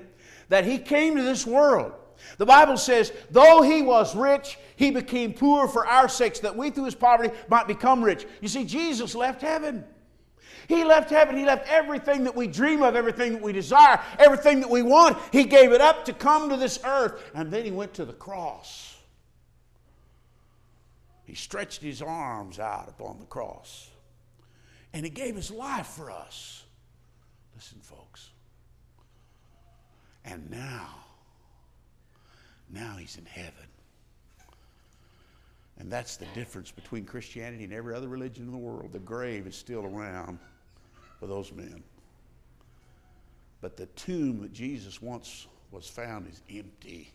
that 0.49 0.65
He 0.65 0.77
came 0.77 1.15
to 1.15 1.23
this 1.23 1.45
world 1.45 1.93
the 2.37 2.45
Bible 2.45 2.77
says, 2.77 3.11
though 3.31 3.61
he 3.61 3.81
was 3.81 4.15
rich, 4.15 4.57
he 4.75 4.91
became 4.91 5.33
poor 5.33 5.67
for 5.67 5.85
our 5.85 6.09
sakes, 6.09 6.39
that 6.39 6.55
we 6.55 6.69
through 6.69 6.85
his 6.85 6.95
poverty 6.95 7.35
might 7.49 7.67
become 7.67 8.03
rich. 8.03 8.25
You 8.41 8.47
see, 8.47 8.65
Jesus 8.65 9.15
left 9.15 9.41
heaven. 9.41 9.83
He 10.67 10.83
left 10.83 11.09
heaven. 11.09 11.37
He 11.37 11.45
left 11.45 11.67
everything 11.69 12.25
that 12.25 12.35
we 12.35 12.45
dream 12.45 12.83
of, 12.83 12.95
everything 12.95 13.33
that 13.33 13.41
we 13.41 13.53
desire, 13.53 14.01
everything 14.19 14.59
that 14.59 14.69
we 14.69 14.81
want. 14.81 15.17
He 15.31 15.45
gave 15.45 15.71
it 15.71 15.79
up 15.79 16.05
to 16.05 16.13
come 16.13 16.49
to 16.49 16.57
this 16.57 16.79
earth. 16.83 17.23
And 17.33 17.49
then 17.51 17.63
he 17.63 17.71
went 17.71 17.93
to 17.95 18.05
the 18.05 18.13
cross. 18.13 18.97
He 21.23 21.35
stretched 21.35 21.81
his 21.81 22.01
arms 22.01 22.59
out 22.59 22.89
upon 22.89 23.19
the 23.19 23.25
cross. 23.25 23.89
And 24.93 25.05
he 25.05 25.09
gave 25.09 25.35
his 25.35 25.51
life 25.51 25.87
for 25.87 26.11
us. 26.11 26.63
Listen, 27.55 27.79
folks. 27.81 28.29
And 30.25 30.49
now, 30.51 30.89
now 32.69 32.97
he's 32.97 33.17
in 33.17 33.25
heaven. 33.25 33.53
And 35.79 35.91
that's 35.91 36.17
the 36.17 36.25
difference 36.33 36.71
between 36.71 37.05
Christianity 37.05 37.63
and 37.63 37.71
every 37.71 37.93
other 37.93 38.07
religion 38.07 38.45
in 38.45 38.51
the 38.51 38.57
world. 38.57 38.91
The 38.91 38.99
grave 38.99 39.47
is 39.47 39.55
still 39.55 39.85
around 39.85 40.39
for 41.19 41.27
those 41.27 41.51
men. 41.51 41.83
But 43.61 43.77
the 43.77 43.87
tomb 43.87 44.41
that 44.41 44.53
Jesus 44.53 45.01
once 45.01 45.47
was 45.71 45.87
found 45.87 46.27
is 46.27 46.41
empty, 46.49 47.11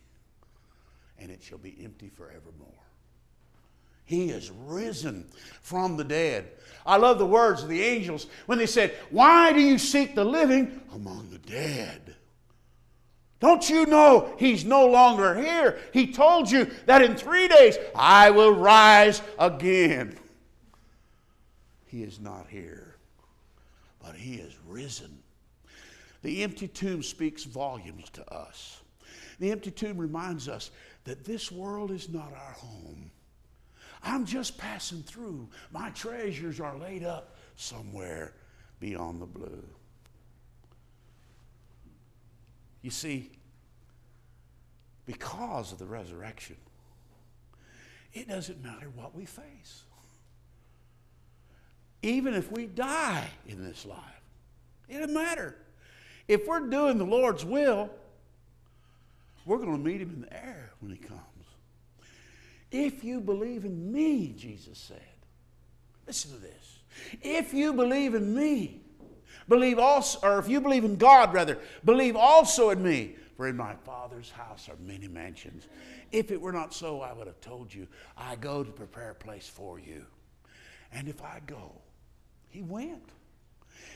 and 1.18 1.30
it 1.30 1.42
shall 1.42 1.58
be 1.58 1.76
empty 1.82 2.08
forevermore. 2.08 2.68
He 4.04 4.30
is 4.30 4.50
risen 4.66 5.26
from 5.62 5.96
the 5.96 6.04
dead. 6.04 6.50
I 6.84 6.96
love 6.96 7.18
the 7.18 7.26
words 7.26 7.62
of 7.62 7.68
the 7.68 7.82
angels 7.82 8.26
when 8.46 8.58
they 8.58 8.66
said, 8.66 8.94
Why 9.10 9.52
do 9.52 9.60
you 9.60 9.78
seek 9.78 10.14
the 10.14 10.24
living 10.24 10.80
among 10.92 11.30
the 11.30 11.38
dead? 11.38 12.16
Don't 13.40 13.68
you 13.68 13.86
know 13.86 14.34
he's 14.38 14.64
no 14.64 14.86
longer 14.86 15.34
here? 15.34 15.78
He 15.92 16.12
told 16.12 16.50
you 16.50 16.70
that 16.86 17.02
in 17.02 17.16
three 17.16 17.48
days 17.48 17.76
I 17.94 18.30
will 18.30 18.52
rise 18.52 19.22
again. 19.38 20.16
He 21.86 22.02
is 22.02 22.20
not 22.20 22.46
here, 22.48 22.91
but 24.02 24.14
he 24.14 24.34
is 24.34 24.54
risen. 24.66 25.18
The 26.22 26.42
empty 26.42 26.68
tomb 26.68 27.02
speaks 27.02 27.44
volumes 27.44 28.08
to 28.10 28.32
us. 28.32 28.80
The 29.38 29.50
empty 29.50 29.70
tomb 29.70 29.98
reminds 29.98 30.48
us 30.48 30.70
that 31.04 31.24
this 31.24 31.50
world 31.50 31.90
is 31.90 32.08
not 32.08 32.32
our 32.32 32.52
home. 32.52 33.10
I'm 34.04 34.24
just 34.24 34.58
passing 34.58 35.02
through. 35.02 35.48
My 35.72 35.90
treasures 35.90 36.60
are 36.60 36.76
laid 36.76 37.04
up 37.04 37.36
somewhere 37.56 38.34
beyond 38.80 39.20
the 39.20 39.26
blue. 39.26 39.64
You 42.82 42.90
see, 42.90 43.30
because 45.06 45.72
of 45.72 45.78
the 45.78 45.86
resurrection, 45.86 46.56
it 48.12 48.28
doesn't 48.28 48.62
matter 48.62 48.90
what 48.94 49.14
we 49.14 49.24
face. 49.24 49.84
Even 52.02 52.34
if 52.34 52.50
we 52.50 52.66
die 52.66 53.28
in 53.46 53.64
this 53.64 53.86
life, 53.86 53.98
it 54.88 54.98
doesn't 54.98 55.14
matter. 55.14 55.56
If 56.28 56.46
we're 56.46 56.60
doing 56.60 56.98
the 56.98 57.04
Lord's 57.04 57.44
will, 57.44 57.90
we're 59.44 59.58
going 59.58 59.72
to 59.72 59.78
meet 59.78 60.00
him 60.00 60.10
in 60.10 60.20
the 60.22 60.32
air 60.32 60.70
when 60.80 60.90
he 60.90 60.98
comes. 60.98 61.20
If 62.70 63.04
you 63.04 63.20
believe 63.20 63.64
in 63.64 63.92
me, 63.92 64.34
Jesus 64.36 64.78
said, 64.78 65.00
listen 66.06 66.32
to 66.32 66.38
this. 66.38 66.78
If 67.20 67.52
you 67.52 67.72
believe 67.72 68.14
in 68.14 68.34
me, 68.34 68.80
believe 69.48 69.78
also, 69.78 70.18
or 70.22 70.38
if 70.38 70.48
you 70.48 70.60
believe 70.60 70.84
in 70.84 70.96
God, 70.96 71.34
rather, 71.34 71.58
believe 71.84 72.16
also 72.16 72.70
in 72.70 72.82
me. 72.82 73.16
For 73.36 73.48
in 73.48 73.56
my 73.56 73.74
Father's 73.74 74.30
house 74.30 74.68
are 74.68 74.76
many 74.86 75.08
mansions. 75.08 75.66
If 76.12 76.30
it 76.30 76.40
were 76.40 76.52
not 76.52 76.72
so, 76.74 77.00
I 77.00 77.12
would 77.12 77.26
have 77.26 77.40
told 77.40 77.72
you, 77.72 77.88
I 78.16 78.36
go 78.36 78.62
to 78.62 78.70
prepare 78.70 79.10
a 79.10 79.14
place 79.14 79.48
for 79.48 79.78
you. 79.78 80.04
And 80.92 81.08
if 81.08 81.22
I 81.22 81.40
go, 81.46 81.72
he 82.52 82.62
went. 82.62 83.10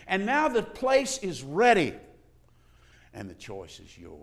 And 0.09 0.27
now 0.27 0.49
the 0.49 0.63
place 0.63 1.19
is 1.19 1.43
ready, 1.43 1.95
and 3.15 3.31
the 3.31 3.35
choice 3.35 3.81
is 3.81 3.97
yours. 3.97 4.21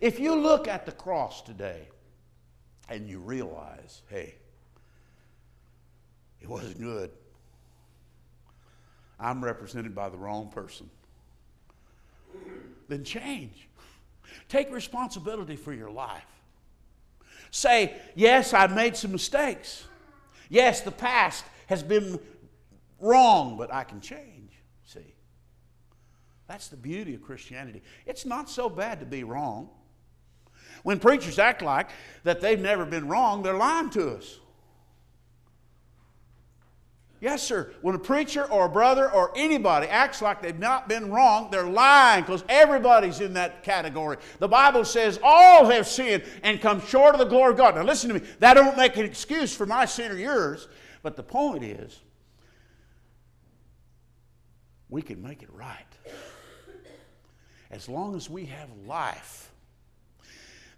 If 0.00 0.20
you 0.20 0.34
look 0.34 0.68
at 0.68 0.86
the 0.86 0.92
cross 0.92 1.42
today 1.42 1.88
and 2.88 3.08
you 3.08 3.18
realize, 3.18 4.02
hey, 4.08 4.34
it 6.40 6.48
wasn't 6.48 6.78
good, 6.78 7.10
I'm 9.18 9.44
represented 9.44 9.94
by 9.94 10.08
the 10.08 10.16
wrong 10.16 10.48
person 10.48 10.88
then 12.88 13.04
change. 13.04 13.68
Take 14.48 14.72
responsibility 14.72 15.56
for 15.56 15.72
your 15.72 15.90
life. 15.90 16.24
Say, 17.50 17.94
yes, 18.14 18.52
I've 18.52 18.74
made 18.74 18.96
some 18.96 19.12
mistakes. 19.12 19.84
Yes, 20.48 20.80
the 20.80 20.90
past 20.90 21.44
has 21.66 21.82
been 21.82 22.18
wrong, 23.00 23.56
but 23.56 23.72
I 23.72 23.84
can 23.84 24.00
change. 24.00 24.52
See? 24.84 25.14
That's 26.46 26.68
the 26.68 26.76
beauty 26.76 27.14
of 27.14 27.22
Christianity. 27.22 27.82
It's 28.06 28.24
not 28.24 28.48
so 28.48 28.68
bad 28.68 29.00
to 29.00 29.06
be 29.06 29.24
wrong. 29.24 29.68
When 30.82 30.98
preachers 30.98 31.38
act 31.38 31.62
like 31.62 31.90
that 32.24 32.40
they've 32.40 32.60
never 32.60 32.84
been 32.84 33.08
wrong, 33.08 33.42
they're 33.42 33.56
lying 33.56 33.90
to 33.90 34.10
us. 34.16 34.38
Yes, 37.20 37.42
sir. 37.42 37.72
When 37.82 37.96
a 37.96 37.98
preacher 37.98 38.44
or 38.44 38.66
a 38.66 38.68
brother 38.68 39.10
or 39.10 39.32
anybody 39.36 39.88
acts 39.88 40.22
like 40.22 40.40
they've 40.40 40.58
not 40.58 40.88
been 40.88 41.10
wrong, 41.10 41.50
they're 41.50 41.66
lying 41.66 42.22
because 42.22 42.44
everybody's 42.48 43.20
in 43.20 43.34
that 43.34 43.64
category. 43.64 44.18
The 44.38 44.46
Bible 44.46 44.84
says 44.84 45.18
all 45.22 45.66
have 45.66 45.88
sinned 45.88 46.22
and 46.44 46.60
come 46.60 46.80
short 46.80 47.16
of 47.16 47.18
the 47.18 47.26
glory 47.26 47.52
of 47.52 47.58
God. 47.58 47.74
Now, 47.74 47.82
listen 47.82 48.08
to 48.08 48.20
me. 48.20 48.26
That 48.38 48.54
don't 48.54 48.76
make 48.76 48.96
an 48.96 49.04
excuse 49.04 49.54
for 49.54 49.66
my 49.66 49.84
sin 49.84 50.12
or 50.12 50.16
yours, 50.16 50.68
but 51.02 51.16
the 51.16 51.24
point 51.24 51.64
is, 51.64 51.98
we 54.90 55.02
can 55.02 55.22
make 55.22 55.42
it 55.42 55.52
right. 55.52 55.86
As 57.70 57.88
long 57.88 58.16
as 58.16 58.30
we 58.30 58.46
have 58.46 58.68
life. 58.86 59.50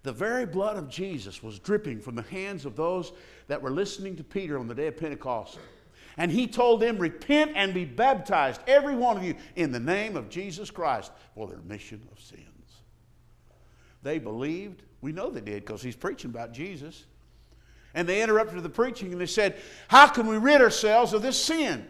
The 0.02 0.12
very 0.12 0.46
blood 0.46 0.76
of 0.76 0.88
Jesus 0.88 1.42
was 1.42 1.58
dripping 1.58 2.00
from 2.00 2.14
the 2.14 2.22
hands 2.22 2.64
of 2.64 2.74
those 2.74 3.12
that 3.48 3.60
were 3.60 3.70
listening 3.70 4.16
to 4.16 4.24
Peter 4.24 4.58
on 4.58 4.66
the 4.66 4.74
day 4.74 4.86
of 4.86 4.96
Pentecost. 4.96 5.58
And 6.16 6.30
he 6.30 6.46
told 6.46 6.80
them, 6.80 6.98
Repent 6.98 7.52
and 7.54 7.72
be 7.72 7.84
baptized, 7.84 8.60
every 8.66 8.94
one 8.94 9.16
of 9.16 9.22
you, 9.22 9.34
in 9.56 9.72
the 9.72 9.80
name 9.80 10.16
of 10.16 10.28
Jesus 10.28 10.70
Christ 10.70 11.12
for 11.34 11.46
the 11.46 11.56
remission 11.56 12.00
of 12.10 12.20
sins. 12.20 12.44
They 14.02 14.18
believed. 14.18 14.82
We 15.02 15.12
know 15.12 15.30
they 15.30 15.40
did 15.40 15.64
because 15.64 15.82
he's 15.82 15.96
preaching 15.96 16.30
about 16.30 16.52
Jesus. 16.52 17.04
And 17.94 18.08
they 18.08 18.22
interrupted 18.22 18.62
the 18.62 18.68
preaching 18.68 19.12
and 19.12 19.20
they 19.20 19.26
said, 19.26 19.56
How 19.88 20.06
can 20.08 20.26
we 20.26 20.36
rid 20.36 20.60
ourselves 20.60 21.12
of 21.12 21.22
this 21.22 21.42
sin? 21.42 21.86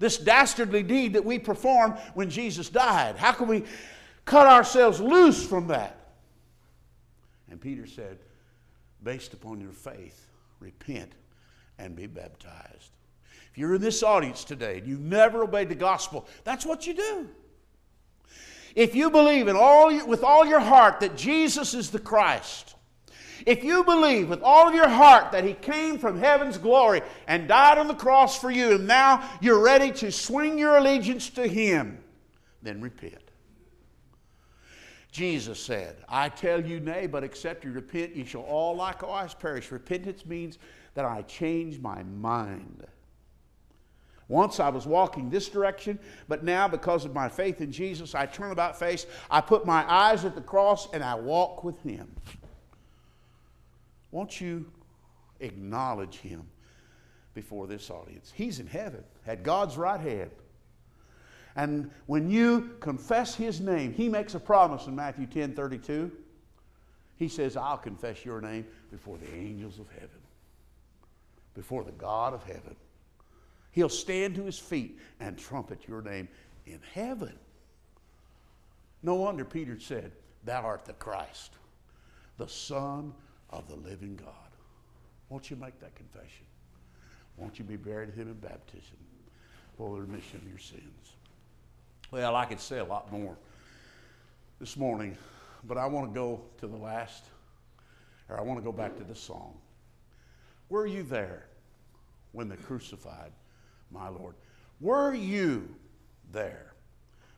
This 0.00 0.16
dastardly 0.16 0.82
deed 0.82 1.12
that 1.12 1.24
we 1.24 1.38
performed 1.38 1.94
when 2.14 2.30
Jesus 2.30 2.70
died. 2.70 3.16
How 3.16 3.32
can 3.32 3.46
we 3.46 3.64
cut 4.24 4.46
ourselves 4.46 4.98
loose 4.98 5.46
from 5.46 5.68
that? 5.68 6.14
And 7.50 7.60
Peter 7.60 7.86
said, 7.86 8.18
Based 9.02 9.34
upon 9.34 9.60
your 9.60 9.72
faith, 9.72 10.30
repent 10.58 11.12
and 11.78 11.94
be 11.94 12.06
baptized. 12.06 12.92
If 13.50 13.58
you're 13.58 13.74
in 13.74 13.80
this 13.82 14.02
audience 14.02 14.42
today 14.42 14.78
and 14.78 14.86
you've 14.86 15.00
never 15.00 15.42
obeyed 15.42 15.68
the 15.68 15.74
gospel, 15.74 16.26
that's 16.44 16.64
what 16.64 16.86
you 16.86 16.94
do. 16.94 17.28
If 18.74 18.94
you 18.94 19.10
believe 19.10 19.48
in 19.48 19.56
all, 19.56 20.06
with 20.06 20.24
all 20.24 20.46
your 20.46 20.60
heart 20.60 21.00
that 21.00 21.16
Jesus 21.16 21.74
is 21.74 21.90
the 21.90 21.98
Christ, 21.98 22.74
if 23.46 23.64
you 23.64 23.84
believe 23.84 24.28
with 24.28 24.42
all 24.42 24.68
of 24.68 24.74
your 24.74 24.88
heart 24.88 25.32
that 25.32 25.44
He 25.44 25.54
came 25.54 25.98
from 25.98 26.18
heaven's 26.18 26.58
glory 26.58 27.02
and 27.26 27.48
died 27.48 27.78
on 27.78 27.88
the 27.88 27.94
cross 27.94 28.38
for 28.38 28.50
you, 28.50 28.74
and 28.74 28.86
now 28.86 29.28
you're 29.40 29.62
ready 29.62 29.90
to 29.92 30.12
swing 30.12 30.58
your 30.58 30.76
allegiance 30.76 31.30
to 31.30 31.46
Him, 31.46 31.98
then 32.62 32.80
repent. 32.80 33.30
Jesus 35.12 35.58
said, 35.58 35.96
I 36.08 36.28
tell 36.28 36.64
you, 36.64 36.78
nay, 36.78 37.06
but 37.06 37.24
except 37.24 37.64
you 37.64 37.72
repent, 37.72 38.14
you 38.14 38.24
shall 38.24 38.42
all 38.42 38.76
likewise 38.76 39.34
perish. 39.34 39.72
Repentance 39.72 40.24
means 40.24 40.58
that 40.94 41.04
I 41.04 41.22
change 41.22 41.80
my 41.80 42.02
mind. 42.04 42.86
Once 44.28 44.60
I 44.60 44.68
was 44.68 44.86
walking 44.86 45.28
this 45.28 45.48
direction, 45.48 45.98
but 46.28 46.44
now 46.44 46.68
because 46.68 47.04
of 47.04 47.12
my 47.12 47.28
faith 47.28 47.60
in 47.60 47.72
Jesus, 47.72 48.14
I 48.14 48.26
turn 48.26 48.52
about 48.52 48.78
face, 48.78 49.06
I 49.28 49.40
put 49.40 49.66
my 49.66 49.84
eyes 49.92 50.24
at 50.24 50.36
the 50.36 50.40
cross, 50.40 50.88
and 50.92 51.02
I 51.02 51.16
walk 51.16 51.64
with 51.64 51.82
Him. 51.82 52.14
Won't 54.10 54.40
you 54.40 54.70
acknowledge 55.40 56.16
Him 56.16 56.42
before 57.34 57.66
this 57.66 57.90
audience? 57.90 58.32
He's 58.34 58.60
in 58.60 58.66
heaven, 58.66 59.04
at 59.26 59.42
God's 59.42 59.76
right 59.76 60.00
hand. 60.00 60.30
And 61.56 61.90
when 62.06 62.30
you 62.30 62.70
confess 62.80 63.34
His 63.34 63.60
name, 63.60 63.92
He 63.92 64.08
makes 64.08 64.34
a 64.34 64.40
promise 64.40 64.86
in 64.86 64.94
Matthew 64.94 65.26
10 65.26 65.54
32. 65.54 66.10
He 67.16 67.28
says, 67.28 67.56
I'll 67.56 67.76
confess 67.76 68.24
your 68.24 68.40
name 68.40 68.66
before 68.90 69.18
the 69.18 69.30
angels 69.34 69.78
of 69.78 69.86
heaven, 69.90 70.08
before 71.54 71.84
the 71.84 71.92
God 71.92 72.32
of 72.32 72.42
heaven. 72.44 72.74
He'll 73.72 73.90
stand 73.90 74.34
to 74.36 74.44
his 74.44 74.58
feet 74.58 74.98
and 75.20 75.38
trumpet 75.38 75.86
your 75.86 76.02
name 76.02 76.28
in 76.66 76.80
heaven. 76.94 77.34
No 79.02 79.16
wonder 79.16 79.44
Peter 79.44 79.78
said, 79.78 80.12
Thou 80.44 80.62
art 80.62 80.86
the 80.86 80.94
Christ, 80.94 81.52
the 82.38 82.48
Son 82.48 83.12
of 83.50 83.68
the 83.68 83.76
living 83.76 84.16
God. 84.16 84.34
Won't 85.28 85.50
you 85.50 85.56
make 85.56 85.78
that 85.80 85.94
confession? 85.94 86.46
Won't 87.36 87.58
you 87.58 87.64
be 87.64 87.76
buried 87.76 88.10
with 88.10 88.16
him 88.16 88.28
in 88.28 88.34
baptism 88.34 88.96
for 89.76 89.94
the 89.94 90.02
remission 90.02 90.40
of 90.42 90.48
your 90.48 90.58
sins? 90.58 91.14
Well, 92.10 92.34
I 92.34 92.44
could 92.44 92.60
say 92.60 92.78
a 92.78 92.84
lot 92.84 93.12
more 93.12 93.36
this 94.58 94.76
morning, 94.76 95.16
but 95.64 95.78
I 95.78 95.86
want 95.86 96.12
to 96.12 96.14
go 96.14 96.40
to 96.58 96.66
the 96.66 96.76
last, 96.76 97.24
or 98.28 98.38
I 98.38 98.42
want 98.42 98.58
to 98.58 98.64
go 98.64 98.72
back 98.72 98.96
to 98.96 99.04
the 99.04 99.14
song. 99.14 99.54
Were 100.68 100.86
you 100.86 101.02
there 101.02 101.46
when 102.32 102.48
they 102.48 102.56
crucified 102.56 103.32
my 103.90 104.08
Lord. 104.08 104.34
Were 104.80 105.14
you 105.14 105.74
there 106.32 106.74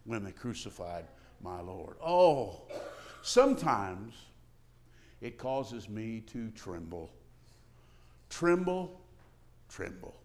when 0.04 0.24
they 0.24 0.32
crucified 0.32 1.04
my 1.42 1.60
Lord? 1.60 1.96
Oh, 2.04 2.62
sometimes 3.22 4.14
it 5.22 5.38
causes 5.38 5.88
me 5.88 6.20
to 6.32 6.50
tremble. 6.50 7.10
Tremble, 8.28 9.00
tremble. 9.68 10.16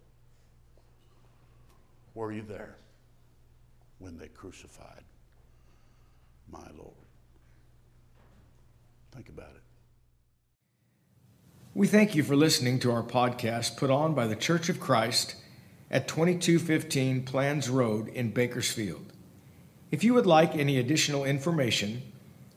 Were 2.15 2.31
you 2.31 2.41
there 2.41 2.77
when 3.99 4.17
they 4.17 4.27
crucified 4.27 5.03
my 6.51 6.65
Lord? 6.75 6.93
Think 9.11 9.29
about 9.29 9.51
it. 9.55 9.61
We 11.75 11.85
thank 11.85 12.15
you 12.15 12.23
for 12.23 12.35
listening 12.35 12.79
to 12.79 12.91
our 12.91 13.03
podcast 13.03 13.77
put 13.77 13.91
on 13.91 14.15
by 14.15 14.25
the 14.25 14.35
Church 14.35 14.67
of 14.67 14.79
Christ 14.79 15.35
at 15.91 16.07
2215 16.07 17.23
Planz 17.23 17.71
Road 17.71 18.07
in 18.07 18.31
Bakersfield. 18.31 19.13
If 19.91 20.03
you 20.03 20.15
would 20.15 20.25
like 20.25 20.55
any 20.55 20.79
additional 20.79 21.23
information, 21.23 22.01